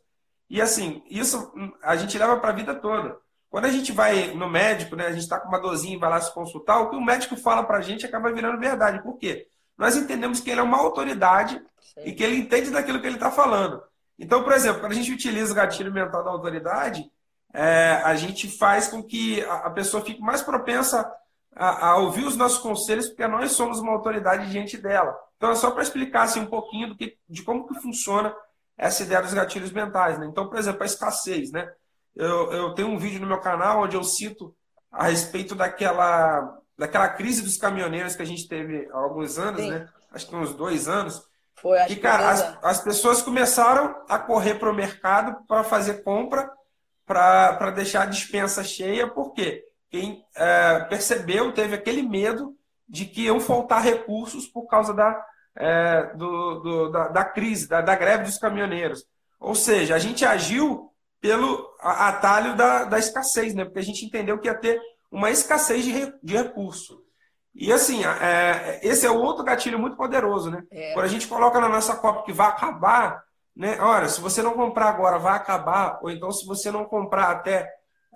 E 0.49 0.61
assim, 0.61 1.03
isso 1.09 1.53
a 1.83 1.95
gente 1.95 2.17
leva 2.17 2.39
para 2.39 2.49
a 2.49 2.55
vida 2.55 2.75
toda. 2.75 3.17
Quando 3.55 3.67
a 3.67 3.71
gente 3.71 3.93
vai 3.93 4.33
no 4.33 4.49
médico, 4.49 4.97
né, 4.97 5.07
a 5.07 5.11
gente 5.11 5.21
está 5.21 5.39
com 5.39 5.47
uma 5.47 5.61
dorzinha 5.61 5.95
e 5.95 5.97
vai 5.97 6.09
lá 6.09 6.19
se 6.19 6.33
consultar, 6.33 6.77
o 6.81 6.89
que 6.89 6.97
o 6.97 7.01
médico 7.01 7.37
fala 7.37 7.63
para 7.63 7.77
a 7.77 7.81
gente 7.81 8.05
acaba 8.05 8.29
virando 8.29 8.59
verdade. 8.59 9.01
Por 9.01 9.17
quê? 9.17 9.47
Nós 9.77 9.95
entendemos 9.95 10.41
que 10.41 10.49
ele 10.49 10.59
é 10.59 10.63
uma 10.63 10.77
autoridade 10.77 11.63
Sim. 11.79 12.01
e 12.03 12.11
que 12.11 12.21
ele 12.21 12.35
entende 12.35 12.69
daquilo 12.69 12.99
que 12.99 13.07
ele 13.07 13.15
está 13.15 13.31
falando. 13.31 13.81
Então, 14.19 14.43
por 14.43 14.51
exemplo, 14.51 14.81
quando 14.81 14.91
a 14.91 14.95
gente 14.95 15.09
utiliza 15.09 15.53
o 15.53 15.55
gatilho 15.55 15.89
mental 15.89 16.21
da 16.21 16.31
autoridade, 16.31 17.09
é, 17.53 18.01
a 18.03 18.13
gente 18.15 18.49
faz 18.57 18.89
com 18.89 19.01
que 19.01 19.41
a, 19.45 19.69
pessoa 19.69 20.03
fique 20.03 20.19
mais 20.19 20.41
propensa 20.41 21.09
a, 21.55 21.91
a, 21.91 21.97
ouvir 21.99 22.25
os 22.25 22.35
nossos 22.35 22.57
conselhos, 22.57 23.07
porque 23.07 23.25
nós 23.25 23.53
somos 23.53 23.79
uma 23.79 23.93
autoridade 23.93 24.51
diante 24.51 24.77
dela. 24.77 25.17
Então, 25.37 25.51
é 25.51 25.55
só 25.55 25.71
para 25.71 25.81
explicar 25.81 26.23
assim, 26.23 26.41
um 26.41 26.47
pouquinho 26.47 26.89
do 26.89 26.95
que, 26.97 27.17
de 27.29 27.41
como 27.41 27.65
que 27.65 27.79
funciona 27.79 28.35
essa 28.77 29.03
ideia 29.03 29.21
dos 29.21 29.33
gatilhos 29.33 29.71
mentais. 29.71 30.19
Né? 30.19 30.25
Então, 30.25 30.45
por 30.49 30.59
exemplo, 30.59 30.83
a 30.83 30.85
escassez. 30.85 31.53
Né? 31.53 31.65
Eu, 32.15 32.51
eu 32.51 32.73
tenho 32.73 32.89
um 32.89 32.97
vídeo 32.97 33.19
no 33.19 33.27
meu 33.27 33.39
canal 33.39 33.83
onde 33.83 33.95
eu 33.95 34.03
cito 34.03 34.55
a 34.91 35.07
respeito 35.07 35.53
daquela, 35.53 36.57
daquela 36.77 37.09
crise 37.09 37.41
dos 37.41 37.57
caminhoneiros 37.57 38.15
que 38.15 38.21
a 38.21 38.25
gente 38.25 38.47
teve 38.47 38.87
há 38.91 38.97
alguns 38.97 39.37
anos, 39.37 39.65
né? 39.65 39.87
acho 40.11 40.27
que 40.27 40.35
uns 40.35 40.53
dois 40.53 40.87
anos. 40.87 41.21
Foi, 41.55 41.77
acho 41.79 41.93
que, 41.93 41.99
cara, 41.99 42.29
as, 42.29 42.57
as 42.63 42.81
pessoas 42.81 43.21
começaram 43.21 43.95
a 44.07 44.17
correr 44.17 44.55
para 44.55 44.69
o 44.69 44.75
mercado 44.75 45.45
para 45.47 45.63
fazer 45.63 46.03
compra 46.03 46.49
para 47.05 47.71
deixar 47.71 48.03
a 48.03 48.07
dispensa 48.07 48.63
cheia, 48.63 49.07
porque 49.07 49.63
quem 49.89 50.25
é, 50.35 50.79
percebeu, 50.85 51.51
teve 51.51 51.75
aquele 51.75 52.01
medo 52.01 52.55
de 52.87 53.05
que 53.05 53.23
iam 53.23 53.39
faltar 53.39 53.83
recursos 53.83 54.47
por 54.47 54.67
causa 54.67 54.93
da, 54.93 55.25
é, 55.55 56.13
do, 56.15 56.59
do, 56.59 56.91
da, 56.91 57.07
da, 57.09 57.23
crise, 57.23 57.67
da, 57.67 57.81
da, 57.81 57.95
greve 57.95 58.23
dos 58.23 58.37
caminhoneiros. 58.37 59.05
Ou 59.39 59.53
seja, 59.53 59.95
a 59.95 59.99
gente 59.99 60.25
agiu 60.25 60.91
pelo 61.25 61.67
atalho 61.79 62.55
da, 62.55 62.83
da 62.83 62.99
escassez, 62.99 63.55
né? 63.55 63.65
porque 63.65 63.79
a 63.79 63.83
gente 63.83 64.05
entendeu 64.05 64.37
que 64.37 64.47
ia 64.47 64.53
ter 64.53 64.79
uma 65.11 65.31
escassez 65.31 65.83
de, 65.83 66.13
de 66.21 66.37
recurso. 66.37 67.01
E 67.55 67.73
assim, 67.73 68.05
é, 68.05 68.79
esse 68.83 69.07
é 69.07 69.09
outro 69.09 69.43
gatilho 69.43 69.79
muito 69.79 69.97
poderoso. 69.97 70.51
Né? 70.51 70.61
É. 70.71 70.93
Quando 70.93 71.05
a 71.05 71.09
gente 71.09 71.27
coloca 71.27 71.59
na 71.59 71.67
nossa 71.67 71.95
copa 71.95 72.23
que 72.23 72.31
vai 72.31 72.47
acabar, 72.47 73.23
né? 73.55 73.79
Olha, 73.79 74.07
se 74.07 74.21
você 74.21 74.43
não 74.43 74.53
comprar 74.53 74.89
agora, 74.89 75.17
vai 75.17 75.35
acabar. 75.35 75.97
Ou 76.03 76.11
então, 76.11 76.31
se 76.31 76.45
você 76.45 76.69
não 76.69 76.85
comprar 76.85 77.31
até 77.31 77.67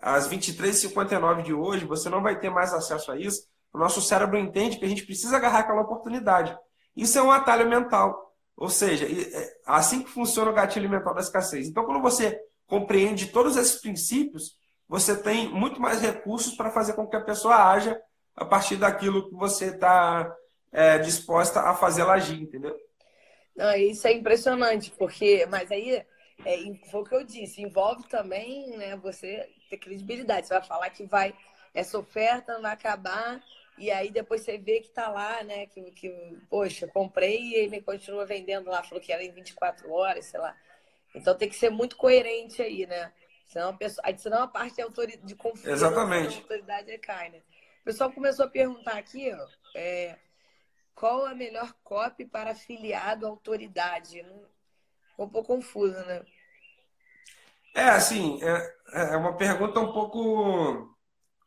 as 0.03 0.29
23h59 0.29 1.41
de 1.41 1.53
hoje, 1.53 1.85
você 1.85 2.09
não 2.09 2.21
vai 2.21 2.37
ter 2.37 2.51
mais 2.51 2.73
acesso 2.73 3.11
a 3.11 3.17
isso. 3.17 3.41
O 3.73 3.79
nosso 3.79 4.01
cérebro 4.01 4.37
entende 4.37 4.77
que 4.77 4.85
a 4.85 4.89
gente 4.89 5.03
precisa 5.03 5.37
agarrar 5.37 5.59
aquela 5.59 5.81
oportunidade. 5.81 6.55
Isso 6.95 7.17
é 7.17 7.23
um 7.23 7.31
atalho 7.31 7.67
mental. 7.67 8.35
Ou 8.55 8.69
seja, 8.69 9.07
é 9.07 9.49
assim 9.65 10.03
que 10.03 10.11
funciona 10.11 10.51
o 10.51 10.53
gatilho 10.53 10.89
mental 10.89 11.15
da 11.15 11.21
escassez. 11.21 11.67
Então, 11.67 11.85
quando 11.85 12.01
você 12.01 12.39
compreende 12.69 13.27
todos 13.27 13.57
esses 13.57 13.81
princípios, 13.81 14.57
você 14.87 15.17
tem 15.21 15.49
muito 15.49 15.81
mais 15.81 16.01
recursos 16.01 16.55
para 16.55 16.71
fazer 16.71 16.93
com 16.93 17.07
que 17.07 17.15
a 17.15 17.21
pessoa 17.21 17.71
haja 17.71 17.99
a 18.35 18.45
partir 18.45 18.77
daquilo 18.77 19.27
que 19.27 19.35
você 19.35 19.65
está 19.65 20.33
é, 20.71 20.99
disposta 20.99 21.61
a 21.61 21.75
fazê-la 21.75 22.13
agir, 22.13 22.41
entendeu? 22.41 22.75
Não, 23.55 23.75
isso 23.75 24.07
é 24.07 24.13
impressionante, 24.13 24.91
porque, 24.91 25.45
mas 25.49 25.69
aí 25.71 25.95
é, 26.45 26.73
foi 26.89 27.01
o 27.01 27.03
que 27.03 27.15
eu 27.15 27.25
disse, 27.25 27.61
envolve 27.61 28.07
também 28.07 28.77
né, 28.77 28.95
você 28.95 29.49
ter 29.69 29.77
credibilidade. 29.77 30.47
Você 30.47 30.53
vai 30.53 30.63
falar 30.63 30.89
que 30.91 31.03
vai, 31.05 31.33
essa 31.73 31.97
oferta 31.97 32.53
não 32.53 32.61
vai 32.61 32.71
acabar, 32.71 33.43
e 33.77 33.91
aí 33.91 34.11
depois 34.11 34.41
você 34.41 34.57
vê 34.57 34.79
que 34.81 34.89
tá 34.89 35.09
lá, 35.09 35.43
né? 35.43 35.65
Que, 35.67 35.81
que 35.91 36.37
poxa, 36.49 36.87
comprei 36.87 37.39
e 37.39 37.55
ele 37.55 37.81
continua 37.81 38.25
vendendo 38.25 38.69
lá, 38.69 38.83
falou 38.83 39.01
que 39.01 39.11
era 39.11 39.23
em 39.23 39.31
24 39.31 39.91
horas, 39.91 40.25
sei 40.25 40.39
lá. 40.39 40.55
Então 41.13 41.35
tem 41.35 41.49
que 41.49 41.55
ser 41.55 41.69
muito 41.69 41.95
coerente 41.95 42.61
aí, 42.61 42.85
né? 42.85 43.11
Senão 43.45 43.69
a, 43.69 43.73
pessoa, 43.73 44.05
senão 44.17 44.43
a 44.43 44.47
parte 44.47 44.75
de, 44.75 44.81
autoridade, 44.81 45.25
de 45.25 45.35
confiança 45.35 45.71
Exatamente. 45.71 46.35
da 46.35 46.41
autoridade 46.41 46.97
cai, 46.99 47.29
né? 47.29 47.39
O 47.81 47.83
pessoal 47.83 48.11
começou 48.11 48.45
a 48.45 48.49
perguntar 48.49 48.97
aqui, 48.97 49.31
ó, 49.33 49.47
é, 49.75 50.15
qual 50.93 51.25
a 51.25 51.33
melhor 51.33 51.73
copy 51.83 52.25
para 52.25 52.51
afiliado 52.51 53.25
à 53.25 53.29
autoridade? 53.29 54.23
Ficou 55.09 55.25
um 55.25 55.29
pouco 55.29 55.55
confuso, 55.55 55.97
né? 56.05 56.23
É, 57.73 57.89
assim, 57.89 58.39
é, 58.43 59.13
é 59.13 59.17
uma 59.17 59.35
pergunta 59.35 59.79
um 59.79 59.91
pouco, 59.91 60.93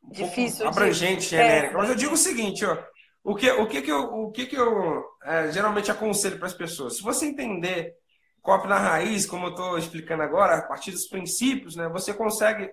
um 0.03 0.11
difícil, 0.11 0.65
pouco 0.65 0.79
abrangente, 0.79 1.23
de... 1.23 1.29
genérica. 1.29 1.75
É, 1.75 1.77
Mas 1.77 1.91
eu 1.91 1.95
digo 1.95 2.15
o 2.15 2.17
seguinte, 2.17 2.65
ó, 2.65 2.83
o 3.23 3.37
que, 3.37 3.51
o 3.51 3.69
que, 3.69 3.83
que 3.83 3.93
eu, 3.93 4.03
o 4.03 4.33
que 4.33 4.47
que 4.47 4.57
eu 4.57 5.05
é, 5.23 5.53
geralmente 5.53 5.91
aconselho 5.91 6.39
para 6.39 6.49
as 6.49 6.55
pessoas? 6.55 6.97
Se 6.97 7.03
você 7.03 7.27
entender 7.27 7.95
copy 8.43 8.69
na 8.69 8.79
raiz, 8.79 9.25
como 9.25 9.47
eu 9.47 9.51
estou 9.51 9.79
explicando 9.79 10.23
agora, 10.23 10.57
a 10.57 10.63
partir 10.63 10.91
dos 10.91 11.07
princípios, 11.07 11.77
né, 11.77 11.89
você 11.89 12.13
consegue 12.13 12.71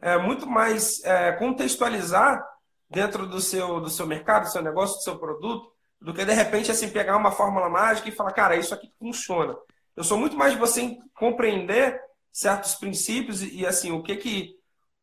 é, 0.00 0.18
muito 0.18 0.46
mais 0.46 1.02
é, 1.04 1.32
contextualizar 1.32 2.46
dentro 2.88 3.26
do 3.26 3.40
seu, 3.40 3.80
do 3.80 3.88
seu 3.88 4.06
mercado, 4.06 4.44
do 4.44 4.52
seu 4.52 4.62
negócio, 4.62 4.96
do 4.96 5.02
seu 5.02 5.18
produto, 5.18 5.72
do 6.00 6.12
que 6.12 6.24
de 6.24 6.32
repente 6.32 6.70
assim 6.70 6.90
pegar 6.90 7.16
uma 7.16 7.32
fórmula 7.32 7.68
mágica 7.68 8.08
e 8.08 8.12
falar, 8.12 8.32
cara, 8.32 8.56
isso 8.56 8.74
aqui 8.74 8.92
funciona. 8.98 9.56
Eu 9.96 10.04
sou 10.04 10.18
muito 10.18 10.36
mais 10.36 10.52
de 10.52 10.58
você 10.58 10.96
compreender 11.14 11.98
certos 12.30 12.74
princípios 12.74 13.42
e, 13.42 13.66
assim 13.66 13.90
o 13.92 14.02
que 14.02 14.16
que 14.16 14.56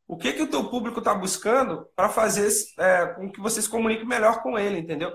o 0.08 0.17
que 0.17 0.34
que 0.34 0.41
o 0.43 0.49
teu 0.49 0.69
público 0.69 0.99
está 0.99 1.15
buscando 1.15 1.88
para 1.95 2.10
fazer 2.10 2.47
é, 2.78 3.08
com 3.08 3.32
que 3.32 3.41
você 3.41 3.62
se 3.62 3.69
comunique 3.69 4.06
melhor 4.06 4.43
com 4.43 4.60
ele, 4.60 4.78
entendeu? 4.78 5.12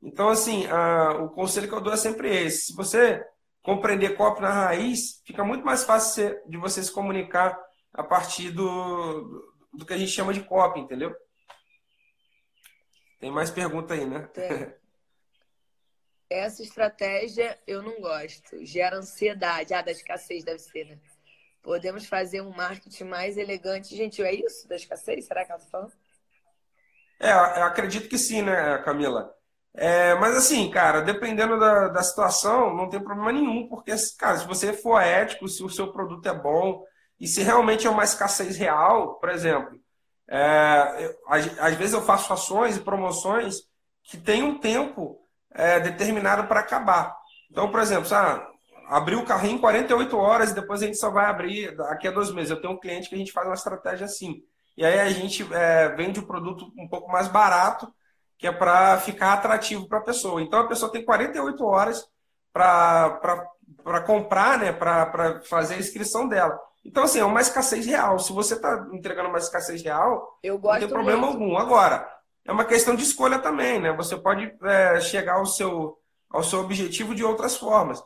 Então 0.00 0.28
assim, 0.28 0.66
a, 0.68 1.10
o 1.24 1.30
conselho 1.30 1.68
que 1.68 1.74
eu 1.74 1.80
dou 1.80 1.92
é 1.92 1.96
sempre 1.96 2.28
esse. 2.44 2.66
Se 2.66 2.76
você 2.76 3.24
compreender 3.66 4.16
copo 4.16 4.40
na 4.40 4.52
raiz, 4.52 5.20
fica 5.24 5.42
muito 5.42 5.66
mais 5.66 5.82
fácil 5.82 6.40
de 6.48 6.56
você 6.56 6.80
se 6.84 6.92
comunicar 6.92 7.60
a 7.92 8.04
partir 8.04 8.52
do, 8.52 9.52
do 9.74 9.84
que 9.84 9.92
a 9.92 9.98
gente 9.98 10.12
chama 10.12 10.32
de 10.32 10.44
copy, 10.44 10.78
entendeu? 10.78 11.12
Tem 13.18 13.28
mais 13.28 13.50
pergunta 13.50 13.94
aí, 13.94 14.06
né? 14.06 14.20
Tem. 14.32 14.72
Essa 16.30 16.62
estratégia 16.62 17.58
eu 17.66 17.82
não 17.82 18.00
gosto. 18.00 18.64
Gera 18.64 18.98
ansiedade. 18.98 19.74
Ah, 19.74 19.82
da 19.82 19.90
escassez 19.90 20.44
deve 20.44 20.60
ser, 20.60 20.84
né? 20.84 20.98
Podemos 21.60 22.06
fazer 22.06 22.42
um 22.42 22.50
marketing 22.50 23.04
mais 23.04 23.36
elegante 23.36 23.94
e 23.94 23.96
gentil. 23.96 24.24
É 24.24 24.32
isso 24.32 24.68
da 24.68 24.76
escassez? 24.76 25.24
Será 25.24 25.44
que 25.44 25.50
ela 25.50 25.58
está 25.58 25.70
falando? 25.70 25.92
É, 27.18 27.30
eu 27.32 27.64
acredito 27.64 28.08
que 28.08 28.18
sim, 28.18 28.42
né, 28.42 28.78
Camila? 28.84 29.34
É, 29.76 30.14
mas 30.14 30.34
assim, 30.36 30.70
cara, 30.70 31.02
dependendo 31.02 31.58
da, 31.58 31.88
da 31.88 32.02
situação, 32.02 32.74
não 32.74 32.88
tem 32.88 32.98
problema 32.98 33.30
nenhum, 33.30 33.68
porque, 33.68 33.92
cara, 34.18 34.38
se 34.38 34.46
você 34.46 34.72
for 34.72 34.98
ético, 35.00 35.46
se 35.46 35.62
o 35.62 35.68
seu 35.68 35.92
produto 35.92 36.26
é 36.26 36.34
bom, 36.34 36.82
e 37.20 37.26
se 37.26 37.42
realmente 37.42 37.86
é 37.86 37.90
uma 37.90 38.04
escassez 38.04 38.56
real, 38.56 39.18
por 39.18 39.28
exemplo, 39.28 39.78
é, 40.28 40.96
eu, 41.04 41.14
às, 41.28 41.74
vezes 41.74 41.94
eu 41.94 42.02
faço 42.02 42.32
ações 42.32 42.76
e 42.76 42.80
promoções 42.80 43.60
que 44.02 44.16
têm 44.16 44.42
um 44.42 44.58
tempo 44.58 45.18
é, 45.52 45.78
determinado 45.80 46.46
para 46.48 46.60
acabar. 46.60 47.14
Então, 47.50 47.70
por 47.70 47.80
exemplo, 47.80 48.08
ah, 48.14 48.46
abriu 48.88 49.20
o 49.20 49.24
carrinho 49.24 49.56
em 49.56 49.60
48 49.60 50.16
horas 50.16 50.50
e 50.50 50.54
depois 50.54 50.82
a 50.82 50.86
gente 50.86 50.98
só 50.98 51.10
vai 51.10 51.26
abrir 51.26 51.76
daqui 51.76 52.08
a 52.08 52.10
dois 52.10 52.30
meses. 52.32 52.50
Eu 52.50 52.60
tenho 52.60 52.74
um 52.74 52.80
cliente 52.80 53.08
que 53.08 53.14
a 53.14 53.18
gente 53.18 53.32
faz 53.32 53.46
uma 53.46 53.54
estratégia 53.54 54.06
assim. 54.06 54.42
E 54.76 54.84
aí 54.84 55.00
a 55.00 55.08
gente 55.10 55.46
é, 55.54 55.88
vende 55.90 56.20
o 56.20 56.26
produto 56.26 56.70
um 56.78 56.88
pouco 56.88 57.10
mais 57.10 57.28
barato, 57.28 57.92
que 58.38 58.46
é 58.46 58.52
para 58.52 58.98
ficar 58.98 59.32
atrativo 59.32 59.88
para 59.88 59.98
a 59.98 60.04
pessoa. 60.04 60.42
Então 60.42 60.60
a 60.60 60.68
pessoa 60.68 60.90
tem 60.92 61.04
48 61.04 61.64
horas 61.64 62.06
para 62.52 64.00
comprar, 64.06 64.58
né, 64.58 64.72
para 64.72 65.40
fazer 65.42 65.74
a 65.74 65.78
inscrição 65.78 66.28
dela. 66.28 66.58
Então, 66.84 67.02
assim, 67.02 67.18
é 67.18 67.24
uma 67.24 67.40
escassez 67.40 67.84
real. 67.84 68.18
Se 68.18 68.32
você 68.32 68.54
está 68.54 68.86
entregando 68.92 69.28
uma 69.28 69.38
escassez 69.38 69.82
real, 69.82 70.38
não 70.44 70.78
tem 70.78 70.88
problema 70.88 71.26
muito. 71.26 71.32
algum. 71.32 71.56
Agora, 71.56 72.08
é 72.44 72.52
uma 72.52 72.64
questão 72.64 72.94
de 72.94 73.02
escolha 73.02 73.40
também, 73.40 73.80
né? 73.80 73.92
Você 73.94 74.16
pode 74.16 74.54
é, 74.62 75.00
chegar 75.00 75.34
ao 75.34 75.46
seu, 75.46 75.98
ao 76.30 76.44
seu 76.44 76.60
objetivo 76.60 77.14
de 77.14 77.24
outras 77.24 77.56
formas. 77.56 78.00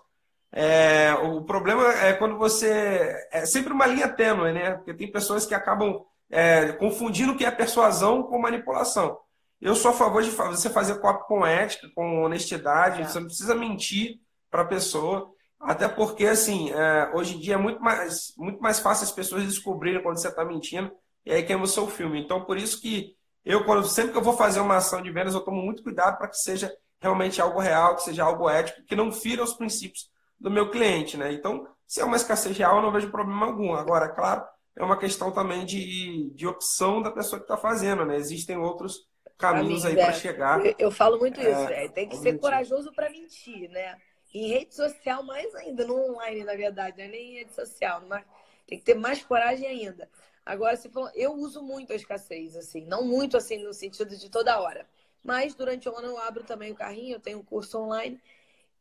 É, 0.50 1.12
o 1.12 1.42
problema 1.42 1.92
é 1.92 2.14
quando 2.14 2.38
você. 2.38 3.28
É 3.30 3.44
sempre 3.44 3.72
uma 3.72 3.86
linha 3.86 4.08
tênue, 4.08 4.52
né? 4.52 4.72
Porque 4.72 4.94
tem 4.94 5.12
pessoas 5.12 5.44
que 5.44 5.54
acabam 5.54 6.02
é, 6.30 6.72
confundindo 6.72 7.32
o 7.32 7.36
que 7.36 7.44
é 7.44 7.50
persuasão 7.50 8.22
com 8.22 8.38
manipulação. 8.38 9.18
Eu 9.60 9.74
sou 9.74 9.90
a 9.90 9.94
favor 9.94 10.22
de 10.22 10.30
você 10.30 10.70
fazer 10.70 11.00
copy 11.00 11.26
com 11.26 11.44
ética, 11.44 11.88
com 11.94 12.22
honestidade. 12.22 13.02
É. 13.02 13.04
Você 13.06 13.20
não 13.20 13.26
precisa 13.26 13.54
mentir 13.54 14.20
para 14.50 14.62
a 14.62 14.66
pessoa. 14.66 15.30
Até 15.60 15.86
porque, 15.86 16.26
assim, 16.26 16.70
é, 16.72 17.10
hoje 17.14 17.36
em 17.36 17.40
dia 17.40 17.54
é 17.54 17.58
muito 17.58 17.80
mais, 17.80 18.32
muito 18.38 18.60
mais 18.60 18.80
fácil 18.80 19.04
as 19.04 19.12
pessoas 19.12 19.44
descobrirem 19.44 20.02
quando 20.02 20.18
você 20.18 20.28
está 20.28 20.44
mentindo 20.44 20.90
e 21.24 21.32
aí 21.32 21.42
queima 21.42 21.64
o 21.64 21.68
seu 21.68 21.86
filme. 21.86 22.18
Então, 22.18 22.44
por 22.44 22.56
isso 22.56 22.80
que 22.80 23.14
eu, 23.44 23.64
quando, 23.64 23.86
sempre 23.86 24.12
que 24.12 24.18
eu 24.18 24.22
vou 24.22 24.36
fazer 24.36 24.60
uma 24.60 24.76
ação 24.76 25.02
de 25.02 25.10
vendas, 25.10 25.34
eu 25.34 25.40
tomo 25.40 25.62
muito 25.62 25.82
cuidado 25.82 26.16
para 26.16 26.28
que 26.28 26.36
seja 26.36 26.72
realmente 26.98 27.40
algo 27.40 27.60
real, 27.60 27.96
que 27.96 28.02
seja 28.02 28.24
algo 28.24 28.48
ético, 28.48 28.82
que 28.84 28.96
não 28.96 29.12
fira 29.12 29.42
os 29.42 29.54
princípios 29.54 30.10
do 30.38 30.50
meu 30.50 30.70
cliente, 30.70 31.16
né? 31.16 31.32
Então, 31.32 31.66
se 31.86 32.00
é 32.00 32.04
uma 32.04 32.16
escassez 32.16 32.56
real, 32.56 32.76
eu 32.76 32.82
não 32.82 32.92
vejo 32.92 33.10
problema 33.10 33.46
algum. 33.46 33.74
Agora, 33.74 34.08
claro, 34.08 34.42
é 34.76 34.84
uma 34.84 34.96
questão 34.96 35.30
também 35.30 35.64
de, 35.66 36.30
de 36.34 36.46
opção 36.46 37.02
da 37.02 37.10
pessoa 37.10 37.38
que 37.38 37.44
está 37.44 37.56
fazendo, 37.56 38.04
né? 38.04 38.16
Existem 38.16 38.56
outros 38.56 39.09
caminhos 39.40 39.84
aí 39.84 39.96
Amiga, 39.96 40.02
para 40.02 40.12
chegar. 40.12 40.60
Eu, 40.64 40.74
eu 40.78 40.90
falo 40.90 41.18
muito 41.18 41.40
É, 41.40 41.50
isso. 41.52 41.72
é, 41.72 41.88
tem 41.88 42.08
que 42.08 42.16
ser 42.16 42.34
objetivo. 42.34 42.40
corajoso 42.40 42.92
para 42.92 43.10
mentir, 43.10 43.68
né? 43.70 43.98
Em 44.32 44.48
rede 44.48 44.74
social, 44.74 45.22
mais 45.24 45.54
ainda, 45.54 45.84
no 45.86 45.94
online, 46.10 46.44
na 46.44 46.54
verdade, 46.54 46.98
não 46.98 47.04
é 47.04 47.08
nem 47.08 47.32
em 47.32 47.38
rede 47.38 47.54
social, 47.54 48.02
mas 48.06 48.24
tem 48.66 48.78
que 48.78 48.84
ter 48.84 48.94
mais 48.94 49.24
coragem 49.24 49.66
ainda. 49.66 50.08
Agora, 50.46 50.76
você 50.76 50.88
falou, 50.88 51.10
eu 51.14 51.32
uso 51.34 51.62
muito 51.62 51.92
a 51.92 51.96
escassez, 51.96 52.56
assim, 52.56 52.84
não 52.86 53.04
muito 53.04 53.36
assim 53.36 53.58
no 53.62 53.72
sentido 53.74 54.16
de 54.16 54.30
toda 54.30 54.60
hora. 54.60 54.86
Mas 55.22 55.54
durante 55.54 55.88
o 55.88 55.96
ano 55.96 56.08
eu 56.08 56.18
abro 56.18 56.44
também 56.44 56.72
o 56.72 56.74
carrinho, 56.74 57.16
eu 57.16 57.20
tenho 57.20 57.38
um 57.40 57.44
curso 57.44 57.78
online. 57.78 58.20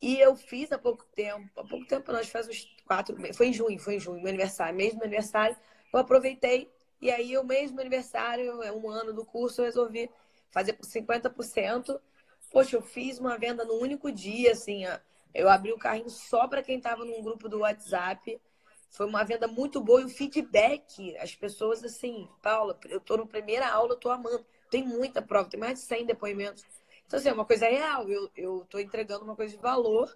E 0.00 0.18
eu 0.18 0.34
fiz 0.34 0.72
há 0.72 0.78
pouco 0.78 1.04
tempo, 1.14 1.48
há 1.60 1.64
pouco 1.64 1.86
tempo, 1.86 2.10
nós 2.12 2.28
faz 2.28 2.48
uns 2.48 2.66
quatro 2.86 3.16
meses, 3.20 3.36
foi 3.36 3.48
em 3.48 3.52
junho, 3.52 3.78
foi 3.78 3.96
em 3.96 4.00
junho, 4.00 4.18
meu 4.22 4.28
aniversário, 4.28 4.74
meu 4.76 4.90
aniversário, 5.02 5.56
eu 5.92 5.98
aproveitei, 6.00 6.70
e 7.02 7.10
aí 7.10 7.36
o 7.36 7.44
meu 7.44 7.58
aniversário, 7.78 8.62
é 8.62 8.72
um 8.72 8.88
ano 8.88 9.12
do 9.12 9.24
curso, 9.26 9.60
eu 9.60 9.66
resolvi 9.66 10.10
fazer 10.50 10.74
por 10.74 10.86
50%. 10.86 12.00
Poxa, 12.50 12.76
eu 12.76 12.82
fiz 12.82 13.18
uma 13.18 13.38
venda 13.38 13.64
no 13.64 13.74
único 13.74 14.10
dia, 14.10 14.52
assim, 14.52 14.86
ó, 14.86 14.98
eu 15.34 15.48
abri 15.48 15.72
o 15.72 15.78
carrinho 15.78 16.10
só 16.10 16.48
para 16.48 16.62
quem 16.62 16.78
estava 16.78 17.04
num 17.04 17.22
grupo 17.22 17.48
do 17.48 17.60
WhatsApp. 17.60 18.40
Foi 18.90 19.06
uma 19.06 19.22
venda 19.22 19.46
muito 19.46 19.80
boa 19.80 20.00
e 20.00 20.04
o 20.04 20.08
feedback, 20.08 21.16
as 21.18 21.34
pessoas 21.34 21.84
assim, 21.84 22.28
Paula, 22.42 22.76
eu 22.88 23.00
tô 23.00 23.16
na 23.16 23.26
primeira 23.26 23.68
aula, 23.68 23.92
eu 23.92 23.98
tô 23.98 24.10
amando. 24.10 24.44
Tem 24.68 24.84
muita 24.84 25.22
prova, 25.22 25.48
tem 25.48 25.60
mais 25.60 25.74
de 25.78 25.84
100 25.86 26.06
depoimentos. 26.06 26.64
Então, 27.06 27.18
assim, 27.18 27.28
é 27.28 27.32
uma 27.32 27.44
coisa 27.44 27.66
real. 27.66 28.08
Eu, 28.36 28.64
tô 28.68 28.78
entregando 28.78 29.24
uma 29.24 29.36
coisa 29.36 29.54
de 29.54 29.62
valor 29.62 30.12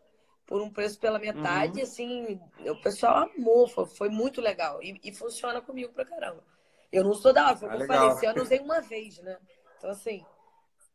por 0.46 0.60
um 0.60 0.70
preço 0.70 0.98
pela 0.98 1.18
metade, 1.18 1.80
assim, 1.80 2.38
o 2.60 2.76
pessoal 2.82 3.30
amou, 3.34 3.66
foi, 3.66 3.86
foi 3.86 4.08
muito 4.08 4.40
legal. 4.40 4.82
E, 4.82 5.00
e 5.02 5.12
funciona 5.12 5.60
comigo 5.60 5.92
pra 5.92 6.04
caramba. 6.04 6.44
Eu 6.92 7.02
não 7.02 7.14
sou 7.14 7.32
da 7.32 7.46
hora, 7.46 7.56
foi 7.56 7.68
Ah, 7.68 7.76
que 7.76 7.82
eu 7.82 7.86
falei, 7.86 8.08
esse 8.10 8.26
ano 8.26 8.38
eu 8.38 8.42
usei 8.42 8.60
uma 8.60 8.80
vez, 8.80 9.18
né? 9.18 9.38
Então, 9.78 9.90
assim, 9.90 10.24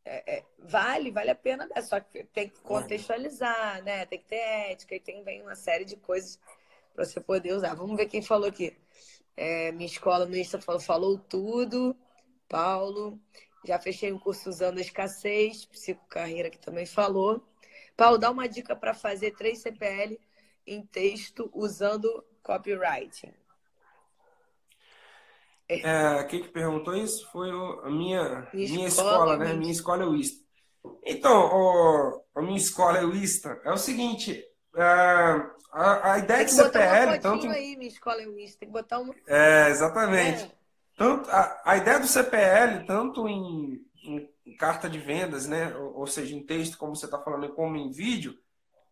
é- 0.05 0.37
é, 0.37 0.45
vale, 0.57 1.11
vale 1.11 1.29
a 1.29 1.35
pena, 1.35 1.67
né? 1.67 1.81
Só 1.81 1.99
que 1.99 2.23
tem 2.25 2.49
que 2.49 2.59
contextualizar, 2.61 3.83
né? 3.83 4.05
Tem 4.05 4.19
que 4.19 4.25
ter 4.25 4.35
ética 4.71 4.95
e 4.95 4.99
tem 4.99 5.23
vem 5.23 5.41
uma 5.41 5.55
série 5.55 5.85
de 5.85 5.95
coisas 5.97 6.39
para 6.93 7.05
você 7.05 7.19
poder 7.21 7.53
usar. 7.53 7.75
Vamos 7.75 7.95
ver 7.95 8.07
quem 8.07 8.21
falou 8.21 8.49
aqui. 8.49 8.75
É, 9.37 9.71
minha 9.71 9.85
escola 9.85 10.25
no 10.25 10.35
Insta 10.35 10.59
falou, 10.59 10.81
falou 10.81 11.17
tudo. 11.17 11.95
Paulo. 12.47 13.19
Já 13.65 13.79
fechei 13.79 14.11
um 14.11 14.19
curso 14.19 14.49
usando 14.49 14.79
a 14.79 14.81
escassez. 14.81 15.65
Psico 15.65 16.05
Carreira 16.07 16.49
que 16.49 16.57
também 16.59 16.85
falou. 16.85 17.43
Paulo, 17.95 18.17
dá 18.17 18.31
uma 18.31 18.47
dica 18.47 18.75
para 18.75 18.93
fazer 18.93 19.31
três 19.31 19.59
CPL 19.59 20.19
em 20.65 20.85
texto 20.85 21.49
usando 21.53 22.23
copywriting. 22.41 23.33
É, 25.69 26.23
quem 26.25 26.41
que 26.41 26.49
perguntou 26.49 26.95
isso? 26.95 27.29
Foi 27.31 27.51
o- 27.51 27.81
a 27.81 27.89
minha, 27.91 28.47
Minha 28.53 28.69
minha, 28.69 28.87
escola, 28.87 29.11
escola, 29.11 29.37
né? 29.37 29.53
minha- 29.53 29.71
escola 29.71 30.03
é 30.03 30.05
o 30.07 30.15
ISTA. 30.15 30.43
Então, 31.05 31.45
o- 31.53 32.23
a 32.35 32.41
minha 32.41 32.57
escola 32.57 32.97
é 32.97 33.05
o 33.05 33.13
ISTA. 33.13 33.59
É 33.63 33.71
o 33.71 33.77
seguinte, 33.77 34.43
é, 34.75 34.81
a, 35.71 36.13
a 36.13 36.17
ideia 36.19 36.39
Tem 36.39 36.45
de 36.45 36.51
que 36.51 36.57
botar 36.57 36.79
uma 36.79 36.87
CPL, 36.87 37.05
fotinho 37.21 37.21
tanto... 37.21 37.47
aí, 37.51 37.75
minha 37.77 37.87
escola 37.89 38.21
é 38.21 38.27
o 38.27 38.39
Insta. 38.39 38.59
Tem 38.59 38.69
que 38.69 38.73
botar 38.73 38.99
uma. 38.99 39.13
É, 39.27 39.69
exatamente. 39.69 40.43
É. 40.45 40.51
Tanto, 40.97 41.29
a, 41.29 41.61
a 41.65 41.77
ideia 41.77 41.99
do 41.99 42.07
CPL, 42.07 42.85
tanto 42.85 43.27
em, 43.27 43.79
em- 44.03 44.29
em 44.45 44.57
carta 44.57 44.89
de 44.89 44.99
vendas, 44.99 45.47
né? 45.47 45.75
Ou, 45.75 45.99
ou 45.99 46.07
seja, 46.07 46.35
em 46.35 46.45
texto, 46.45 46.77
como 46.77 46.95
você 46.95 47.05
está 47.05 47.21
falando, 47.21 47.53
como 47.53 47.75
em 47.77 47.91
vídeo, 47.91 48.35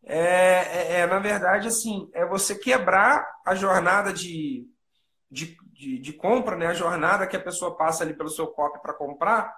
é, 0.06 0.20
é- 0.20 0.94
é, 1.02 1.08
na 1.08 1.20
verdade, 1.20 1.68
assim, 1.68 2.10
é 2.14 2.26
você 2.26 2.56
quebrar 2.58 3.28
a 3.46 3.56
jornada 3.56 4.14
de, 4.14 4.66
de, 5.30 5.58
de, 5.74 6.00
de 6.00 6.14
compra, 6.14 6.56
né? 6.56 6.68
A 6.68 6.74
jornada 6.74 7.28
que 7.28 7.36
a 7.36 7.42
pessoa 7.42 7.76
passa 7.76 8.04
ali 8.04 8.14
pelo 8.14 8.30
seu 8.30 8.48
copy 8.48 8.82
para 8.82 8.94
comprar, 8.94 9.56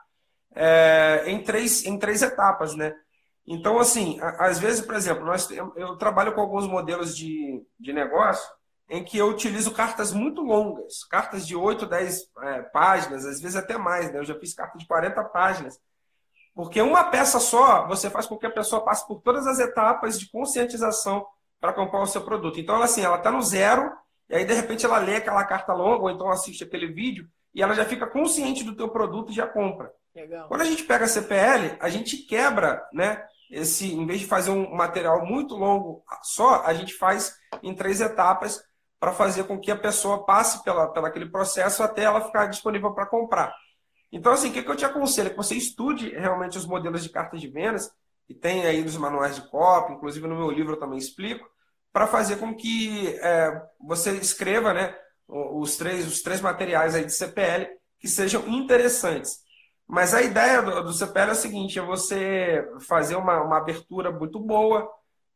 é, 0.56 1.24
em, 1.28 1.44
três, 1.44 1.86
em 1.86 1.98
três 1.98 2.22
etapas, 2.22 2.76
né? 2.76 2.96
Então, 3.46 3.80
assim, 3.80 4.20
às 4.22 4.60
vezes, 4.60 4.86
por 4.86 4.96
exemplo, 4.96 5.26
nós, 5.26 5.48
tem- 5.48 5.58
eu 5.76 5.98
trabalho 5.98 6.34
com 6.34 6.42
alguns 6.42 6.68
modelos 6.68 7.16
de, 7.18 7.66
de 7.80 7.94
negócio 7.94 8.48
em 8.90 9.04
que 9.04 9.18
eu 9.18 9.28
utilizo 9.28 9.72
cartas 9.72 10.12
muito 10.12 10.42
longas, 10.42 11.04
cartas 11.06 11.46
de 11.46 11.56
8, 11.56 11.86
10 11.86 12.24
é, 12.42 12.62
páginas, 12.64 13.26
às 13.26 13.40
vezes 13.40 13.56
até 13.56 13.78
mais, 13.78 14.12
né? 14.12 14.20
Eu 14.20 14.26
já 14.26 14.36
fiz 14.36 14.54
carta 14.54 14.78
de 14.78 14.88
40 14.88 15.24
páginas. 15.26 15.80
Porque 16.54 16.82
uma 16.82 17.06
peça 17.06 17.40
só, 17.40 17.88
você 17.88 18.10
faz 18.10 18.26
com 18.26 18.38
que 18.38 18.46
a 18.46 18.52
pessoa 18.52 18.84
passe 18.84 19.08
por 19.08 19.22
todas 19.22 19.48
as 19.48 19.60
etapas 19.60 20.20
de 20.20 20.30
conscientização 20.30 21.26
para 21.60 21.74
comprar 21.74 22.02
o 22.02 22.08
seu 22.08 22.22
produto. 22.22 22.60
Então, 22.60 22.76
ela, 22.76 22.86
assim, 22.86 23.02
ela 23.04 23.18
está 23.18 23.32
no 23.32 23.42
zero, 23.42 23.92
e 24.30 24.36
aí, 24.36 24.46
de 24.46 24.54
repente, 24.54 24.86
ela 24.86 25.00
lê 25.00 25.16
aquela 25.16 25.44
carta 25.44 25.74
longa, 25.74 26.04
ou 26.04 26.12
então 26.12 26.30
assiste 26.30 26.64
aquele 26.64 26.88
vídeo, 26.88 27.28
e 27.54 27.62
ela 27.64 27.74
já 27.74 27.86
fica 27.86 28.06
consciente 28.06 28.64
do 28.64 28.76
teu 28.76 28.90
produto 28.90 29.32
e 29.32 29.36
já 29.36 29.48
compra. 29.48 29.92
Legal. 30.16 30.48
Quando 30.48 30.62
a 30.62 30.66
gente 30.66 30.84
pega 30.84 31.06
a 31.06 31.08
CPL, 31.08 31.78
a 31.80 31.90
gente 31.90 32.18
quebra, 32.18 32.88
né? 32.94 33.26
Esse, 33.50 33.92
em 33.92 34.06
vez 34.06 34.20
de 34.20 34.28
fazer 34.28 34.52
um 34.52 34.76
material 34.76 35.26
muito 35.26 35.56
longo 35.56 36.04
só, 36.22 36.62
a 36.64 36.74
gente 36.74 36.94
faz 36.94 37.36
em 37.64 37.74
três 37.74 38.00
etapas 38.00 38.64
para 39.00 39.14
fazer 39.14 39.46
com 39.46 39.60
que 39.60 39.72
a 39.72 39.76
pessoa 39.76 40.26
passe 40.26 40.64
pela, 40.64 40.88
pela 40.92 41.08
aquele 41.08 41.28
processo 41.28 41.82
até 41.82 42.04
ela 42.04 42.22
ficar 42.22 42.46
disponível 42.46 42.94
para 42.94 43.08
comprar. 43.08 43.52
Então, 44.12 44.32
assim, 44.32 44.50
o 44.50 44.54
que, 44.54 44.62
que 44.62 44.70
eu 44.70 44.76
te 44.76 44.86
aconselho? 44.86 45.28
É 45.28 45.30
que 45.32 45.38
você 45.38 45.56
estude 45.56 46.10
realmente 46.10 46.58
os 46.58 46.66
modelos 46.66 47.02
de 47.02 47.10
cartas 47.10 47.40
de 47.40 47.48
vendas, 47.48 47.92
que 48.28 48.34
tem 48.34 48.66
aí 48.66 48.84
nos 48.84 48.98
manuais 48.98 49.36
de 49.36 49.50
copy, 49.50 49.94
inclusive 49.94 50.28
no 50.28 50.36
meu 50.36 50.52
livro 50.52 50.74
eu 50.74 50.80
também 50.80 51.00
explico, 51.00 51.50
para 51.92 52.08
fazer 52.08 52.38
com 52.38 52.56
que 52.56 53.08
é, 53.22 53.62
você 53.80 54.12
escreva 54.14 54.74
né, 54.74 54.96
os, 55.28 55.76
três, 55.76 56.08
os 56.08 56.22
três 56.22 56.42
materiais 56.42 56.96
aí 56.96 57.06
de 57.06 57.14
CPL 57.14 57.68
que 58.00 58.08
sejam 58.08 58.48
interessantes. 58.48 59.40
Mas 59.88 60.14
a 60.14 60.22
ideia 60.22 60.62
do, 60.62 60.84
do 60.84 60.94
CPL 60.94 61.30
é 61.30 61.34
o 61.34 61.36
seguinte: 61.36 61.80
é 61.80 61.82
você 61.82 62.64
fazer 62.88 63.16
uma, 63.16 63.42
uma 63.42 63.58
abertura 63.58 64.12
muito 64.12 64.40
boa, 64.40 64.90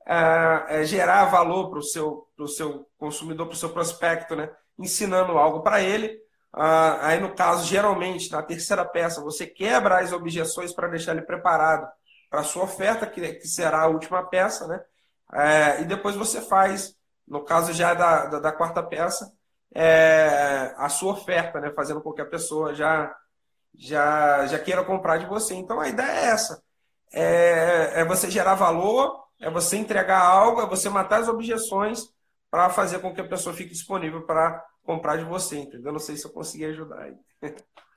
é, 0.07 0.81
é 0.81 0.85
gerar 0.85 1.25
valor 1.25 1.69
para 1.69 1.79
o 1.79 1.83
seu, 1.83 2.27
pro 2.35 2.47
seu 2.47 2.87
consumidor, 2.97 3.47
para 3.47 3.55
o 3.55 3.57
seu 3.57 3.69
prospecto, 3.69 4.35
né? 4.35 4.49
ensinando 4.77 5.37
algo 5.37 5.61
para 5.61 5.81
ele. 5.81 6.19
Ah, 6.51 7.07
aí, 7.07 7.19
no 7.19 7.33
caso, 7.33 7.65
geralmente, 7.65 8.31
na 8.31 8.43
terceira 8.43 8.85
peça, 8.85 9.21
você 9.21 9.47
quebra 9.47 9.99
as 9.99 10.13
objeções 10.13 10.71
para 10.71 10.87
deixar 10.87 11.13
ele 11.13 11.23
preparado 11.23 11.87
para 12.29 12.41
a 12.41 12.43
sua 12.43 12.63
oferta, 12.63 13.07
que, 13.07 13.33
que 13.33 13.47
será 13.47 13.81
a 13.81 13.87
última 13.87 14.23
peça, 14.23 14.67
né? 14.67 14.79
É, 15.33 15.81
e 15.81 15.85
depois 15.85 16.15
você 16.15 16.41
faz, 16.41 16.95
no 17.27 17.43
caso 17.43 17.73
já 17.73 17.93
da, 17.93 18.25
da, 18.25 18.39
da 18.39 18.51
quarta 18.51 18.83
peça, 18.83 19.31
é, 19.73 20.73
a 20.77 20.87
sua 20.89 21.13
oferta, 21.13 21.59
né? 21.59 21.71
Fazendo 21.71 22.01
com 22.01 22.13
que 22.13 22.21
a 22.21 22.25
pessoa 22.25 22.73
já, 22.73 23.15
já, 23.73 24.45
já 24.45 24.59
queira 24.59 24.83
comprar 24.83 25.17
de 25.17 25.25
você. 25.25 25.55
Então 25.55 25.79
a 25.79 25.87
ideia 25.87 26.11
é 26.11 26.25
essa: 26.25 26.63
é, 27.11 28.01
é 28.01 28.05
você 28.05 28.29
gerar 28.29 28.55
valor, 28.55 29.23
é 29.39 29.49
você 29.49 29.77
entregar 29.77 30.21
algo, 30.21 30.61
é 30.61 30.67
você 30.67 30.89
matar 30.89 31.21
as 31.21 31.27
objeções 31.27 32.13
para 32.51 32.69
fazer 32.69 32.99
com 32.99 33.13
que 33.13 33.21
a 33.21 33.27
pessoa 33.27 33.55
fique 33.55 33.71
disponível 33.71 34.21
para 34.25 34.63
comprar 34.83 35.17
de 35.17 35.23
você, 35.23 35.57
entendeu? 35.57 35.91
Não 35.91 35.99
sei 35.99 36.15
se 36.15 36.25
eu 36.25 36.31
consegui 36.31 36.65
ajudar 36.65 36.99
aí. 36.99 37.17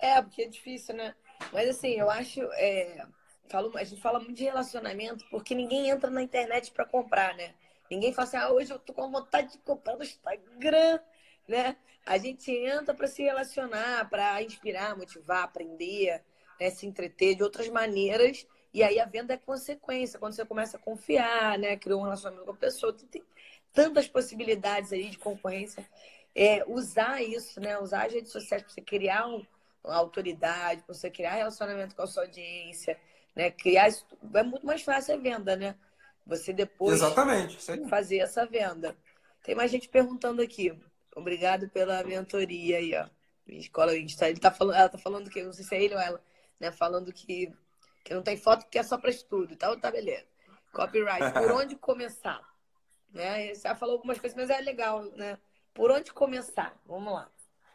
É, 0.00 0.20
porque 0.22 0.42
é 0.42 0.48
difícil, 0.48 0.94
né? 0.94 1.14
Mas 1.52 1.68
assim, 1.68 1.92
eu 1.92 2.08
acho. 2.10 2.40
É... 2.54 3.06
Falo, 3.48 3.72
a 3.76 3.84
gente 3.84 4.00
fala 4.00 4.18
muito 4.18 4.34
de 4.36 4.44
relacionamento 4.44 5.24
porque 5.30 5.54
ninguém 5.54 5.88
entra 5.90 6.10
na 6.10 6.22
internet 6.22 6.70
para 6.72 6.84
comprar, 6.84 7.34
né? 7.36 7.54
Ninguém 7.90 8.12
fala 8.12 8.26
assim, 8.28 8.36
ah, 8.36 8.50
hoje 8.50 8.72
eu 8.72 8.78
tô 8.78 8.92
com 8.92 9.10
vontade 9.10 9.52
de 9.52 9.58
comprar 9.58 9.96
no 9.96 10.02
Instagram, 10.02 11.00
né? 11.46 11.76
A 12.04 12.18
gente 12.18 12.50
entra 12.52 12.94
para 12.94 13.06
se 13.06 13.22
relacionar, 13.22 14.08
para 14.08 14.42
inspirar, 14.42 14.96
motivar, 14.96 15.44
aprender, 15.44 16.22
né? 16.60 16.70
se 16.70 16.86
entreter 16.86 17.34
de 17.34 17.42
outras 17.42 17.68
maneiras. 17.68 18.46
E 18.72 18.82
aí 18.82 19.00
a 19.00 19.06
venda 19.06 19.34
é 19.34 19.36
consequência, 19.36 20.18
quando 20.18 20.34
você 20.34 20.44
começa 20.44 20.76
a 20.76 20.80
confiar, 20.80 21.58
né? 21.58 21.76
Criou 21.76 22.00
um 22.00 22.04
relacionamento 22.04 22.44
com 22.46 22.52
a 22.52 22.56
pessoa. 22.56 22.92
Tem 23.10 23.24
tantas 23.72 24.08
possibilidades 24.08 24.92
aí 24.92 25.08
de 25.10 25.18
concorrência. 25.18 25.86
é, 26.34 26.64
usar 26.68 27.22
isso, 27.22 27.60
né? 27.60 27.78
Usar 27.78 28.06
as 28.06 28.12
redes 28.12 28.30
sociais 28.32 28.62
para 28.62 28.72
você 28.72 28.80
criar 28.82 29.26
um, 29.26 29.44
uma 29.82 29.96
autoridade, 29.96 30.82
para 30.82 30.94
você 30.94 31.10
criar 31.10 31.34
relacionamento 31.34 31.96
com 31.96 32.02
a 32.02 32.06
sua 32.06 32.24
audiência, 32.24 32.98
né? 33.36 33.50
Criar 33.50 33.88
é 34.34 34.42
muito 34.42 34.66
mais 34.66 34.82
fácil 34.82 35.14
a 35.14 35.18
venda, 35.18 35.54
né? 35.54 35.76
Você 36.26 36.52
depois 36.52 36.94
Exatamente, 36.94 37.58
fazer 37.88 38.18
essa 38.18 38.46
venda. 38.46 38.96
Tem 39.42 39.54
mais 39.54 39.70
gente 39.70 39.88
perguntando 39.88 40.42
aqui. 40.42 40.76
Obrigado 41.14 41.68
pela 41.68 42.02
mentoria 42.02 42.78
aí, 42.78 42.94
ó. 42.96 43.06
Escola 43.46 43.96
Insta. 43.96 44.28
Ele 44.28 44.40
tá 44.40 44.50
falando, 44.50 44.76
ela 44.76 44.88
tá 44.88 44.98
falando 44.98 45.30
que, 45.30 45.42
não 45.42 45.52
sei 45.52 45.64
se 45.64 45.74
é 45.74 45.82
ele 45.82 45.94
ou 45.94 46.00
ela, 46.00 46.20
né? 46.58 46.72
Falando 46.72 47.12
que, 47.12 47.52
que 48.02 48.12
não 48.12 48.22
tem 48.22 48.36
foto 48.36 48.66
que 48.68 48.78
é 48.78 48.82
só 48.82 48.98
para 48.98 49.10
estudo. 49.10 49.52
Então 49.52 49.78
tá 49.78 49.90
beleza. 49.90 50.26
Copyright. 50.72 51.32
Por 51.32 51.52
onde 51.52 51.76
começar? 51.76 52.40
Né? 53.12 53.54
Você 53.54 53.62
já 53.62 53.76
falou 53.76 53.94
algumas 53.94 54.18
coisas, 54.18 54.36
mas 54.36 54.50
é 54.50 54.60
legal, 54.60 55.04
né? 55.12 55.38
Por 55.72 55.90
onde 55.92 56.12
começar? 56.12 56.76
Vamos 56.84 57.12
lá. 57.12 57.30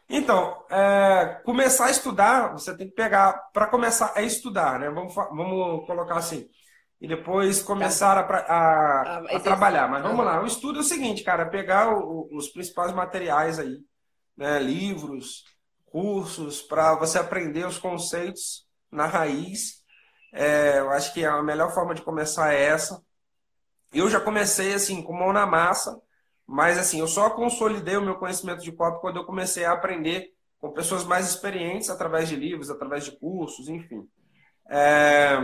Então, 0.08 0.64
é, 0.70 1.40
começar 1.44 1.86
a 1.86 1.90
estudar, 1.90 2.52
você 2.52 2.76
tem 2.76 2.88
que 2.88 2.94
pegar. 2.94 3.32
Para 3.52 3.66
começar 3.66 4.12
a 4.14 4.22
estudar, 4.22 4.78
né? 4.78 4.90
Vamos, 4.90 5.14
vamos 5.14 5.86
colocar 5.86 6.16
assim. 6.16 6.48
E 7.00 7.08
depois 7.08 7.62
começar 7.62 8.16
a, 8.18 8.20
a, 8.20 9.18
a, 9.18 9.36
a 9.36 9.40
trabalhar. 9.40 9.88
Mas 9.88 10.02
vamos 10.02 10.24
lá. 10.24 10.40
O 10.42 10.46
estudo 10.46 10.78
é 10.78 10.82
o 10.82 10.84
seguinte, 10.84 11.24
cara: 11.24 11.46
pegar 11.46 11.92
o, 11.92 12.28
os 12.32 12.48
principais 12.48 12.92
materiais 12.92 13.58
aí, 13.58 13.78
né? 14.36 14.58
livros, 14.60 15.44
cursos, 15.86 16.62
para 16.62 16.94
você 16.94 17.18
aprender 17.18 17.66
os 17.66 17.78
conceitos 17.78 18.66
na 18.90 19.06
raiz. 19.06 19.82
É, 20.32 20.78
eu 20.78 20.90
acho 20.90 21.12
que 21.12 21.24
a 21.24 21.42
melhor 21.42 21.74
forma 21.74 21.94
de 21.94 22.02
começar 22.02 22.54
é 22.54 22.62
essa. 22.62 23.02
Eu 23.92 24.08
já 24.08 24.20
comecei 24.20 24.72
assim, 24.72 25.02
com 25.02 25.12
mão 25.12 25.32
na 25.32 25.44
massa 25.44 26.00
mas 26.46 26.78
assim, 26.78 27.00
eu 27.00 27.08
só 27.08 27.30
consolidei 27.30 27.96
o 27.96 28.02
meu 28.02 28.16
conhecimento 28.16 28.62
de 28.62 28.72
copy 28.72 29.00
quando 29.00 29.16
eu 29.16 29.24
comecei 29.24 29.64
a 29.64 29.72
aprender 29.72 30.32
com 30.58 30.70
pessoas 30.70 31.04
mais 31.04 31.28
experientes 31.28 31.90
através 31.90 32.28
de 32.28 32.36
livros, 32.36 32.70
através 32.70 33.04
de 33.04 33.12
cursos, 33.12 33.68
enfim. 33.68 34.08
É... 34.68 35.36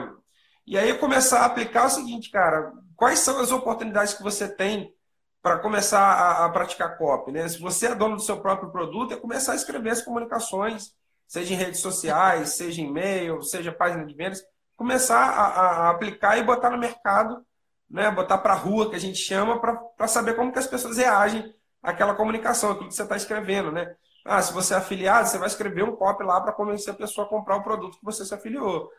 E 0.66 0.76
aí 0.76 0.92
começar 0.98 1.40
a 1.40 1.46
aplicar 1.46 1.86
o 1.86 1.90
seguinte, 1.90 2.30
cara, 2.30 2.72
quais 2.94 3.20
são 3.20 3.40
as 3.40 3.50
oportunidades 3.50 4.14
que 4.14 4.22
você 4.22 4.48
tem 4.48 4.94
para 5.40 5.58
começar 5.58 6.00
a, 6.00 6.44
a, 6.44 6.50
praticar 6.50 6.98
copy, 6.98 7.32
né? 7.32 7.48
Se 7.48 7.58
você 7.58 7.86
é 7.86 7.94
dono 7.94 8.16
do 8.16 8.22
seu 8.22 8.40
próprio 8.40 8.70
produto, 8.70 9.14
é 9.14 9.16
começar 9.16 9.52
a 9.52 9.56
escrever 9.56 9.90
as 9.90 10.02
comunicações, 10.02 10.92
seja 11.26 11.54
em 11.54 11.56
redes 11.56 11.80
sociais, 11.80 12.56
seja 12.56 12.82
em 12.82 12.86
e-mail, 12.86 13.42
seja 13.42 13.72
página 13.72 14.04
de 14.04 14.14
vendas, 14.14 14.42
começar 14.76 15.18
a, 15.18 15.46
a 15.46 15.90
aplicar 15.90 16.36
e 16.38 16.44
botar 16.44 16.70
no 16.70 16.78
mercado 16.78 17.44
né, 17.90 18.10
botar 18.10 18.38
para 18.38 18.52
a 18.52 18.56
rua, 18.56 18.90
que 18.90 18.96
a 18.96 19.00
gente 19.00 19.18
chama, 19.18 19.60
para 19.60 20.08
saber 20.08 20.34
como 20.36 20.52
que 20.52 20.58
as 20.58 20.66
pessoas 20.66 20.96
reagem 20.96 21.54
àquela 21.82 22.14
comunicação, 22.14 22.72
aquilo 22.72 22.88
que 22.88 22.94
você 22.94 23.02
está 23.02 23.16
escrevendo. 23.16 23.72
Né? 23.72 23.94
Ah, 24.24 24.42
se 24.42 24.52
você 24.52 24.74
é 24.74 24.76
afiliado, 24.76 25.28
você 25.28 25.38
vai 25.38 25.48
escrever 25.48 25.84
um 25.84 25.96
copy 25.96 26.22
lá 26.24 26.40
para 26.40 26.52
convencer 26.52 26.92
a 26.92 26.96
pessoa 26.96 27.26
a 27.26 27.30
comprar 27.30 27.56
o 27.56 27.62
produto 27.62 27.98
que 27.98 28.04
você 28.04 28.24
se 28.24 28.34
afiliou. 28.34 28.90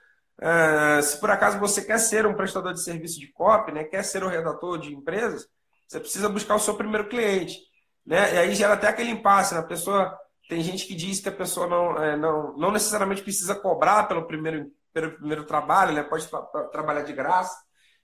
É, 0.41 1.02
se 1.02 1.19
por 1.19 1.30
acaso 1.30 1.60
você 1.60 1.84
quer 1.84 1.99
ser 1.99 2.25
um 2.25 2.34
prestador 2.34 2.73
de 2.73 2.82
serviço 2.82 3.19
de 3.19 3.28
copy, 3.34 3.71
né, 3.71 3.84
quer 3.84 4.04
ser 4.04 4.23
um 4.23 4.30
redator 4.30 4.80
de 4.80 4.93
empresas, 4.93 5.47
você 5.88 5.99
precisa 5.99 6.30
buscar 6.30 6.56
o 6.56 6.60
seu 6.60 6.75
primeiro 6.75 7.10
cliente. 7.10 7.60
Né? 8.06 8.34
E 8.34 8.38
aí 8.38 8.56
gera 8.56 8.73
até 8.73 8.88
aquele 8.88 9.12
impasse. 9.12 9.54
Né? 9.54 9.60
A 9.60 9.63
pessoa, 9.63 10.17
tem 10.47 10.62
gente 10.62 10.88
que 10.88 10.95
diz 10.95 11.19
que 11.19 11.30
a 11.30 11.32
pessoa 11.32 11.67
não, 11.67 12.04
é, 12.04 12.17
não, 12.17 12.56
não 12.58 12.71
necessariamente 12.71 13.21
precisa 13.21 13.54
cobrar 13.54 14.04
pelo 14.08 14.25
primeiro, 14.25 14.71
pelo 14.93 15.12
primeiro 15.12 15.43
trabalho, 15.43 15.93
né? 15.93 16.04
pode 16.04 16.28
tra 16.28 16.41
trabalhar 16.71 17.02
de 17.02 17.13
graça. 17.13 17.56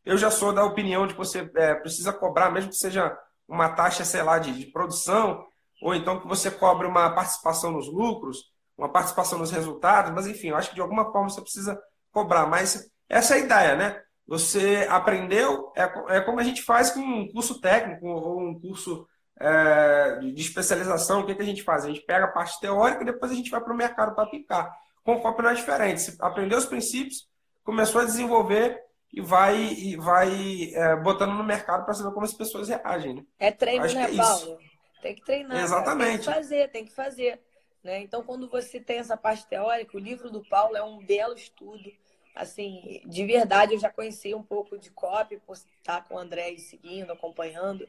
Eu 0.06 0.18
já 0.18 0.30
sou 0.30 0.54
da 0.54 0.64
opinião 0.64 1.08
de 1.08 1.14
que 1.14 1.20
você 1.20 1.50
é, 1.56 1.74
precisa 1.74 2.14
cobrar, 2.14 2.52
mesmo 2.52 2.70
que 2.70 2.78
seja 2.78 3.18
uma 3.48 3.70
taxa, 3.70 4.06
sei 4.06 4.22
lá, 4.22 4.38
de, 4.38 4.54
de 4.58 4.68
produção, 4.68 5.46
ou 5.82 5.96
então 5.96 6.20
que 6.20 6.28
você 6.28 6.52
cobre 6.52 6.88
uma 6.88 7.10
participação 7.10 7.72
nos 7.72 7.88
lucros, 7.88 8.52
uma 8.78 8.90
participação 8.90 9.40
nos 9.40 9.52
resultados, 9.52 10.12
mas 10.14 10.28
enfim, 10.28 10.50
eu 10.50 10.58
acho 10.58 10.70
que 10.70 10.76
de 10.76 10.82
alguma 10.82 11.12
forma 11.12 11.30
você 11.30 11.42
precisa 11.42 11.80
cobrar. 12.12 12.46
Mas 12.46 12.90
essa 13.10 13.36
é 13.36 13.38
a 13.38 13.44
ideia, 13.44 13.76
né? 13.76 14.02
Você 14.28 14.88
aprendeu, 14.90 15.72
é, 15.76 16.18
é 16.18 16.22
como 16.22 16.40
a 16.40 16.44
gente 16.44 16.62
faz 16.62 16.92
com 16.92 17.00
um 17.00 17.32
curso 17.32 17.60
técnico 17.62 18.08
ou 18.08 18.40
um 18.40 18.60
curso 18.60 19.08
é, 19.40 20.20
de 20.20 20.42
especialização. 20.42 21.22
O 21.22 21.26
que, 21.26 21.36
que 21.36 21.42
a 21.42 21.46
gente 21.46 21.64
faz? 21.64 21.84
A 21.84 21.88
gente 21.88 22.02
pega 22.02 22.26
a 22.26 22.32
parte 22.32 22.60
teórica 22.60 23.04
e 23.04 23.06
depois 23.06 23.32
a 23.32 23.36
gente 23.36 23.52
vai 23.52 23.62
para 23.62 23.74
o 23.74 23.78
mercado 23.78 24.16
para 24.16 24.24
aplicar. 24.24 24.72
Com 25.04 25.16
o 25.16 25.22
copy 25.22 25.44
não 25.44 25.52
é 25.52 25.54
diferente. 25.54 26.02
Você 26.02 26.16
aprendeu 26.20 26.58
os 26.58 26.66
princípios, 26.66 27.28
começou 27.64 28.02
a 28.02 28.06
desenvolver 28.06 28.82
e 29.16 29.22
vai, 29.22 29.56
e 29.56 29.96
vai 29.96 30.74
é, 30.74 30.94
botando 30.98 31.32
no 31.32 31.44
mercado 31.44 31.86
para 31.86 31.94
saber 31.94 32.14
como 32.14 32.26
as 32.26 32.34
pessoas 32.34 32.68
reagem. 32.68 33.14
Né? 33.14 33.26
É 33.40 33.50
treino, 33.50 33.86
Acho 33.86 33.96
né, 33.96 34.14
é 34.14 34.18
Paulo? 34.18 34.60
Tem 35.02 35.16
que 35.16 35.24
treinar. 35.24 35.64
Exatamente. 35.64 36.10
Tem 36.10 36.18
que 36.20 36.26
fazer, 36.26 36.70
tem 36.70 36.86
que 36.86 36.92
fazer. 36.94 37.42
Né? 37.82 38.02
Então, 38.02 38.24
quando 38.24 38.50
você 38.50 38.78
tem 38.78 38.98
essa 38.98 39.16
parte 39.16 39.48
teórica, 39.48 39.96
o 39.96 40.00
livro 40.00 40.30
do 40.30 40.44
Paulo 40.44 40.76
é 40.76 40.84
um 40.84 40.98
belo 40.98 41.34
estudo. 41.34 41.90
Assim, 42.36 43.02
de 43.06 43.26
verdade, 43.26 43.74
eu 43.74 43.80
já 43.80 43.90
conheci 43.90 44.36
um 44.36 44.44
pouco 44.44 44.78
de 44.78 44.92
copy, 44.92 45.38
por 45.38 45.54
estar 45.54 46.04
com 46.04 46.16
o 46.16 46.20
André 46.20 46.54
seguindo, 46.58 47.14
acompanhando. 47.14 47.88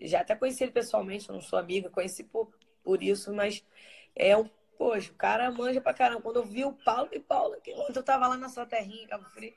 Já 0.00 0.20
até 0.20 0.36
conheci 0.36 0.62
ele 0.62 0.70
pessoalmente, 0.70 1.28
não 1.30 1.40
sou 1.40 1.58
amiga, 1.58 1.90
conheci 1.90 2.22
por, 2.22 2.48
por 2.84 3.02
isso, 3.02 3.34
mas 3.34 3.64
é 4.14 4.36
um. 4.36 4.48
Poxa, 4.78 5.10
o 5.10 5.14
cara 5.14 5.50
manja 5.50 5.80
pra 5.80 5.92
caramba. 5.92 6.22
Quando 6.22 6.36
eu 6.36 6.44
vi 6.44 6.64
o 6.64 6.72
Paulo, 6.72 7.08
e 7.12 7.18
Paulo, 7.18 7.60
que 7.60 7.72
ontem 7.74 7.98
eu 7.98 8.02
tava 8.04 8.28
lá 8.28 8.36
na 8.36 8.48
sua 8.48 8.64
terrinha, 8.64 9.08
Cabo 9.08 9.24
Frio, 9.30 9.52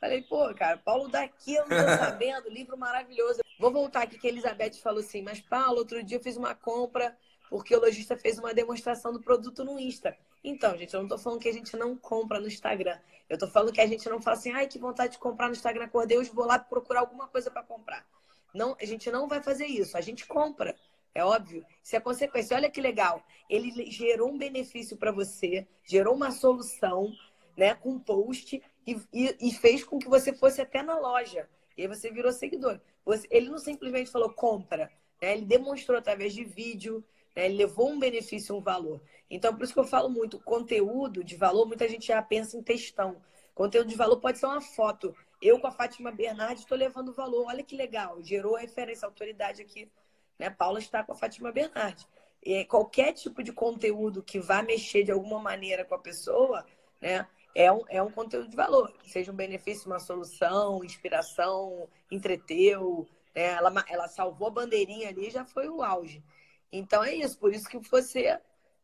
Falei, 0.00 0.22
pô, 0.22 0.52
cara, 0.54 0.76
Paulo 0.78 1.08
daqui 1.08 1.54
eu 1.54 1.66
não 1.66 1.76
tô 1.76 1.96
sabendo, 1.98 2.48
livro 2.50 2.76
maravilhoso. 2.76 3.40
Vou 3.58 3.72
voltar 3.72 4.02
aqui 4.02 4.18
que 4.18 4.26
a 4.26 4.30
Elizabeth 4.30 4.74
falou 4.82 5.00
assim, 5.00 5.22
mas 5.22 5.40
Paulo, 5.40 5.78
outro 5.78 6.02
dia 6.02 6.18
eu 6.18 6.22
fiz 6.22 6.36
uma 6.36 6.54
compra 6.54 7.16
porque 7.48 7.74
o 7.74 7.80
lojista 7.80 8.16
fez 8.16 8.38
uma 8.38 8.52
demonstração 8.52 9.12
do 9.12 9.20
produto 9.20 9.64
no 9.64 9.78
Insta. 9.78 10.16
Então, 10.42 10.76
gente, 10.76 10.92
eu 10.92 11.00
não 11.00 11.08
tô 11.08 11.16
falando 11.16 11.40
que 11.40 11.48
a 11.48 11.52
gente 11.52 11.76
não 11.76 11.96
compra 11.96 12.40
no 12.40 12.48
Instagram. 12.48 12.98
Eu 13.28 13.38
tô 13.38 13.46
falando 13.48 13.72
que 13.72 13.80
a 13.80 13.86
gente 13.86 14.08
não 14.08 14.20
fala 14.20 14.36
assim, 14.36 14.50
ai, 14.52 14.66
que 14.66 14.78
vontade 14.78 15.12
de 15.12 15.18
comprar 15.18 15.46
no 15.46 15.52
Instagram, 15.52 15.84
acordei 15.84 16.18
hoje, 16.18 16.30
vou 16.30 16.46
lá 16.46 16.58
procurar 16.58 17.00
alguma 17.00 17.28
coisa 17.28 17.50
para 17.50 17.62
comprar. 17.62 18.04
Não, 18.52 18.76
a 18.80 18.84
gente 18.84 19.10
não 19.10 19.26
vai 19.28 19.42
fazer 19.42 19.66
isso, 19.66 19.96
a 19.96 20.00
gente 20.00 20.26
compra. 20.26 20.74
É 21.14 21.24
óbvio. 21.24 21.64
Isso 21.82 21.94
é 21.94 22.00
consequência. 22.00 22.56
Olha 22.56 22.70
que 22.70 22.80
legal. 22.80 23.24
Ele 23.48 23.90
gerou 23.90 24.30
um 24.30 24.36
benefício 24.36 24.96
para 24.96 25.12
você, 25.12 25.66
gerou 25.84 26.14
uma 26.14 26.32
solução, 26.32 27.12
né, 27.56 27.74
com 27.74 27.90
um 27.90 28.00
post 28.00 28.60
e, 28.86 29.00
e, 29.12 29.36
e, 29.40 29.54
fez 29.54 29.84
com 29.84 29.98
que 29.98 30.08
você 30.08 30.32
fosse 30.32 30.60
até 30.60 30.82
na 30.82 30.98
loja. 30.98 31.48
E 31.76 31.82
aí 31.82 31.88
você 31.88 32.10
virou 32.10 32.32
seguidor. 32.32 32.80
Você, 33.04 33.26
ele 33.30 33.48
não 33.48 33.58
simplesmente 33.58 34.10
falou 34.10 34.32
compra, 34.32 34.90
né? 35.20 35.32
ele 35.32 35.44
demonstrou 35.44 35.98
através 35.98 36.32
de 36.32 36.44
vídeo, 36.44 37.04
né? 37.34 37.46
ele 37.46 37.56
levou 37.56 37.90
um 37.90 37.98
benefício, 37.98 38.54
um 38.54 38.60
valor. 38.60 39.00
Então, 39.30 39.54
por 39.54 39.64
isso 39.64 39.72
que 39.72 39.80
eu 39.80 39.84
falo 39.84 40.08
muito, 40.08 40.40
conteúdo 40.40 41.24
de 41.24 41.36
valor, 41.36 41.66
muita 41.66 41.88
gente 41.88 42.06
já 42.06 42.22
pensa 42.22 42.56
em 42.56 42.62
textão. 42.62 43.20
Conteúdo 43.54 43.88
de 43.88 43.96
valor 43.96 44.18
pode 44.18 44.38
ser 44.38 44.46
uma 44.46 44.60
foto. 44.60 45.14
Eu 45.40 45.60
com 45.60 45.66
a 45.66 45.72
Fátima 45.72 46.10
Bernardes 46.10 46.62
estou 46.62 46.76
levando 46.76 47.12
valor. 47.12 47.46
Olha 47.46 47.62
que 47.62 47.76
legal, 47.76 48.22
gerou 48.22 48.56
referência, 48.56 49.06
autoridade 49.06 49.62
aqui. 49.62 49.90
Né? 50.38 50.50
Paula 50.50 50.78
está 50.78 51.04
com 51.04 51.12
a 51.12 51.16
Fátima 51.16 51.52
Bernardes. 51.52 52.06
E 52.42 52.64
qualquer 52.64 53.12
tipo 53.12 53.42
de 53.42 53.52
conteúdo 53.52 54.22
que 54.22 54.38
vá 54.38 54.62
mexer 54.62 55.02
de 55.02 55.12
alguma 55.12 55.38
maneira 55.38 55.84
com 55.84 55.94
a 55.94 55.98
pessoa, 55.98 56.66
né? 57.00 57.26
É 57.54 57.70
um, 57.72 57.82
é 57.88 58.02
um 58.02 58.10
conteúdo 58.10 58.48
de 58.48 58.56
valor, 58.56 58.92
seja 59.04 59.30
um 59.30 59.36
benefício, 59.36 59.86
uma 59.86 60.00
solução, 60.00 60.82
inspiração, 60.84 61.88
entreteu, 62.10 63.08
né? 63.34 63.52
ela, 63.52 63.84
ela 63.88 64.08
salvou 64.08 64.48
a 64.48 64.50
bandeirinha 64.50 65.08
ali 65.08 65.30
já 65.30 65.44
foi 65.44 65.68
o 65.68 65.82
auge. 65.82 66.22
Então 66.72 67.04
é 67.04 67.14
isso, 67.14 67.38
por 67.38 67.54
isso 67.54 67.68
que 67.68 67.78
você 67.78 68.38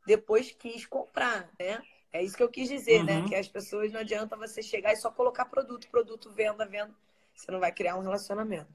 depois 0.07 0.53
quis 0.53 0.87
comprar, 0.87 1.51
né? 1.59 1.83
É 2.13 2.23
isso 2.23 2.37
que 2.37 2.43
eu 2.43 2.49
quis 2.49 2.69
dizer, 2.69 3.05
né? 3.05 3.17
uhum. 3.17 3.23
né? 3.23 3.29
Que 3.29 3.35
as 3.35 3.49
pessoas 3.49 3.93
não 3.93 4.01
adianta 4.01 4.37
você 4.37 4.63
chegar 4.63 4.93
e 4.93 4.97
só 4.97 5.11
colocar 5.11 5.45
produto, 5.45 5.89
produto, 5.89 6.31
venda, 6.33 6.67
venda. 6.67 6.95
Você 7.35 7.51
não 7.51 7.61
vai 7.61 7.73
criar 7.73 7.97
um 7.97 8.03
relacionamento. 8.03 8.73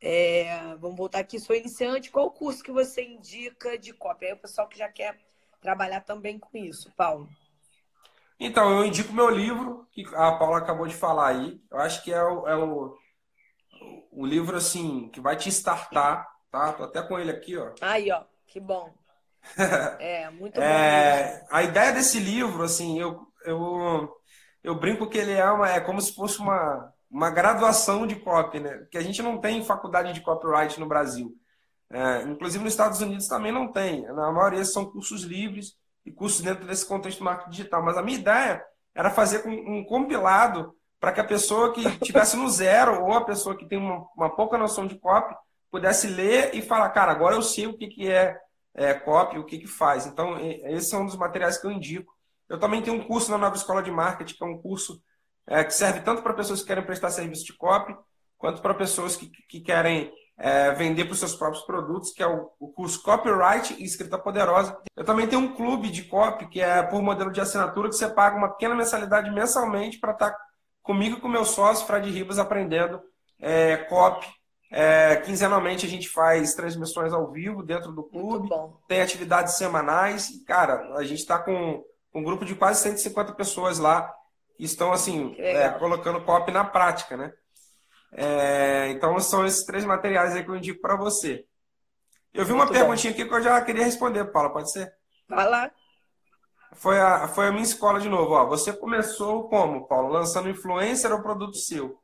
É, 0.00 0.74
vamos 0.76 0.96
voltar 0.96 1.18
aqui, 1.18 1.38
sou 1.38 1.54
iniciante. 1.54 2.10
Qual 2.10 2.26
o 2.26 2.30
curso 2.30 2.62
que 2.62 2.72
você 2.72 3.02
indica 3.02 3.78
de 3.78 3.92
cópia? 3.92 4.28
Aí 4.28 4.34
o 4.34 4.38
pessoal 4.38 4.66
que 4.66 4.78
já 4.78 4.88
quer 4.88 5.18
trabalhar 5.60 6.00
também 6.00 6.38
com 6.38 6.56
isso, 6.56 6.90
Paulo. 6.96 7.28
Então, 8.40 8.78
eu 8.78 8.86
indico 8.86 9.12
meu 9.12 9.28
livro, 9.28 9.86
que 9.92 10.02
a 10.14 10.32
Paula 10.32 10.58
acabou 10.58 10.86
de 10.86 10.94
falar 10.94 11.28
aí. 11.28 11.60
Eu 11.70 11.78
acho 11.78 12.02
que 12.02 12.10
é 12.10 12.22
o, 12.24 12.48
é 12.48 12.56
o, 12.56 12.96
o 14.10 14.24
livro, 14.26 14.56
assim, 14.56 15.10
que 15.10 15.20
vai 15.20 15.36
te 15.36 15.50
startar, 15.50 16.26
tá? 16.50 16.72
Tô 16.72 16.84
até 16.84 17.02
com 17.02 17.18
ele 17.18 17.30
aqui, 17.30 17.58
ó. 17.58 17.72
Aí, 17.82 18.10
ó, 18.10 18.24
que 18.46 18.58
bom. 18.58 18.90
É, 20.00 20.30
muito 20.30 20.54
bom. 20.54 20.62
É, 20.62 21.46
a 21.50 21.62
ideia 21.62 21.92
desse 21.92 22.18
livro, 22.18 22.62
assim, 22.62 22.98
eu, 22.98 23.26
eu, 23.44 24.10
eu 24.64 24.74
brinco 24.74 25.08
que 25.08 25.18
ele 25.18 25.32
é, 25.32 25.50
uma, 25.50 25.68
é 25.68 25.80
como 25.80 26.00
se 26.00 26.14
fosse 26.14 26.38
uma, 26.38 26.94
uma 27.10 27.30
graduação 27.30 28.06
de 28.06 28.16
copy, 28.16 28.60
né? 28.60 28.86
Que 28.90 28.96
a 28.96 29.02
gente 29.02 29.22
não 29.22 29.38
tem 29.38 29.62
faculdade 29.62 30.14
de 30.14 30.22
copyright 30.22 30.80
no 30.80 30.86
Brasil. 30.86 31.36
É, 31.90 32.22
inclusive 32.22 32.62
nos 32.62 32.72
Estados 32.72 33.00
Unidos 33.00 33.26
também 33.26 33.52
não 33.52 33.70
tem. 33.70 34.02
Na 34.02 34.32
maioria 34.32 34.64
são 34.64 34.90
cursos 34.90 35.22
livres 35.24 35.74
e 36.10 36.12
cursos 36.12 36.40
dentro 36.40 36.66
desse 36.66 36.84
contexto 36.84 37.18
de 37.18 37.24
marketing 37.24 37.50
digital. 37.50 37.82
Mas 37.82 37.96
a 37.96 38.02
minha 38.02 38.18
ideia 38.18 38.64
era 38.94 39.10
fazer 39.10 39.46
um 39.46 39.84
compilado 39.84 40.74
para 40.98 41.12
que 41.12 41.20
a 41.20 41.24
pessoa 41.24 41.72
que 41.72 41.80
estivesse 41.86 42.36
no 42.36 42.48
zero 42.48 43.02
ou 43.04 43.14
a 43.14 43.24
pessoa 43.24 43.56
que 43.56 43.66
tem 43.66 43.78
uma, 43.78 44.06
uma, 44.16 44.28
pouca 44.28 44.58
noção 44.58 44.86
de 44.86 44.98
copy 44.98 45.34
pudesse 45.70 46.08
ler 46.08 46.54
e 46.54 46.60
falar, 46.60 46.90
cara, 46.90 47.12
agora 47.12 47.36
eu 47.36 47.42
sei 47.42 47.66
o 47.66 47.76
que, 47.76 47.86
que 47.86 48.10
é 48.10 48.36
é, 48.74 48.94
copy, 48.94 49.38
o 49.38 49.44
que, 49.44 49.58
que 49.58 49.66
faz. 49.66 50.06
Então, 50.06 50.38
esses 50.38 50.88
são 50.88 51.02
um 51.02 51.06
dos 51.06 51.16
materiais 51.16 51.58
que 51.58 51.66
eu 51.66 51.72
indico. 51.72 52.12
Eu 52.48 52.58
também 52.58 52.82
tenho 52.82 52.96
um 52.96 53.04
curso 53.04 53.30
na 53.30 53.38
Nova 53.38 53.56
Escola 53.56 53.82
de 53.82 53.90
Marketing, 53.90 54.34
que 54.34 54.44
é 54.44 54.46
um 54.46 54.58
curso 54.58 55.02
é, 55.46 55.64
que 55.64 55.72
serve 55.72 56.00
tanto 56.00 56.22
para 56.22 56.34
pessoas 56.34 56.60
que 56.60 56.66
querem 56.66 56.84
prestar 56.84 57.10
serviço 57.10 57.44
de 57.44 57.52
copy, 57.52 57.96
quanto 58.38 58.62
para 58.62 58.74
pessoas 58.74 59.16
que, 59.16 59.28
que 59.48 59.60
querem 59.60 60.12
é, 60.40 60.72
vender 60.72 61.04
para 61.04 61.12
os 61.12 61.18
seus 61.18 61.34
próprios 61.34 61.62
produtos, 61.64 62.12
que 62.12 62.22
é 62.22 62.26
o, 62.26 62.50
o, 62.58 62.72
curso 62.72 63.02
Copyright 63.02 63.76
e 63.78 63.84
Escrita 63.84 64.18
Poderosa. 64.18 64.76
Eu 64.96 65.04
também 65.04 65.26
tenho 65.26 65.42
um 65.42 65.54
clube 65.54 65.90
de 65.90 66.04
copy, 66.04 66.48
que 66.48 66.62
é 66.62 66.82
por 66.82 67.02
modelo 67.02 67.30
de 67.30 67.42
assinatura, 67.42 67.90
que 67.90 67.94
você 67.94 68.08
paga 68.08 68.38
uma 68.38 68.48
pequena 68.48 68.74
mensalidade 68.74 69.30
mensalmente 69.30 69.98
para 69.98 70.12
estar 70.12 70.30
tá 70.30 70.38
comigo 70.82 71.18
e 71.18 71.20
com 71.20 71.28
meu 71.28 71.44
sócio, 71.44 71.86
Fred 71.86 72.10
Ribas, 72.10 72.38
aprendendo 72.38 73.02
é, 73.38 73.76
copy. 73.76 74.26
É, 74.72 75.16
quinzenalmente 75.16 75.84
a 75.84 75.88
gente 75.88 76.08
faz 76.08 76.54
transmissões 76.54 77.12
ao 77.12 77.30
vivo 77.30 77.62
dentro 77.62 77.92
do 77.92 78.04
clube, 78.04 78.48
tem 78.88 79.02
atividades 79.02 79.56
semanais. 79.56 80.30
E, 80.30 80.44
cara, 80.44 80.94
a 80.96 81.02
gente 81.02 81.18
está 81.18 81.38
com 81.38 81.84
um 82.14 82.22
grupo 82.22 82.46
de 82.46 82.54
quase 82.54 82.80
150 82.80 83.34
pessoas 83.34 83.78
lá 83.78 84.10
que 84.56 84.64
estão 84.64 84.90
assim 84.90 85.34
é, 85.38 85.68
colocando 85.70 86.24
copy 86.24 86.50
na 86.50 86.64
prática, 86.64 87.16
né? 87.16 87.30
É, 88.12 88.88
então 88.90 89.18
são 89.20 89.46
esses 89.46 89.64
três 89.64 89.84
materiais 89.84 90.34
aí 90.34 90.44
que 90.44 90.50
eu 90.50 90.56
indico 90.56 90.80
para 90.80 90.96
você. 90.96 91.44
Eu 92.32 92.44
vi 92.44 92.52
uma 92.52 92.66
Muito 92.66 92.72
perguntinha 92.72 93.12
bom. 93.12 93.20
aqui 93.20 93.28
que 93.28 93.34
eu 93.34 93.42
já 93.42 93.60
queria 93.62 93.84
responder, 93.84 94.24
Paula, 94.26 94.52
pode 94.52 94.70
ser? 94.72 94.92
Vai 95.28 95.48
lá. 95.48 95.70
Foi 96.74 96.98
a, 96.98 97.28
foi 97.28 97.48
a 97.48 97.50
minha 97.52 97.64
escola 97.64 98.00
de 98.00 98.08
novo. 98.08 98.32
Ó. 98.34 98.46
Você 98.46 98.72
começou 98.72 99.48
como, 99.48 99.86
Paulo? 99.86 100.08
Lançando 100.12 100.48
influencer 100.48 101.12
ou 101.12 101.22
produto 101.22 101.56
seu? 101.56 102.00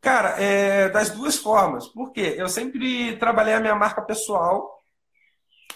Cara, 0.00 0.40
é, 0.40 0.88
das 0.88 1.10
duas 1.10 1.36
formas. 1.36 1.88
Por 1.88 2.12
quê? 2.12 2.34
Eu 2.38 2.48
sempre 2.48 3.16
trabalhei 3.18 3.54
a 3.54 3.60
minha 3.60 3.74
marca 3.74 4.02
pessoal. 4.02 4.80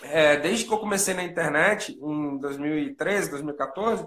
É, 0.02 0.36
desde 0.36 0.64
que 0.64 0.72
eu 0.72 0.78
comecei 0.78 1.14
na 1.14 1.24
internet, 1.24 1.92
em 1.92 2.38
2013, 2.38 3.30
2014, 3.30 4.06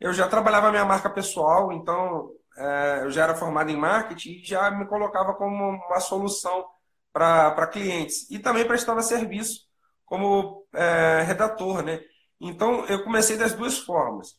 eu 0.00 0.12
já 0.12 0.28
trabalhava 0.28 0.68
a 0.68 0.70
minha 0.70 0.84
marca 0.84 1.10
pessoal. 1.10 1.72
Então, 1.72 2.30
eu 3.02 3.10
já 3.10 3.24
era 3.24 3.34
formado 3.34 3.70
em 3.70 3.76
marketing 3.76 4.30
e 4.30 4.44
já 4.44 4.70
me 4.70 4.86
colocava 4.86 5.34
como 5.34 5.54
uma 5.54 6.00
solução 6.00 6.64
para 7.12 7.66
clientes. 7.68 8.30
E 8.30 8.38
também 8.38 8.66
prestava 8.66 9.02
serviço 9.02 9.66
como 10.04 10.66
é, 10.74 11.22
redator, 11.22 11.82
né? 11.82 12.00
Então, 12.40 12.84
eu 12.86 13.04
comecei 13.04 13.36
das 13.36 13.52
duas 13.52 13.78
formas. 13.78 14.36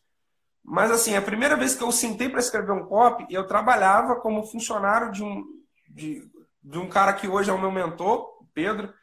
Mas, 0.63 0.91
assim, 0.91 1.15
a 1.15 1.21
primeira 1.21 1.55
vez 1.55 1.75
que 1.75 1.84
eu 1.84 1.91
sentei 1.91 2.29
para 2.29 2.39
escrever 2.39 2.71
um 2.71 2.86
copy, 2.86 3.25
eu 3.29 3.47
trabalhava 3.47 4.15
como 4.17 4.45
funcionário 4.45 5.12
de 5.12 5.23
um, 5.23 5.43
de, 5.89 6.21
de 6.63 6.77
um 6.77 6.89
cara 6.89 7.13
que 7.13 7.27
hoje 7.27 7.49
é 7.49 7.53
o 7.53 7.60
meu 7.60 7.71
mentor, 7.71 8.27
Pedro. 8.53 8.93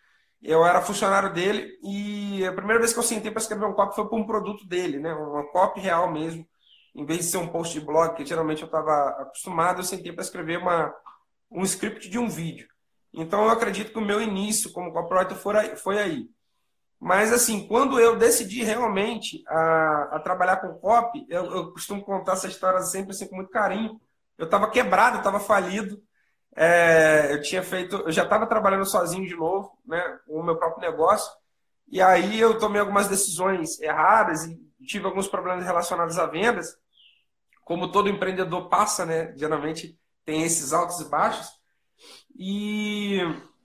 Eu 0.42 0.64
era 0.64 0.82
funcionário 0.82 1.32
dele 1.32 1.78
e 1.82 2.44
a 2.46 2.52
primeira 2.52 2.78
vez 2.78 2.92
que 2.92 2.98
eu 2.98 3.02
sentei 3.02 3.30
para 3.30 3.40
escrever 3.40 3.66
um 3.66 3.72
copy 3.72 3.94
foi 3.94 4.08
para 4.08 4.18
um 4.18 4.26
produto 4.26 4.66
dele, 4.66 4.98
né? 4.98 5.12
Uma 5.14 5.44
copy 5.50 5.80
real 5.80 6.12
mesmo 6.12 6.46
em 6.96 7.04
vez 7.04 7.20
de 7.20 7.24
ser 7.26 7.36
um 7.36 7.48
post 7.48 7.78
de 7.78 7.84
blog, 7.84 8.16
que 8.16 8.24
geralmente 8.24 8.62
eu 8.62 8.66
estava 8.66 9.08
acostumado, 9.20 9.80
eu 9.80 9.84
sentei 9.84 10.12
para 10.12 10.24
escrever 10.24 10.56
uma, 10.56 10.94
um 11.50 11.62
script 11.62 12.08
de 12.08 12.18
um 12.18 12.26
vídeo. 12.26 12.66
Então 13.12 13.44
eu 13.44 13.50
acredito 13.50 13.92
que 13.92 13.98
o 13.98 14.04
meu 14.04 14.20
início 14.20 14.72
como 14.72 14.92
copywriter 14.92 15.36
foi 15.76 15.98
aí. 15.98 16.26
Mas 16.98 17.34
assim, 17.34 17.68
quando 17.68 18.00
eu 18.00 18.16
decidi 18.16 18.64
realmente 18.64 19.44
a, 19.46 20.08
a 20.12 20.20
trabalhar 20.20 20.56
com 20.56 20.72
copy, 20.78 21.26
eu, 21.28 21.44
eu, 21.44 21.72
costumo 21.72 22.02
contar 22.02 22.32
essa 22.32 22.48
história 22.48 22.80
sempre 22.80 23.10
assim, 23.10 23.28
com 23.28 23.36
muito 23.36 23.50
carinho. 23.50 24.00
Eu 24.38 24.46
estava 24.46 24.70
quebrado, 24.70 25.18
estava 25.18 25.38
falido. 25.38 26.02
É, 26.56 27.34
eu 27.34 27.42
tinha 27.42 27.62
feito, 27.62 27.96
eu 27.96 28.12
já 28.12 28.24
estava 28.24 28.46
trabalhando 28.46 28.86
sozinho 28.86 29.28
de 29.28 29.36
novo, 29.36 29.78
né, 29.84 30.18
com 30.26 30.40
o 30.40 30.42
meu 30.42 30.56
próprio 30.56 30.90
negócio. 30.90 31.30
E 31.88 32.00
aí 32.00 32.40
eu 32.40 32.58
tomei 32.58 32.80
algumas 32.80 33.06
decisões 33.06 33.78
erradas 33.80 34.46
e 34.46 34.58
tive 34.86 35.04
alguns 35.04 35.28
problemas 35.28 35.62
relacionados 35.62 36.18
a 36.18 36.24
vendas 36.24 36.78
como 37.66 37.90
todo 37.90 38.08
empreendedor 38.08 38.68
passa, 38.68 39.04
né? 39.04 39.34
Geralmente 39.36 39.98
tem 40.24 40.44
esses 40.44 40.72
altos 40.72 41.00
e 41.00 41.10
baixos. 41.10 41.50
E, 42.38 43.18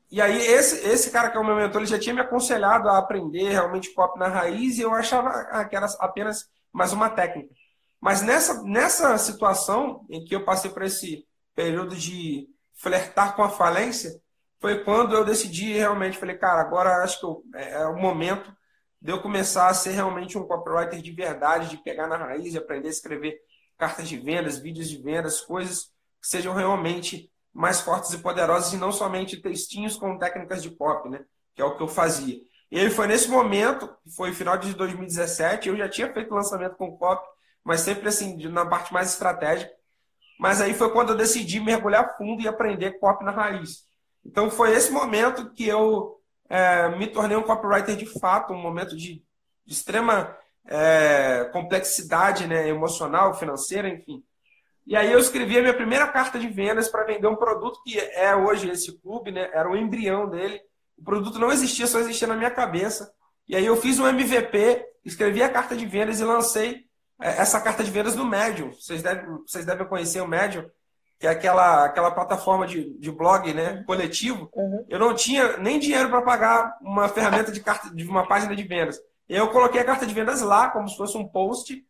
e 0.10 0.20
aí, 0.20 0.42
esse, 0.42 0.88
esse 0.90 1.12
cara 1.12 1.30
que 1.30 1.38
é 1.38 1.40
o 1.40 1.46
meu 1.46 1.56
mentor, 1.56 1.82
ele 1.82 1.90
já 1.90 2.00
tinha 2.00 2.16
me 2.16 2.22
aconselhado 2.22 2.90
a 2.90 2.98
aprender 2.98 3.50
realmente 3.50 3.94
copy 3.94 4.18
na 4.18 4.28
raiz 4.28 4.80
e 4.80 4.82
eu 4.82 4.92
achava 4.92 5.64
que 5.66 5.76
era 5.76 5.86
apenas 6.00 6.50
mais 6.74 6.92
uma 6.92 7.12
técnica. 7.12 7.54
Mas 8.02 8.24
nessa, 8.24 8.64
nessa 8.64 9.16
situação 9.20 10.04
em 10.10 10.26
que 10.26 10.36
eu 10.36 10.44
passei 10.44 10.72
por 10.72 10.82
esse 10.82 11.24
período 11.54 11.96
de 11.96 12.50
flertar 12.74 13.36
com 13.36 13.44
a 13.44 13.50
falência, 13.50 14.20
foi 14.60 14.84
quando 14.84 15.14
eu 15.14 15.24
decidi 15.24 15.74
realmente, 15.74 16.18
falei, 16.18 16.40
cara, 16.40 16.60
agora 16.62 17.04
acho 17.04 17.20
que 17.20 17.26
eu, 17.28 17.44
é, 17.54 17.74
é 17.74 17.86
o 17.86 17.98
momento 17.98 18.52
de 19.00 19.12
eu 19.12 19.22
começar 19.22 19.68
a 19.68 19.76
ser 19.76 19.92
realmente 19.92 20.40
um 20.40 20.48
copywriter 20.48 21.00
de 21.00 21.12
verdade, 21.12 21.70
de 21.70 21.78
pegar 21.84 22.08
na 22.08 22.18
raiz, 22.18 22.52
de 22.52 22.58
aprender 22.58 22.88
a 22.88 22.92
escrever 22.92 23.40
cartas 23.82 24.08
de 24.08 24.16
vendas, 24.16 24.60
vídeos 24.60 24.88
de 24.88 25.02
vendas, 25.02 25.42
coisas 25.42 25.86
que 26.22 26.28
sejam 26.28 26.54
realmente 26.54 27.32
mais 27.52 27.82
fortes 27.82 28.14
e 28.14 28.20
poderosas 28.20 28.72
e 28.74 28.78
não 28.78 28.92
somente 28.92 29.42
textinhos 29.42 29.98
com 29.98 30.20
técnicas 30.20 30.62
de 30.62 30.70
pop, 30.70 31.10
né? 31.10 31.26
Que 31.56 31.64
é 31.64 31.66
o 31.66 31.76
que 31.76 31.82
eu 31.82 31.88
fazia. 31.88 32.40
E 32.70 32.80
aí 32.80 32.92
foi 32.92 33.08
nesse 33.08 33.28
momento, 33.28 33.90
foi 34.16 34.34
final 34.34 34.56
de 34.56 34.76
2017, 34.76 35.68
eu 35.68 35.76
já 35.76 35.90
tinha 35.90 36.14
feito 36.14 36.32
lançamento 36.32 36.76
com 36.76 36.96
pop, 36.96 37.28
mas 37.64 37.82
sempre 37.82 38.08
assim, 38.08 38.38
na 38.50 38.68
parte 38.68 38.94
mais 38.94 39.10
estratégica. 39.10 39.72
Mas 40.40 40.62
aí 40.62 40.76
foi 40.76 40.92
quando 40.92 41.10
eu 41.10 41.18
decidi 41.18 41.60
mergulhar 41.60 42.16
fundo 42.18 42.40
e 42.40 42.48
aprender 42.48 43.00
pop 43.00 43.26
na 43.26 43.32
raiz. 43.32 43.88
Então 44.24 44.52
foi 44.52 44.76
esse 44.76 44.92
momento 44.92 45.52
que 45.54 45.68
eu 45.68 46.22
é, 46.48 46.88
me 47.00 47.08
tornei 47.08 47.36
um 47.36 47.42
copywriter 47.42 47.96
de 47.96 48.06
fato, 48.06 48.54
um 48.54 48.62
momento 48.62 48.96
de, 48.96 49.24
de 49.66 49.74
extrema 49.74 50.38
é, 50.68 51.50
complexidade 51.52 52.48
né, 52.48 52.68
emocional, 52.68 53.34
financeira, 53.34 53.90
enfim. 53.90 54.24
E 54.86 54.96
aí 54.96 55.12
eu 55.12 55.20
escrevi 55.20 55.58
a 55.58 55.62
minha 55.62 55.74
primeira 55.74 56.08
carta 56.08 56.40
de 56.40 56.48
vendas 56.48 56.90
para 56.90 57.06
vender 57.06 57.28
um 57.28 57.36
produto 57.36 57.82
que 57.84 58.00
é 58.00 58.36
hoje 58.36 58.70
esse 58.70 59.00
clube, 59.00 59.32
né? 59.32 59.50
Era 59.54 59.70
o 59.70 59.78
embrião 59.78 60.30
dele. 60.30 60.60
O 60.98 61.04
produto 61.04 61.40
não 61.40 61.52
existia, 61.52 61.88
só 61.88 62.00
existia 62.00 62.28
na 62.28 62.36
minha 62.36 62.52
cabeça. 62.52 63.12
E 63.48 63.56
aí 63.56 63.66
eu 63.66 63.76
fiz 63.76 64.00
um 64.00 64.08
MVP, 64.08 64.86
escrevi 65.06 65.44
a 65.44 65.50
carta 65.50 65.76
de 65.76 65.86
vendas 65.86 66.20
e 66.20 66.24
lancei 66.24 66.86
é, 67.22 67.42
essa 67.42 67.62
carta 67.62 67.84
de 67.84 67.92
vendas 67.92 68.16
no 68.16 68.26
Medium. 68.26 68.72
Vocês 68.74 69.04
devem, 69.04 69.26
vocês 69.46 69.66
devem 69.66 69.88
conhecer 69.88 70.22
o 70.22 70.28
Medium, 70.28 70.68
que 71.20 71.28
é 71.28 71.30
aquela, 71.30 71.86
aquela 71.86 72.12
plataforma 72.12 72.66
de, 72.66 72.98
de 72.98 73.12
blog 73.12 73.54
né, 73.54 73.84
coletivo. 73.86 74.50
Uhum. 74.54 74.86
Eu 74.90 74.98
não 74.98 75.14
tinha 75.14 75.58
nem 75.58 75.80
dinheiro 75.80 76.10
para 76.10 76.24
pagar 76.24 76.78
uma 76.82 77.08
ferramenta 77.08 77.52
de, 77.52 77.60
carta, 77.60 77.94
de 77.94 78.04
uma 78.04 78.28
página 78.28 78.56
de 78.56 78.64
vendas. 78.64 79.00
Eu 79.34 79.48
coloquei 79.48 79.80
a 79.80 79.86
carta 79.86 80.06
de 80.06 80.14
vendas 80.14 80.42
lá, 80.42 80.70
como 80.70 80.90
se 80.90 80.98
fosse 80.98 81.18
um 81.18 81.26
post, 81.26 81.82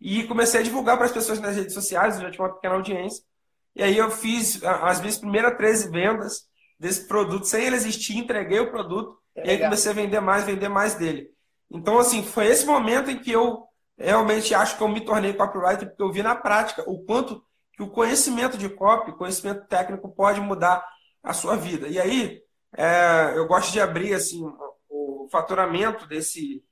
e 0.00 0.24
comecei 0.24 0.58
a 0.58 0.62
divulgar 0.64 0.96
para 0.96 1.06
as 1.06 1.12
pessoas 1.12 1.38
nas 1.38 1.54
redes 1.54 1.72
sociais, 1.72 2.16
eu 2.16 2.22
já 2.22 2.32
tinha 2.32 2.44
uma 2.44 2.52
pequena 2.52 2.74
audiência. 2.74 3.22
E 3.76 3.82
aí 3.84 3.96
eu 3.96 4.10
fiz 4.10 4.60
as 4.64 4.98
minhas 4.98 5.16
primeiras 5.16 5.56
13 5.56 5.88
vendas 5.88 6.48
desse 6.80 7.06
produto, 7.06 7.44
sem 7.44 7.64
ele 7.64 7.76
existir, 7.76 8.18
entreguei 8.18 8.58
o 8.58 8.72
produto, 8.72 9.16
é 9.36 9.46
e 9.46 9.50
aí 9.50 9.58
comecei 9.58 9.92
a 9.92 9.94
vender 9.94 10.18
mais, 10.18 10.42
vender 10.42 10.68
mais 10.68 10.96
dele. 10.96 11.30
Então, 11.70 11.96
assim, 11.96 12.24
foi 12.24 12.48
esse 12.48 12.66
momento 12.66 13.08
em 13.08 13.20
que 13.20 13.30
eu 13.30 13.68
realmente 13.96 14.52
acho 14.52 14.76
que 14.76 14.82
eu 14.82 14.88
me 14.88 15.00
tornei 15.00 15.32
copywriter, 15.32 15.86
porque 15.90 16.02
eu 16.02 16.10
vi 16.10 16.24
na 16.24 16.34
prática 16.34 16.82
o 16.90 17.04
quanto 17.04 17.40
que 17.72 17.84
o 17.84 17.90
conhecimento 17.90 18.58
de 18.58 18.68
copy, 18.68 19.12
conhecimento 19.12 19.64
técnico, 19.68 20.12
pode 20.12 20.40
mudar 20.40 20.84
a 21.22 21.32
sua 21.32 21.54
vida. 21.54 21.86
E 21.86 22.00
aí, 22.00 22.42
é, 22.76 23.34
eu 23.36 23.46
gosto 23.46 23.70
de 23.70 23.80
abrir 23.80 24.12
assim 24.12 24.44
o 24.88 25.28
faturamento 25.30 26.04
desse 26.08 26.64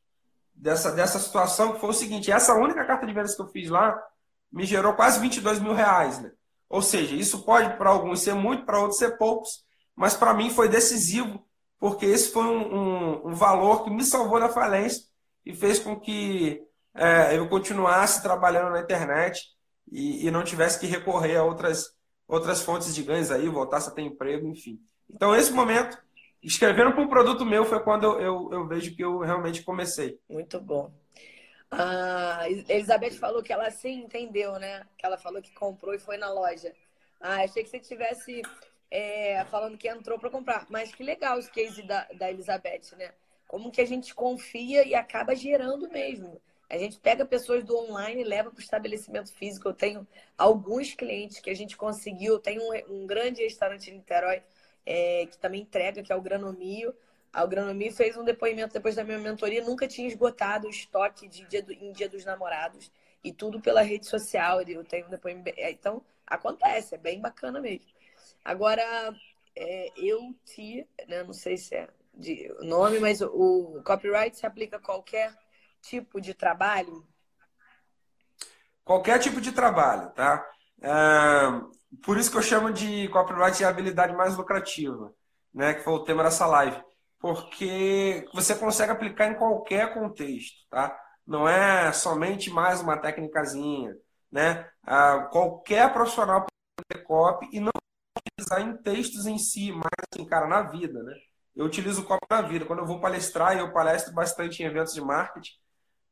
dessa, 0.58 0.90
dessa 0.90 1.18
situação, 1.18 1.72
que 1.72 1.80
foi 1.80 1.90
o 1.90 1.94
seguinte: 1.94 2.30
essa 2.30 2.54
única 2.54 2.84
carta 2.84 3.06
de 3.06 3.12
vendas 3.12 3.34
que 3.34 3.42
eu 3.42 3.48
fiz 3.48 3.70
lá 3.70 3.98
me 4.52 4.64
gerou 4.64 4.94
quase 4.94 5.20
22 5.20 5.60
mil 5.60 5.72
reais. 5.72 6.18
Né? 6.20 6.30
Ou 6.68 6.82
seja, 6.82 7.14
isso 7.14 7.44
pode 7.44 7.76
para 7.76 7.90
alguns 7.90 8.20
ser 8.20 8.34
muito, 8.34 8.64
para 8.64 8.80
outros 8.80 8.98
ser 8.98 9.16
poucos, 9.16 9.64
mas 9.94 10.14
para 10.14 10.34
mim 10.34 10.50
foi 10.50 10.68
decisivo, 10.68 11.44
porque 11.78 12.06
esse 12.06 12.32
foi 12.32 12.44
um, 12.44 12.74
um, 12.74 13.28
um, 13.28 13.34
valor 13.34 13.84
que 13.84 13.90
me 13.90 14.04
salvou 14.04 14.40
da 14.40 14.48
falência 14.48 15.04
e 15.46 15.54
fez 15.54 15.78
com 15.78 15.98
que 15.98 16.62
é, 16.94 17.36
eu 17.36 17.48
continuasse 17.48 18.22
trabalhando 18.22 18.70
na 18.70 18.80
internet 18.80 19.42
e, 19.90 20.26
e, 20.26 20.30
não 20.30 20.44
tivesse 20.44 20.78
que 20.78 20.86
recorrer 20.86 21.36
a 21.36 21.44
outras, 21.44 21.92
outras 22.26 22.60
fontes 22.60 22.94
de 22.94 23.02
ganhos 23.02 23.30
aí, 23.30 23.48
voltasse 23.48 23.88
a 23.88 23.92
ter 23.92 24.02
emprego, 24.02 24.46
enfim. 24.48 24.78
Então, 25.08 25.34
esse 25.34 25.52
momento 25.52 25.98
escrevendo 26.48 26.92
para 26.92 27.02
um 27.02 27.08
produto 27.08 27.44
meu 27.44 27.64
foi 27.66 27.78
quando 27.80 28.04
eu, 28.04 28.20
eu, 28.20 28.52
eu, 28.52 28.66
vejo 28.66 28.96
que 28.96 29.04
eu 29.04 29.18
realmente 29.18 29.62
comecei. 29.62 30.18
Muito 30.28 30.58
bom. 30.58 30.90
A 31.70 32.48
Elizabeth 32.48 33.12
falou 33.12 33.42
que 33.42 33.52
ela 33.52 33.70
sim 33.70 34.04
entendeu, 34.04 34.58
né? 34.58 34.86
Que 34.96 35.04
ela 35.04 35.18
falou 35.18 35.42
que 35.42 35.52
comprou 35.52 35.94
e 35.94 35.98
foi 35.98 36.16
na 36.16 36.32
loja. 36.32 36.72
Ah, 37.20 37.42
achei 37.42 37.62
que 37.62 37.68
você 37.68 37.78
tivesse 37.78 38.40
é, 38.90 39.44
falando 39.50 39.76
que 39.76 39.88
entrou 39.88 40.18
para 40.18 40.30
comprar. 40.30 40.66
Mas 40.70 40.94
que 40.94 41.02
legal 41.02 41.38
os 41.38 41.48
cases 41.50 41.86
da, 41.86 42.08
da 42.18 42.30
Elizabeth, 42.30 42.96
né? 42.96 43.12
Como 43.46 43.70
que 43.70 43.82
a 43.82 43.86
gente 43.86 44.14
confia 44.14 44.86
e 44.86 44.94
acaba 44.94 45.36
gerando 45.36 45.90
mesmo. 45.90 46.40
A 46.70 46.78
gente 46.78 46.98
pega 46.98 47.26
pessoas 47.26 47.62
do 47.62 47.76
online 47.76 48.22
e 48.22 48.24
leva 48.24 48.50
para 48.50 48.58
o 48.58 48.62
estabelecimento 48.62 49.34
físico. 49.34 49.68
Eu 49.68 49.74
tenho 49.74 50.08
alguns 50.36 50.94
clientes 50.94 51.40
que 51.40 51.50
a 51.50 51.54
gente 51.54 51.76
conseguiu. 51.76 52.38
Tem 52.38 52.58
um, 52.58 53.02
um 53.02 53.06
grande 53.06 53.42
restaurante 53.42 53.90
em 53.90 53.98
Niterói 53.98 54.42
é, 54.88 55.26
que 55.26 55.36
também 55.36 55.60
entrega, 55.60 56.02
que 56.02 56.10
é 56.10 56.16
o 56.16 56.22
Granomio. 56.22 56.94
a 57.30 57.42
Agronomia 57.42 57.92
fez 57.92 58.16
um 58.16 58.24
depoimento 58.24 58.72
depois 58.72 58.96
da 58.96 59.04
minha 59.04 59.18
mentoria, 59.18 59.62
nunca 59.62 59.86
tinha 59.86 60.08
esgotado 60.08 60.66
o 60.66 60.70
estoque 60.70 61.28
de 61.28 61.44
dia 61.44 61.62
do, 61.62 61.74
em 61.74 61.92
Dia 61.92 62.08
dos 62.08 62.24
Namorados 62.24 62.90
e 63.22 63.30
tudo 63.30 63.60
pela 63.60 63.82
rede 63.82 64.06
social. 64.06 64.62
Eu 64.62 64.82
tenho 64.82 65.06
um 65.06 65.10
depoimento. 65.10 65.52
É, 65.58 65.70
então, 65.70 66.02
acontece, 66.26 66.94
é 66.94 66.98
bem 66.98 67.20
bacana 67.20 67.60
mesmo. 67.60 67.86
Agora, 68.42 68.82
é, 69.54 69.92
eu 69.94 70.34
te, 70.46 70.88
né, 71.06 71.22
não 71.22 71.34
sei 71.34 71.58
se 71.58 71.74
é 71.74 71.88
de 72.14 72.48
nome, 72.60 72.98
mas 72.98 73.20
o, 73.20 73.28
o 73.76 73.82
copyright 73.84 74.36
se 74.38 74.46
aplica 74.46 74.78
a 74.78 74.80
qualquer 74.80 75.36
tipo 75.82 76.18
de 76.18 76.32
trabalho? 76.32 77.06
Qualquer 78.82 79.18
tipo 79.18 79.38
de 79.38 79.52
trabalho, 79.52 80.08
tá? 80.12 80.50
É, 80.80 81.77
por 82.02 82.18
isso 82.18 82.30
que 82.30 82.36
eu 82.36 82.42
chamo 82.42 82.72
de 82.72 83.08
copyright 83.08 83.58
de 83.58 83.64
habilidade 83.64 84.14
mais 84.14 84.36
lucrativa, 84.36 85.12
né? 85.52 85.74
Que 85.74 85.82
foi 85.82 85.94
o 85.94 86.04
tema 86.04 86.22
dessa 86.22 86.46
live. 86.46 86.82
Porque 87.18 88.26
você 88.32 88.54
consegue 88.54 88.92
aplicar 88.92 89.26
em 89.26 89.34
qualquer 89.34 89.92
contexto, 89.94 90.66
tá? 90.70 90.96
Não 91.26 91.48
é 91.48 91.92
somente 91.92 92.50
mais 92.50 92.80
uma 92.80 92.96
técnicazinha, 92.96 93.94
né? 94.30 94.68
Ah, 94.82 95.28
qualquer 95.32 95.92
profissional 95.92 96.40
pode 96.40 96.86
ter 96.88 97.04
copy 97.04 97.48
e 97.52 97.60
não 97.60 97.72
utilizar 98.18 98.60
em 98.60 98.76
textos 98.82 99.26
em 99.26 99.38
si, 99.38 99.72
mas 99.72 99.88
assim, 100.12 100.26
cara, 100.26 100.46
na 100.46 100.62
vida, 100.62 101.02
né? 101.02 101.14
Eu 101.56 101.66
utilizo 101.66 102.04
copy 102.04 102.24
na 102.30 102.42
vida. 102.42 102.64
Quando 102.64 102.80
eu 102.80 102.86
vou 102.86 103.00
palestrar, 103.00 103.56
e 103.56 103.60
eu 103.60 103.72
palestro 103.72 104.14
bastante 104.14 104.62
em 104.62 104.66
eventos 104.66 104.94
de 104.94 105.00
marketing, 105.00 105.52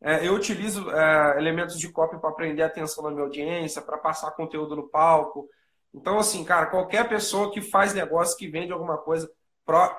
é, 0.00 0.26
eu 0.26 0.34
utilizo 0.34 0.90
é, 0.90 1.38
elementos 1.38 1.78
de 1.78 1.90
copy 1.90 2.20
para 2.20 2.32
prender 2.32 2.64
a 2.64 2.68
atenção 2.68 3.04
da 3.04 3.10
minha 3.10 3.22
audiência, 3.22 3.80
para 3.80 3.98
passar 3.98 4.32
conteúdo 4.32 4.76
no 4.76 4.88
palco, 4.88 5.48
então, 5.96 6.18
assim, 6.18 6.44
cara, 6.44 6.66
qualquer 6.66 7.08
pessoa 7.08 7.50
que 7.50 7.62
faz 7.62 7.94
negócio, 7.94 8.36
que 8.36 8.46
vende 8.46 8.70
alguma 8.70 8.98
coisa, 8.98 9.28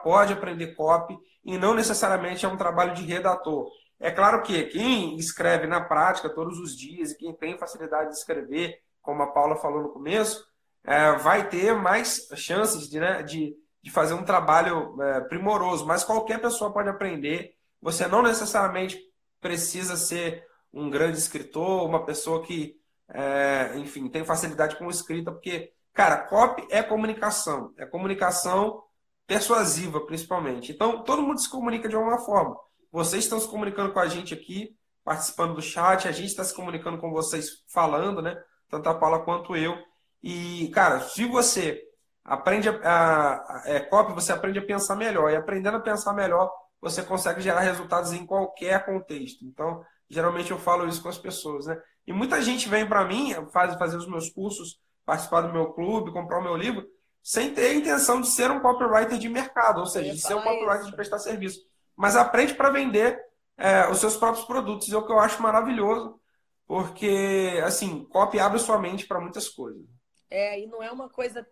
pode 0.03 0.31
aprender 0.31 0.75
copy 0.75 1.17
e 1.43 1.57
não 1.57 1.73
necessariamente 1.73 2.45
é 2.45 2.47
um 2.47 2.55
trabalho 2.55 2.93
de 2.93 3.03
redator. 3.03 3.67
É 3.99 4.11
claro 4.11 4.43
que 4.43 4.65
quem 4.65 5.17
escreve 5.17 5.65
na 5.65 5.81
prática 5.81 6.29
todos 6.29 6.59
os 6.59 6.77
dias 6.77 7.11
e 7.11 7.17
quem 7.17 7.33
tem 7.33 7.57
facilidade 7.57 8.11
de 8.11 8.15
escrever, 8.15 8.79
como 9.01 9.23
a 9.23 9.31
Paula 9.31 9.55
falou 9.55 9.81
no 9.81 9.89
começo, 9.89 10.45
é, 10.83 11.13
vai 11.13 11.49
ter 11.49 11.73
mais 11.73 12.27
chances 12.35 12.87
de, 12.87 12.99
né, 12.99 13.23
de, 13.23 13.55
de 13.81 13.89
fazer 13.89 14.13
um 14.13 14.23
trabalho 14.23 15.01
é, 15.01 15.21
primoroso. 15.21 15.85
Mas 15.87 16.03
qualquer 16.03 16.39
pessoa 16.39 16.71
pode 16.71 16.89
aprender. 16.89 17.55
Você 17.81 18.07
não 18.07 18.21
necessariamente 18.21 18.99
precisa 19.41 19.97
ser 19.97 20.45
um 20.71 20.91
grande 20.91 21.17
escritor, 21.17 21.85
uma 21.85 22.05
pessoa 22.05 22.43
que, 22.43 22.75
é, 23.09 23.71
enfim, 23.77 24.07
tem 24.07 24.23
facilidade 24.23 24.77
com 24.77 24.89
escrita, 24.89 25.31
porque 25.31 25.73
Cara, 25.97 26.17
copy 26.17 26.63
é 26.69 26.83
comunicação. 26.83 27.73
É 27.75 27.83
comunicação 27.83 28.83
persuasiva, 29.25 29.99
principalmente. 30.05 30.71
Então, 30.71 31.03
todo 31.03 31.23
mundo 31.23 31.41
se 31.41 31.49
comunica 31.49 31.89
de 31.89 31.95
alguma 31.95 32.19
forma. 32.19 32.55
Vocês 32.91 33.23
estão 33.23 33.39
se 33.39 33.47
comunicando 33.47 33.91
com 33.91 33.99
a 33.99 34.07
gente 34.07 34.31
aqui, 34.31 34.77
participando 35.03 35.55
do 35.55 35.61
chat, 35.61 36.07
a 36.07 36.11
gente 36.11 36.27
está 36.27 36.43
se 36.43 36.53
comunicando 36.53 36.99
com 36.99 37.09
vocês 37.09 37.63
falando, 37.73 38.21
né? 38.21 38.39
Tanto 38.69 38.87
a 38.87 38.93
Paula 38.93 39.23
quanto 39.23 39.55
eu. 39.55 39.75
E, 40.21 40.69
cara, 40.69 40.99
se 40.99 41.25
você 41.25 41.81
aprende 42.23 42.69
a, 42.69 42.75
a, 42.75 43.63
é, 43.65 43.79
copy, 43.79 44.13
você 44.13 44.31
aprende 44.31 44.59
a 44.59 44.65
pensar 44.67 44.95
melhor. 44.95 45.31
E 45.31 45.35
aprendendo 45.35 45.77
a 45.77 45.81
pensar 45.81 46.13
melhor, 46.13 46.47
você 46.79 47.01
consegue 47.01 47.41
gerar 47.41 47.61
resultados 47.61 48.13
em 48.13 48.23
qualquer 48.23 48.85
contexto. 48.85 49.43
Então, 49.43 49.83
geralmente 50.07 50.51
eu 50.51 50.59
falo 50.59 50.87
isso 50.87 51.01
com 51.01 51.09
as 51.09 51.17
pessoas, 51.17 51.65
né? 51.65 51.75
E 52.05 52.13
muita 52.13 52.39
gente 52.39 52.69
vem 52.69 52.87
para 52.87 53.03
mim, 53.03 53.33
faz, 53.51 53.73
fazer 53.79 53.97
os 53.97 54.07
meus 54.07 54.29
cursos 54.29 54.79
participar 55.08 55.41
do 55.41 55.53
meu 55.53 55.72
clube, 55.72 56.12
comprar 56.12 56.39
o 56.39 56.43
meu 56.43 56.58
livro, 56.58 56.86
sem 57.24 57.53
ter 57.53 57.68
a 57.68 57.74
intenção 57.74 58.20
de 58.20 58.28
ser 58.28 58.51
um 58.51 58.60
copywriter 58.60 59.18
de 59.18 59.30
mercado, 59.30 59.80
ou 59.80 59.86
seja, 59.86 60.12
de 60.14 60.20
ser 60.20 60.34
um 60.34 60.41
copywriter 60.41 60.82
isso. 60.82 60.89
de 60.89 60.95
prestar 60.95 61.20
serviço. 61.20 61.62
Mas 61.95 62.18
aprende 62.18 62.53
para 62.53 62.70
vender 62.70 63.18
é, 63.58 63.89
os 63.89 63.99
seus 63.99 64.18
próprios 64.18 64.45
produtos, 64.45 64.91
é 64.91 64.97
o 64.97 65.05
que 65.05 65.12
eu 65.12 65.20
acho 65.20 65.41
maravilhoso, 65.41 66.20
porque, 66.68 67.62
assim, 67.64 68.03
copy 68.03 68.38
abre 68.38 68.60
sua 68.60 68.78
mente 68.78 69.08
para 69.08 69.22
muitas 69.22 69.47
coisas. 69.47 69.82
É, 70.30 70.60
e 70.60 70.68
não 70.68 70.84
é 70.84 70.91
uma 70.91 71.08
coisa, 71.08 71.47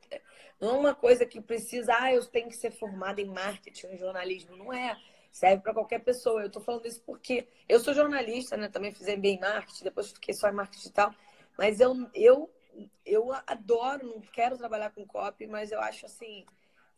não 0.59 0.75
é 0.75 0.77
uma 0.77 0.93
coisa 0.93 1.25
que 1.25 1.39
precisa, 1.39 1.95
ah, 1.97 2.13
eu 2.13 2.25
tenho 2.25 2.49
que 2.49 2.57
ser 2.57 2.71
formada 2.71 3.21
em 3.21 3.33
marketing, 3.33 3.87
em 3.87 3.97
jornalismo. 3.97 4.57
Não 4.57 4.73
é. 4.73 4.97
Serve 5.31 5.61
para 5.63 5.73
qualquer 5.73 5.99
pessoa. 5.99 6.41
Eu 6.41 6.47
estou 6.47 6.61
falando 6.61 6.85
isso 6.85 7.01
porque 7.05 7.47
eu 7.67 7.79
sou 7.79 7.93
jornalista, 7.93 8.55
né? 8.55 8.69
Também 8.69 8.93
fiz 8.93 9.07
MBA 9.07 9.27
em 9.27 9.39
marketing, 9.39 9.83
depois 9.83 10.11
fiquei 10.11 10.33
só 10.33 10.49
em 10.49 10.53
marketing 10.53 10.79
digital. 10.79 11.13
Mas 11.57 11.79
eu, 11.79 11.93
eu 12.13 12.49
eu 13.05 13.31
adoro, 13.47 14.07
não 14.07 14.21
quero 14.21 14.57
trabalhar 14.57 14.91
com 14.91 15.05
copy, 15.05 15.47
mas 15.47 15.71
eu 15.71 15.79
acho 15.79 16.05
assim 16.05 16.45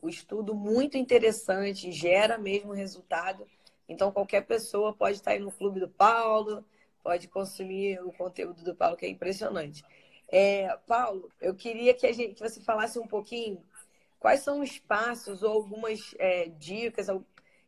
o 0.02 0.10
estudo 0.10 0.54
muito 0.54 0.98
interessante, 0.98 1.92
gera 1.92 2.38
mesmo 2.38 2.72
resultado. 2.72 3.48
Então 3.90 4.12
qualquer 4.12 4.46
pessoa 4.46 4.94
pode 4.94 5.18
estar 5.18 5.32
aí 5.32 5.40
no 5.40 5.52
clube 5.52 5.80
do 5.80 5.90
Paulo, 5.90 6.64
pode 7.04 7.28
consumir 7.28 8.00
o 8.04 8.12
conteúdo 8.12 8.64
do 8.64 8.76
Paulo 8.76 8.98
que 8.98 9.06
é 9.06 9.10
impressionante. 9.10 9.84
É, 10.30 10.78
Paulo, 10.86 11.32
eu 11.40 11.56
queria 11.56 11.94
que 11.94 12.12
gente 12.12 12.36
que 12.36 12.42
você 12.42 12.60
falasse 12.62 13.00
um 13.00 13.08
pouquinho 13.08 13.64
quais 14.20 14.42
são 14.42 14.60
os 14.62 14.78
passos 14.80 15.42
ou 15.42 15.52
algumas 15.54 16.14
é, 16.20 16.50
dicas 16.50 17.08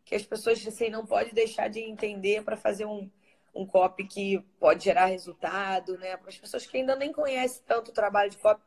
que 0.03 0.16
as 0.16 0.26
pessoas 0.26 0.66
assim, 0.68 0.89
não 0.89 1.05
podem 1.05 1.34
deixar 1.34 1.70
de 1.70 1.80
entender 1.80 2.43
para 2.43 2.57
fazer 2.57 2.86
um, 2.86 3.10
um 3.54 3.66
copy 3.66 4.06
que 4.06 4.39
pode 4.60 4.84
gerar 4.84 5.06
resultado, 5.06 5.97
né? 5.97 6.18
Para 6.18 6.30
as 6.30 6.38
pessoas 6.38 6.66
que 6.66 6.78
ainda 6.78 6.95
nem 6.95 7.12
conhecem 7.12 7.64
tanto 7.68 7.89
o 7.89 7.93
trabalho 7.93 8.30
de 8.30 8.38
copy, 8.38 8.62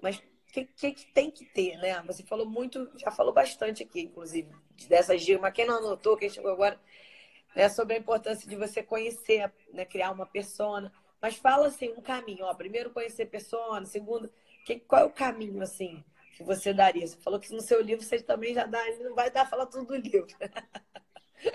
mas 0.00 0.16
o 0.18 0.52
que, 0.52 0.64
que, 0.64 0.92
que, 0.92 1.06
tem 1.12 1.30
que 1.30 1.44
ter, 1.44 1.76
né? 1.78 2.02
Você 2.06 2.22
falou 2.22 2.46
muito, 2.46 2.90
já 2.96 3.10
falou 3.10 3.32
bastante 3.32 3.82
aqui, 3.82 4.02
inclusive, 4.02 4.48
dessas 4.88 5.22
dicas, 5.22 5.40
mas 5.40 5.54
quem 5.54 5.66
não 5.66 5.78
anotou, 5.78 6.16
quem 6.16 6.28
chegou 6.28 6.50
agora, 6.50 6.78
né, 7.54 7.68
sobre 7.68 7.94
a 7.94 7.98
importância 7.98 8.48
de 8.48 8.56
você 8.56 8.82
conhecer, 8.82 9.52
né, 9.72 9.84
criar 9.84 10.10
uma 10.10 10.26
persona. 10.26 10.92
Mas 11.20 11.36
fala 11.36 11.68
assim, 11.68 11.90
um 11.96 12.00
caminho, 12.00 12.44
ó, 12.44 12.54
primeiro 12.54 12.90
conhecer 12.90 13.26
persona, 13.26 13.84
segundo, 13.86 14.32
que, 14.64 14.80
qual 14.80 15.02
é 15.02 15.04
o 15.04 15.10
caminho, 15.10 15.62
assim, 15.62 16.02
que 16.36 16.42
você 16.42 16.72
daria? 16.72 17.06
Você 17.06 17.16
falou 17.16 17.38
que 17.38 17.52
no 17.52 17.60
seu 17.60 17.80
livro 17.80 18.04
você 18.04 18.20
também 18.20 18.54
já 18.54 18.64
dá, 18.64 18.82
não 19.00 19.14
vai 19.14 19.30
dar 19.30 19.48
falar 19.48 19.66
tudo 19.66 19.86
do 19.86 19.96
livro. 19.96 20.26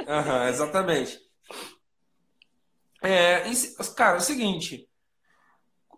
Uhum, 0.07 0.47
exatamente. 0.47 1.19
É, 3.03 3.43
cara, 3.95 4.15
é 4.15 4.19
o 4.19 4.21
seguinte, 4.21 4.89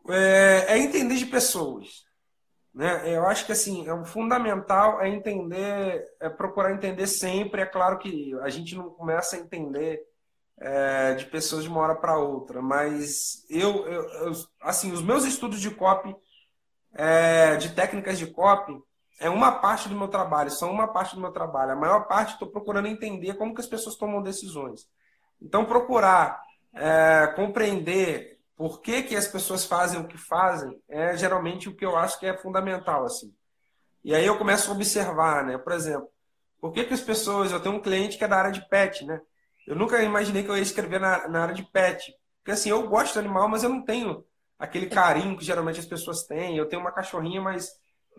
é, 0.10 0.66
é, 0.70 0.78
entender 0.78 1.16
de 1.16 1.26
pessoas. 1.26 2.06
Né? 2.74 3.16
Eu 3.16 3.26
acho 3.28 3.46
que 3.46 3.52
assim, 3.52 3.88
é 3.88 3.94
o 3.94 4.06
fundamental 4.06 5.02
é 5.02 5.10
entender, 5.10 6.06
é 6.20 6.30
procurar 6.30 6.74
entender 6.74 7.08
sempre. 7.08 7.62
É 7.62 7.66
claro 7.66 7.98
que 7.98 8.34
a 8.42 8.50
gente 8.50 8.76
não 8.76 8.90
começa 8.92 9.36
a 9.36 9.40
entender 9.40 10.02
é, 10.60 11.16
de 11.16 11.26
pessoas 11.26 11.64
de 11.64 11.70
uma 11.70 11.82
hora 11.82 11.96
para 11.96 12.18
outra, 12.18 12.62
mas 12.62 13.46
eu, 13.50 13.86
eu, 13.88 14.10
eu, 14.26 14.32
assim, 14.62 14.92
os 14.92 15.02
meus 15.02 15.24
estudos 15.26 15.62
de 15.62 15.72
copy, 15.72 16.16
é, 16.94 17.56
de 17.58 17.74
técnicas 17.74 18.18
de 18.18 18.28
copy, 18.28 18.80
é 19.20 19.30
uma 19.30 19.52
parte 19.52 19.90
do 19.90 19.96
meu 19.96 20.08
trabalho, 20.08 20.52
são 20.52 20.72
uma 20.72 20.88
parte 20.88 21.16
do 21.16 21.22
meu 21.22 21.32
trabalho. 21.32 21.72
A 21.72 21.76
maior 21.76 22.08
parte 22.08 22.34
estou 22.34 22.48
procurando 22.48 22.88
entender 22.88 23.36
como 23.36 23.54
que 23.54 23.62
as 23.62 23.68
pessoas 23.68 23.96
tomam 23.96 24.22
decisões. 24.22 24.88
Então, 25.42 25.66
procurar 25.66 26.40
é, 26.80 27.28
compreender 27.36 28.40
por 28.56 28.82
que, 28.82 29.04
que 29.04 29.16
as 29.16 29.28
pessoas 29.28 29.66
fazem 29.66 30.00
o 30.00 30.08
que 30.08 30.18
fazem 30.18 30.82
é 30.90 31.16
geralmente 31.16 31.70
o 31.70 31.76
que 31.76 31.86
eu 31.86 31.96
acho 31.96 32.20
que 32.20 32.26
é 32.26 32.36
fundamental. 32.38 33.06
assim. 33.06 33.34
E 34.04 34.16
aí 34.16 34.26
eu 34.26 34.38
começo 34.38 34.72
a 34.72 34.74
observar, 34.74 35.46
né? 35.46 35.58
Por 35.58 35.74
exemplo, 35.74 36.10
por 36.60 36.72
que, 36.72 36.84
que 36.86 36.94
as 36.94 37.02
pessoas. 37.02 37.52
Eu 37.52 37.60
tenho 37.60 37.76
um 37.76 37.82
cliente 37.82 38.18
que 38.18 38.24
é 38.24 38.28
da 38.28 38.38
área 38.38 38.52
de 38.52 38.68
pet, 38.68 39.06
né? 39.06 39.22
Eu 39.68 39.76
nunca 39.76 40.02
imaginei 40.02 40.44
que 40.44 40.50
eu 40.50 40.56
ia 40.56 40.64
escrever 40.64 41.00
na, 41.00 41.28
na 41.28 41.44
área 41.44 41.54
de 41.54 41.64
pet. 41.64 42.14
Porque 42.40 42.52
assim, 42.52 42.70
eu 42.70 42.88
gosto 42.88 43.14
de 43.14 43.20
animal, 43.20 43.48
mas 43.50 43.64
eu 43.64 43.70
não 43.70 43.84
tenho 43.84 44.26
aquele 44.58 44.88
carinho 44.88 45.38
que 45.38 45.46
geralmente 45.46 45.80
as 45.80 45.86
pessoas 45.86 46.24
têm. 46.24 46.58
Eu 46.58 46.68
tenho 46.68 46.82
uma 46.82 46.92
cachorrinha, 46.92 47.42
mas 47.42 47.70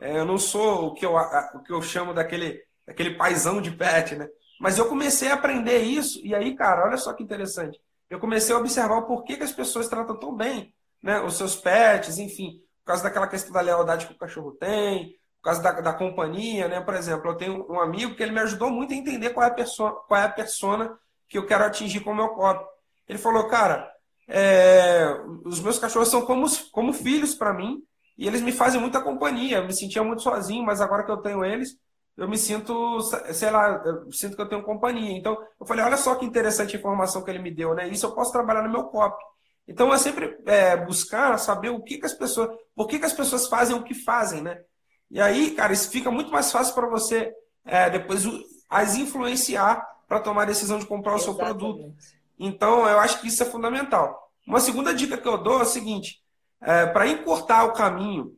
é, 0.00 0.18
eu 0.18 0.24
não 0.24 0.38
sou 0.38 0.88
o 0.88 0.94
que 0.94 1.04
eu, 1.04 1.16
o 1.16 1.62
que 1.64 1.72
eu 1.72 1.82
chamo 1.82 2.14
daquele, 2.14 2.62
daquele 2.86 3.16
paizão 3.16 3.60
de 3.60 3.70
pet, 3.72 4.14
né? 4.14 4.28
Mas 4.60 4.78
eu 4.78 4.88
comecei 4.88 5.30
a 5.30 5.34
aprender 5.34 5.78
isso, 5.78 6.20
e 6.24 6.34
aí, 6.34 6.54
cara, 6.54 6.84
olha 6.84 6.96
só 6.96 7.12
que 7.12 7.22
interessante 7.22 7.80
eu 8.10 8.18
comecei 8.18 8.54
a 8.54 8.58
observar 8.58 8.98
o 8.98 9.06
porquê 9.06 9.36
que 9.36 9.44
as 9.44 9.52
pessoas 9.52 9.88
tratam 9.88 10.18
tão 10.18 10.34
bem 10.34 10.74
né, 11.02 11.20
os 11.20 11.36
seus 11.36 11.56
pets, 11.56 12.18
enfim, 12.18 12.60
por 12.80 12.86
causa 12.86 13.02
daquela 13.02 13.28
questão 13.28 13.52
da 13.52 13.60
lealdade 13.60 14.06
que 14.06 14.12
o 14.12 14.18
cachorro 14.18 14.52
tem, 14.52 15.16
por 15.40 15.44
causa 15.44 15.62
da, 15.62 15.80
da 15.80 15.92
companhia, 15.92 16.68
né? 16.68 16.80
Por 16.80 16.94
exemplo, 16.94 17.30
eu 17.30 17.36
tenho 17.36 17.66
um 17.70 17.80
amigo 17.80 18.14
que 18.14 18.22
ele 18.22 18.32
me 18.32 18.40
ajudou 18.40 18.70
muito 18.70 18.92
a 18.92 18.96
entender 18.96 19.30
qual 19.30 19.46
é 19.46 19.50
a 19.50 19.54
persona, 19.54 19.92
qual 19.92 20.20
é 20.20 20.24
a 20.24 20.28
persona 20.28 20.98
que 21.28 21.38
eu 21.38 21.46
quero 21.46 21.64
atingir 21.64 22.00
com 22.00 22.10
o 22.10 22.16
meu 22.16 22.28
copo. 22.30 22.66
Ele 23.06 23.18
falou, 23.18 23.46
cara, 23.48 23.90
é, 24.26 25.06
os 25.44 25.60
meus 25.60 25.78
cachorros 25.78 26.08
são 26.08 26.22
como, 26.22 26.46
como 26.72 26.92
filhos 26.92 27.34
para 27.34 27.54
mim 27.54 27.82
e 28.16 28.26
eles 28.26 28.42
me 28.42 28.52
fazem 28.52 28.80
muita 28.80 29.00
companhia. 29.00 29.58
Eu 29.58 29.66
me 29.66 29.72
sentia 29.72 30.02
muito 30.02 30.22
sozinho, 30.22 30.64
mas 30.64 30.80
agora 30.80 31.04
que 31.04 31.10
eu 31.10 31.18
tenho 31.18 31.44
eles, 31.44 31.78
eu 32.18 32.28
me 32.28 32.36
sinto, 32.36 33.00
sei 33.32 33.48
lá, 33.48 33.80
eu 33.86 34.10
sinto 34.10 34.34
que 34.34 34.42
eu 34.42 34.48
tenho 34.48 34.64
companhia. 34.64 35.16
Então, 35.16 35.38
eu 35.58 35.64
falei, 35.64 35.84
olha 35.84 35.96
só 35.96 36.16
que 36.16 36.26
interessante 36.26 36.74
a 36.74 36.78
informação 36.78 37.22
que 37.22 37.30
ele 37.30 37.38
me 37.38 37.54
deu, 37.54 37.74
né? 37.76 37.88
Isso 37.88 38.06
eu 38.06 38.12
posso 38.12 38.32
trabalhar 38.32 38.62
no 38.62 38.72
meu 38.72 38.84
copy. 38.86 39.22
Então, 39.68 39.94
é 39.94 39.98
sempre 39.98 40.36
é, 40.44 40.76
buscar 40.76 41.38
saber 41.38 41.68
o 41.68 41.80
que, 41.80 41.96
que 41.96 42.06
as 42.06 42.12
pessoas, 42.12 42.50
por 42.74 42.88
que, 42.88 42.98
que 42.98 43.04
as 43.04 43.12
pessoas 43.12 43.46
fazem 43.46 43.76
o 43.76 43.84
que 43.84 43.94
fazem, 43.94 44.42
né? 44.42 44.60
E 45.08 45.20
aí, 45.20 45.52
cara, 45.52 45.72
isso 45.72 45.90
fica 45.90 46.10
muito 46.10 46.32
mais 46.32 46.50
fácil 46.50 46.74
para 46.74 46.88
você 46.88 47.32
é, 47.64 47.88
depois 47.88 48.24
as 48.68 48.96
influenciar 48.96 49.86
para 50.08 50.18
tomar 50.18 50.42
a 50.42 50.46
decisão 50.46 50.80
de 50.80 50.86
comprar 50.86 51.12
o 51.12 51.16
Exatamente. 51.16 51.38
seu 51.38 51.46
produto. 51.46 51.94
Então, 52.36 52.84
eu 52.88 52.98
acho 52.98 53.20
que 53.20 53.28
isso 53.28 53.44
é 53.44 53.46
fundamental. 53.46 54.32
Uma 54.44 54.58
segunda 54.58 54.92
dica 54.92 55.16
que 55.16 55.28
eu 55.28 55.38
dou 55.38 55.60
é 55.60 55.62
o 55.62 55.66
seguinte: 55.66 56.20
é, 56.60 56.84
para 56.86 57.06
encurtar 57.06 57.64
o 57.64 57.72
caminho 57.74 58.32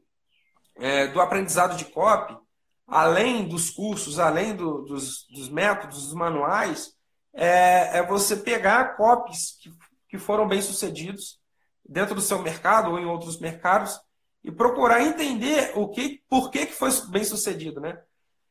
é, 0.76 1.06
do 1.06 1.20
aprendizado 1.20 1.76
de 1.76 1.86
copy, 1.86 2.36
além 2.90 3.46
dos 3.46 3.70
cursos, 3.70 4.18
além 4.18 4.54
do, 4.54 4.82
dos, 4.82 5.26
dos, 5.30 5.48
métodos, 5.48 6.04
dos 6.04 6.14
manuais, 6.14 6.92
é, 7.32 7.98
é, 7.98 8.06
você 8.06 8.36
pegar 8.36 8.96
copies 8.96 9.56
que, 9.60 9.72
que 10.08 10.18
foram 10.18 10.48
bem 10.48 10.60
sucedidos 10.60 11.38
dentro 11.88 12.14
do 12.14 12.20
seu 12.20 12.40
mercado 12.42 12.90
ou 12.90 12.98
em 12.98 13.06
outros 13.06 13.38
mercados 13.38 13.98
e 14.42 14.50
procurar 14.50 15.02
entender 15.02 15.72
o 15.76 15.88
que, 15.88 16.22
por 16.28 16.50
que, 16.50 16.66
que 16.66 16.72
foi 16.72 16.90
bem 17.08 17.22
sucedido, 17.22 17.80
né? 17.80 18.00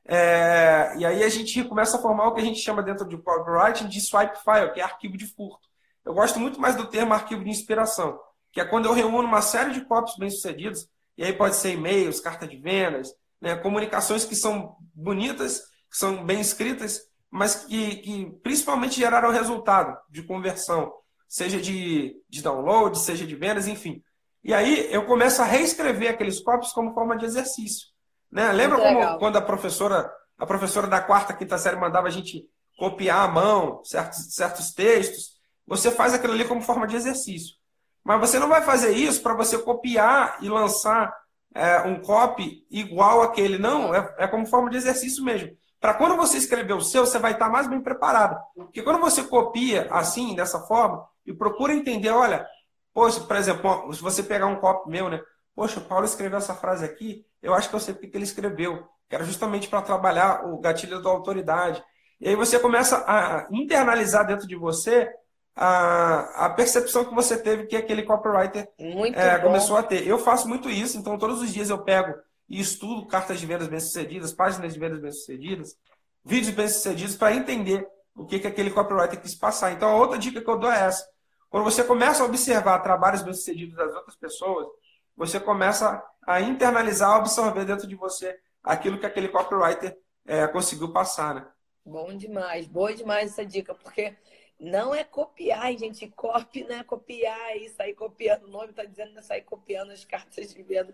É, 0.06 0.96
e 0.98 1.06
aí 1.06 1.24
a 1.24 1.30
gente 1.30 1.64
começa 1.66 1.98
a 1.98 2.02
formar 2.02 2.28
o 2.28 2.34
que 2.34 2.42
a 2.42 2.46
gente 2.46 2.60
chama 2.60 2.82
dentro 2.82 3.08
de 3.08 3.18
copywriting 3.18 3.88
de 3.88 4.02
swipe 4.02 4.40
file, 4.44 4.72
que 4.72 4.80
é 4.80 4.84
arquivo 4.84 5.18
de 5.18 5.28
furto. 5.28 5.68
Eu 6.06 6.14
gosto 6.14 6.40
muito 6.40 6.60
mais 6.60 6.76
do 6.76 6.88
termo 6.88 7.14
arquivo 7.14 7.44
de 7.44 7.50
inspiração, 7.50 8.20
que 8.52 8.62
é 8.62 8.66
quando 8.66 8.86
eu 8.86 8.94
reúno 8.94 9.28
uma 9.28 9.42
série 9.42 9.74
de 9.74 9.82
copies 9.82 10.16
bem-sucedidos, 10.18 10.88
e 11.18 11.24
aí 11.24 11.34
pode 11.34 11.58
ser 11.58 11.74
e-mails, 11.74 12.20
carta 12.20 12.48
de 12.48 12.58
vendas, 12.58 13.14
né, 13.42 13.56
comunicações 13.56 14.26
que 14.26 14.36
são 14.36 14.76
bonitas, 14.94 15.60
que 15.90 15.98
são 15.98 16.26
bem 16.26 16.40
escritas, 16.42 17.02
mas 17.32 17.66
que, 17.66 17.98
que 17.98 18.32
principalmente 18.44 19.00
geraram 19.00 19.32
resultado 19.32 19.98
de 20.10 20.24
conversão, 20.24 20.92
seja 21.28 21.60
de, 21.60 22.16
de 22.28 22.42
download, 22.42 22.98
seja 22.98 23.26
de 23.26 23.36
vendas, 23.36 23.68
enfim. 23.68 24.02
E 24.44 24.54
aí 24.54 24.92
eu 24.92 25.06
começo 25.06 25.42
a 25.42 25.46
reescrever 25.46 26.10
aqueles 26.10 26.40
copies 26.40 26.72
como 26.72 26.94
forma 26.94 27.18
de 27.18 27.26
exercício. 27.26 27.88
Né? 28.32 28.52
Lembra 28.52 28.78
como, 28.78 29.20
quando 29.20 29.38
a 29.38 29.42
professora, 29.42 30.12
a 30.38 30.46
professora 30.46 30.88
da 30.88 31.02
quarta, 31.02 31.34
quinta 31.34 31.58
série 31.58 31.76
mandava 31.76 32.08
a 32.08 32.12
gente 32.12 32.46
copiar 32.78 33.26
à 33.26 33.28
mão 33.28 33.84
certos, 33.84 34.34
certos 34.34 34.72
textos? 34.74 35.40
Você 35.68 35.92
faz 35.92 36.14
aquilo 36.14 36.34
ali 36.34 36.46
como 36.46 36.62
forma 36.62 36.88
de 36.88 36.96
exercício. 36.96 37.56
Mas 38.04 38.20
você 38.20 38.40
não 38.40 38.48
vai 38.48 38.62
fazer 38.62 38.92
isso 38.92 39.22
para 39.22 39.36
você 39.36 39.58
copiar 39.58 40.38
e 40.42 40.50
lançar 40.50 41.14
é, 41.54 41.82
um 41.82 42.02
copy 42.02 42.66
igual 42.70 43.22
aquele. 43.22 43.58
Não, 43.58 43.94
é, 43.94 44.16
é 44.18 44.28
como 44.28 44.46
forma 44.46 44.70
de 44.70 44.78
exercício 44.78 45.24
mesmo. 45.24 45.56
Para 45.80 45.94
quando 45.94 46.18
você 46.18 46.38
escrever 46.38 46.74
o 46.74 46.82
seu, 46.82 47.06
você 47.06 47.18
vai 47.18 47.34
estar 47.34 47.50
mais 47.50 47.68
bem 47.68 47.82
preparado. 47.82 48.38
Porque 48.54 48.82
quando 48.82 49.00
você 49.00 49.24
copia 49.24 49.88
assim, 49.92 50.36
dessa 50.36 50.60
forma, 50.62 51.08
e 51.26 51.34
procura 51.34 51.74
entender, 51.74 52.10
olha, 52.10 52.46
poxa, 52.94 53.22
por 53.22 53.36
exemplo, 53.38 53.94
se 53.94 54.02
você 54.02 54.22
pegar 54.22 54.48
um 54.48 54.58
copy 54.58 54.90
meu, 54.90 55.10
né? 55.10 55.22
Poxa, 55.56 55.80
o 55.80 55.84
Paulo 55.84 56.06
escreveu 56.06 56.38
essa 56.38 56.54
frase 56.54 56.86
aqui, 56.86 57.26
eu 57.42 57.54
acho 57.54 57.70
que 57.70 57.76
eu 57.76 57.80
sei 57.80 57.94
porque 57.94 58.08
que 58.08 58.18
ele 58.18 58.24
escreveu. 58.24 58.88
Que 59.08 59.16
era 59.16 59.24
justamente 59.24 59.68
para 59.68 59.82
trabalhar 59.82 60.46
o 60.46 60.60
gatilho 60.60 61.02
da 61.02 61.10
autoridade. 61.10 61.84
E 62.20 62.28
aí 62.28 62.36
você 62.36 62.60
começa 62.60 62.98
a 63.08 63.48
internalizar 63.52 64.28
dentro 64.28 64.48
de 64.48 64.56
você 64.56 65.10
a, 65.56 66.46
a 66.46 66.50
percepção 66.50 67.06
que 67.06 67.14
você 67.14 67.38
teve 67.38 67.66
que 67.66 67.76
aquele 67.76 68.04
copywriter 68.04 68.70
é, 69.14 69.38
começou 69.40 69.78
a 69.78 69.84
ter. 69.84 70.08
Eu 70.08 70.18
faço 70.18 70.48
muito 70.48 70.70
isso, 70.70 70.98
então 70.98 71.18
todos 71.18 71.42
os 71.42 71.54
dias 71.54 71.70
eu 71.70 71.84
pego 71.84 72.16
e 72.48 72.60
estudo 72.60 73.06
cartas 73.08 73.40
de 73.40 73.46
vendas 73.46 73.68
bem-sucedidas, 73.68 74.34
páginas 74.34 74.74
de 74.74 74.80
vendas 74.80 75.00
bem-sucedidas, 75.00 75.78
vídeos 76.24 76.56
bem-sucedidos 76.56 77.16
para 77.16 77.36
entender 77.36 77.88
o 78.16 78.26
que, 78.26 78.40
que 78.40 78.48
aquele 78.48 78.72
copywriter 78.72 79.22
quis 79.22 79.36
passar. 79.36 79.72
Então 79.72 79.90
a 79.90 79.96
outra 79.96 80.18
dica 80.18 80.42
que 80.42 80.50
eu 80.50 80.58
dou 80.58 80.72
é 80.72 80.86
essa. 80.86 81.08
Quando 81.50 81.64
você 81.64 81.84
começa 81.84 82.24
a 82.24 82.26
observar 82.26 82.80
trabalhos 82.80 83.22
bem-sucedidos 83.22 83.76
das 83.76 83.94
outras 83.94 84.16
pessoas, 84.16 84.68
você 85.16 85.40
começa 85.40 86.02
a 86.26 86.42
internalizar, 86.42 87.12
a 87.12 87.16
absorver 87.18 87.66
dentro 87.66 87.88
de 87.88 87.96
você 87.96 88.38
aquilo 88.64 89.00
que 89.00 89.06
aquele 89.06 89.28
copywriter 89.28 89.98
é, 90.26 90.48
conseguiu 90.48 90.94
passar, 90.94 91.36
né? 91.36 91.48
Bom 91.86 92.16
demais, 92.16 92.68
boa 92.68 92.94
demais 92.94 93.32
essa 93.32 93.46
dica, 93.46 93.74
porque 93.74 94.16
não 94.60 94.94
é 94.94 95.04
copiar, 95.04 95.72
gente. 95.78 96.08
Copy 96.10 96.64
não 96.66 96.76
é 96.76 96.84
copiar 96.84 97.56
e 97.56 97.70
sair 97.70 97.94
copiando. 97.94 98.44
O 98.44 98.50
nome 98.50 98.72
está 98.72 98.84
dizendo 98.84 99.14
não 99.14 99.20
é 99.20 99.24
sair 99.24 99.44
copiando 99.44 99.92
as 99.92 100.04
cartas 100.04 100.54
de 100.54 100.62
venda 100.62 100.94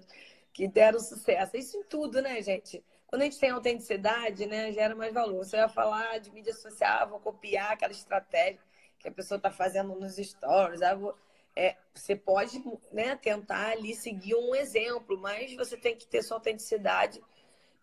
que 0.53 0.67
deram 0.67 0.99
sucesso. 0.99 1.57
Isso 1.57 1.77
em 1.77 1.83
tudo, 1.83 2.21
né, 2.21 2.41
gente? 2.41 2.83
Quando 3.07 3.23
a 3.23 3.25
gente 3.25 3.39
tem 3.39 3.49
autenticidade, 3.49 4.45
né, 4.45 4.71
gera 4.71 4.95
mais 4.95 5.13
valor. 5.13 5.43
Você 5.43 5.57
vai 5.57 5.69
falar 5.69 6.19
de 6.19 6.31
mídia 6.31 6.53
social, 6.53 7.03
ah, 7.03 7.05
vou 7.05 7.19
copiar 7.19 7.71
aquela 7.71 7.91
estratégia 7.91 8.59
que 8.99 9.07
a 9.07 9.11
pessoa 9.11 9.37
está 9.37 9.51
fazendo 9.51 9.95
nos 9.95 10.15
stories. 10.15 10.81
Ah, 10.81 10.95
vou... 10.95 11.15
é, 11.55 11.75
você 11.93 12.15
pode 12.15 12.63
né, 12.91 13.15
tentar 13.15 13.71
ali 13.71 13.93
seguir 13.95 14.35
um 14.35 14.53
exemplo, 14.55 15.17
mas 15.17 15.55
você 15.55 15.75
tem 15.75 15.95
que 15.95 16.07
ter 16.07 16.21
sua 16.21 16.37
autenticidade 16.37 17.21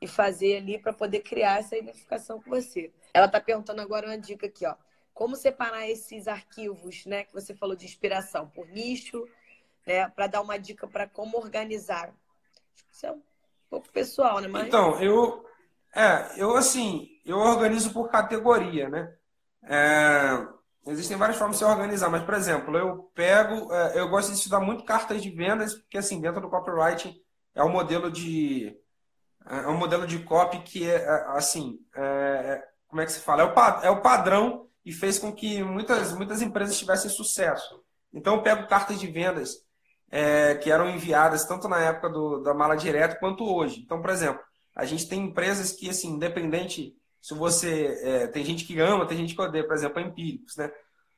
e 0.01 0.07
fazer 0.07 0.57
ali 0.57 0.78
para 0.78 0.93
poder 0.93 1.20
criar 1.20 1.61
essa 1.61 1.76
identificação 1.76 2.41
com 2.41 2.51
você. 2.51 2.93
Ela 3.14 3.26
está 3.26 3.41
perguntando 3.41 3.80
agora 3.80 4.07
uma 4.07 4.18
dica 4.18 4.47
aqui, 4.47 4.66
ó. 4.66 4.74
Como 5.14 5.36
separar 5.36 5.88
esses 5.88 6.26
arquivos, 6.26 7.04
né, 7.06 7.24
que 7.24 7.32
você 7.32 7.54
falou 7.54 7.76
de 7.76 7.84
inspiração, 7.84 8.48
por 8.48 8.66
nicho, 8.68 9.26
né, 9.86 10.08
para 10.08 10.26
dar 10.26 10.40
uma 10.40 10.58
dica 10.58 10.86
para 10.86 11.06
como 11.06 11.38
organizar? 11.38 12.14
Isso 12.90 13.06
é 13.06 13.12
um 13.12 13.22
pouco 13.68 13.88
pessoal, 13.90 14.40
né? 14.40 14.48
Mas... 14.48 14.66
Então, 14.66 15.00
eu, 15.02 15.44
é, 15.94 16.32
eu 16.36 16.56
assim, 16.56 17.08
eu 17.24 17.38
organizo 17.38 17.92
por 17.92 18.10
categoria, 18.10 18.88
né? 18.88 19.14
É, 19.64 20.46
existem 20.86 21.16
várias 21.16 21.38
formas 21.38 21.58
de 21.58 21.64
se 21.64 21.70
organizar, 21.70 22.10
mas, 22.10 22.24
por 22.24 22.34
exemplo, 22.34 22.76
eu 22.76 23.10
pego, 23.14 23.72
é, 23.72 24.00
eu 24.00 24.08
gosto 24.08 24.30
de 24.30 24.38
estudar 24.38 24.60
muito 24.60 24.84
cartas 24.84 25.22
de 25.22 25.30
vendas, 25.30 25.74
porque 25.74 25.98
assim, 25.98 26.20
dentro 26.20 26.40
do 26.40 26.50
copywriting 26.50 27.20
é 27.54 27.62
um 27.62 27.70
modelo 27.70 28.10
de 28.10 28.76
é 29.44 29.66
um 29.66 29.76
modelo 29.76 30.06
de 30.06 30.20
copy 30.20 30.62
que 30.62 30.88
é, 30.88 30.96
é 30.96 31.24
assim, 31.36 31.80
é, 31.94 32.62
como 32.86 33.00
é 33.00 33.06
que 33.06 33.12
se 33.12 33.20
fala? 33.20 33.42
É 33.42 33.46
o, 33.46 33.86
é 33.86 33.90
o 33.90 34.00
padrão 34.00 34.68
e 34.85 34.93
fez 34.93 35.18
com 35.18 35.33
que 35.33 35.62
muitas, 35.62 36.12
muitas 36.12 36.43
empresas 36.43 36.78
tivessem 36.78 37.11
sucesso. 37.11 37.83
Então, 38.12 38.37
eu 38.37 38.43
pego 38.43 38.66
cartas 38.66 39.01
de 39.01 39.07
vendas 39.07 39.57
é, 40.11 40.55
que 40.57 40.70
eram 40.70 40.91
enviadas 40.91 41.45
tanto 41.47 41.68
na 41.68 41.78
época 41.80 42.09
do, 42.11 42.41
da 42.43 42.53
mala 42.53 42.76
direta 42.76 43.16
quanto 43.18 43.45
hoje. 43.45 43.80
Então, 43.80 44.01
por 44.01 44.11
exemplo, 44.11 44.43
a 44.74 44.85
gente 44.85 45.09
tem 45.09 45.20
empresas 45.20 45.72
que, 45.72 45.89
assim, 45.89 46.09
independente 46.11 46.95
se 47.20 47.35
você. 47.35 47.99
É, 48.03 48.26
tem 48.26 48.45
gente 48.45 48.64
que 48.64 48.78
ama, 48.80 49.07
tem 49.07 49.16
gente 49.16 49.35
que 49.35 49.41
odeia, 49.41 49.66
por 49.66 49.74
exemplo, 49.74 49.99
a 49.99 50.03
Empíricos, 50.03 50.57
né? 50.57 50.70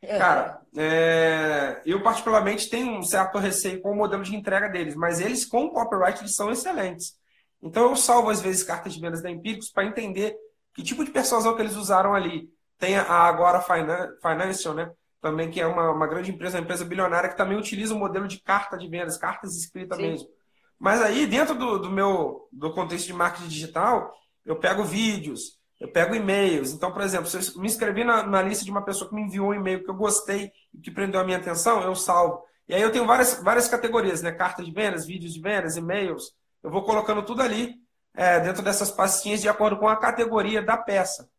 É. 0.03 0.19
Cara, 0.19 0.61
é, 0.77 1.81
eu 1.87 2.03
particularmente 2.03 2.69
tenho 2.69 2.93
um 2.93 3.03
certo 3.03 3.39
receio 3.39 3.81
com 3.81 3.93
o 3.93 3.97
modelo 3.97 4.23
de 4.23 4.37
entrega 4.37 4.69
deles, 4.69 4.95
mas 4.95 5.19
eles, 5.19 5.47
com 5.47 5.65
o 5.65 5.71
copyright, 5.71 6.21
eles 6.21 6.37
são 6.37 6.51
excelentes. 6.53 7.15
Então, 7.62 7.89
eu 7.89 7.97
salvo, 7.97 8.29
às 8.29 8.43
vezes, 8.43 8.62
cartas 8.62 8.93
de 8.93 9.01
vendas 9.01 9.23
da 9.23 9.31
Empíricos 9.31 9.71
para 9.71 9.87
entender 9.87 10.37
que 10.75 10.83
tipo 10.83 11.05
de 11.05 11.11
persuasão 11.11 11.57
que 11.57 11.62
eles 11.62 11.77
usaram 11.77 12.15
ali. 12.15 12.51
Tem 12.85 12.99
a 12.99 13.14
Agora 13.14 13.64
Financial, 14.20 14.74
né? 14.74 14.93
Também 15.18 15.51
que 15.51 15.59
é 15.59 15.66
uma, 15.66 15.91
uma 15.91 16.07
grande 16.07 16.30
empresa, 16.30 16.59
uma 16.59 16.64
empresa 16.64 16.85
bilionária 16.85 17.30
que 17.30 17.37
também 17.37 17.57
utiliza 17.57 17.95
o 17.95 17.99
modelo 17.99 18.28
de 18.28 18.39
carta 18.43 18.76
de 18.76 18.87
vendas, 18.87 19.16
cartas 19.16 19.57
escritas 19.57 19.97
Sim. 19.97 20.03
mesmo. 20.03 20.28
Mas 20.78 21.01
aí, 21.01 21.26
dentro 21.26 21.55
do, 21.55 21.78
do 21.78 21.91
meu 21.91 22.47
do 22.53 22.74
contexto 22.74 23.07
de 23.07 23.14
marketing 23.14 23.49
digital, 23.49 24.12
eu 24.45 24.57
pego 24.57 24.85
vídeos, 24.85 25.59
eu 25.80 25.91
pego 25.91 26.14
e-mails. 26.14 26.74
Então, 26.74 26.93
por 26.93 27.01
exemplo, 27.01 27.26
se 27.26 27.39
eu 27.39 27.62
me 27.62 27.66
inscrevi 27.66 28.05
na, 28.05 28.22
na 28.22 28.43
lista 28.43 28.66
de 28.66 28.70
uma 28.70 28.85
pessoa 28.85 29.09
que 29.09 29.16
me 29.16 29.22
enviou 29.22 29.49
um 29.49 29.55
e-mail 29.55 29.82
que 29.82 29.89
eu 29.89 29.95
gostei 29.95 30.53
e 30.74 30.78
que 30.78 30.91
prendeu 30.91 31.22
a 31.22 31.24
minha 31.24 31.39
atenção, 31.39 31.80
eu 31.80 31.95
salvo. 31.95 32.45
E 32.68 32.74
aí 32.74 32.82
eu 32.82 32.93
tenho 32.93 33.07
várias, 33.07 33.43
várias 33.43 33.66
categorias, 33.66 34.20
né? 34.20 34.30
Cartas 34.30 34.66
de 34.66 34.72
vendas, 34.72 35.07
vídeos 35.07 35.32
de 35.32 35.41
vendas, 35.41 35.78
e-mails. 35.78 36.35
Eu 36.62 36.70
vou 36.70 36.85
colocando 36.85 37.22
tudo 37.22 37.41
ali 37.41 37.76
é, 38.14 38.41
dentro 38.41 38.62
dessas 38.62 38.91
pastinhas 38.91 39.41
de 39.41 39.49
acordo 39.49 39.78
com 39.78 39.89
a 39.89 39.97
categoria 39.97 40.61
da 40.61 40.76
peça. 40.76 41.32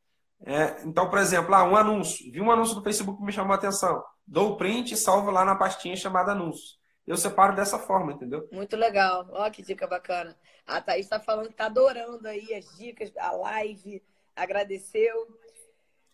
É, 0.46 0.84
então, 0.86 1.10
por 1.10 1.18
exemplo, 1.18 1.54
ah, 1.56 1.64
um 1.64 1.76
anúncio. 1.76 2.32
Vi 2.32 2.40
um 2.40 2.52
anúncio 2.52 2.76
do 2.76 2.84
Facebook 2.84 3.18
que 3.18 3.26
me 3.26 3.32
chamou 3.32 3.54
a 3.54 3.56
atenção. 3.56 4.04
Dou 4.26 4.52
o 4.52 4.58
print 4.58 4.94
e 4.94 4.98
salvo 4.98 5.32
lá 5.32 5.44
na 5.44 5.56
pastinha 5.56 5.96
chamada 5.96 6.32
anúncios. 6.32 6.80
Eu 7.06 7.18
separo 7.18 7.56
dessa 7.56 7.80
forma, 7.80 8.14
entendeu? 8.14 8.48
Muito 8.52 8.76
legal. 8.76 9.28
Olha 9.32 9.52
que 9.52 9.62
dica 9.62 9.88
bacana. 9.88 10.36
A 10.66 10.82
Thaís 10.82 11.06
está 11.06 11.20
falando 11.20 11.48
que 11.48 11.54
está 11.54 11.66
adorando 11.66 12.28
aí 12.28 12.54
as 12.54 12.78
dicas, 12.78 13.12
a 13.18 13.32
live, 13.32 14.02
agradeceu. 14.36 15.28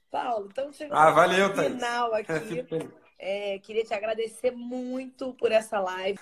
Paulo, 0.10 0.48
estamos 0.50 0.76
chegando 0.76 0.98
ah, 0.98 1.12
valeu, 1.12 1.50
no 1.50 1.56
final 1.56 2.14
aqui. 2.16 2.66
É, 3.18 3.60
queria 3.60 3.86
te 3.86 3.94
agradecer 3.94 4.52
muito 4.52 5.34
por 5.36 5.52
essa 5.52 5.80
live. 5.80 6.20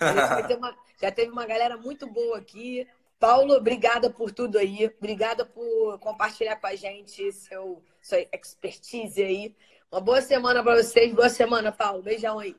Já 1.02 1.12
teve 1.12 1.32
uma 1.32 1.46
galera 1.46 1.78
muito 1.78 2.06
boa 2.06 2.38
aqui. 2.38 2.88
Paulo, 3.20 3.56
obrigada 3.56 4.10
por 4.10 4.32
tudo 4.32 4.58
aí. 4.58 4.90
Obrigada 4.98 5.46
por 5.46 6.00
compartilhar 6.00 6.56
com 6.56 6.68
a 6.68 6.76
gente 6.76 7.32
seu, 7.34 7.84
sua 8.02 8.20
expertise 8.32 9.22
aí. 9.22 9.56
Uma 9.92 10.00
boa 10.00 10.22
semana 10.22 10.64
para 10.64 10.82
vocês. 10.82 11.14
Boa 11.14 11.30
semana, 11.30 11.72
Paulo. 11.72 12.02
Beijão 12.02 12.40
aí. 12.40 12.56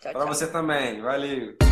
Tchau, 0.00 0.12
para 0.12 0.26
você 0.26 0.46
também. 0.46 1.00
Valeu. 1.00 1.67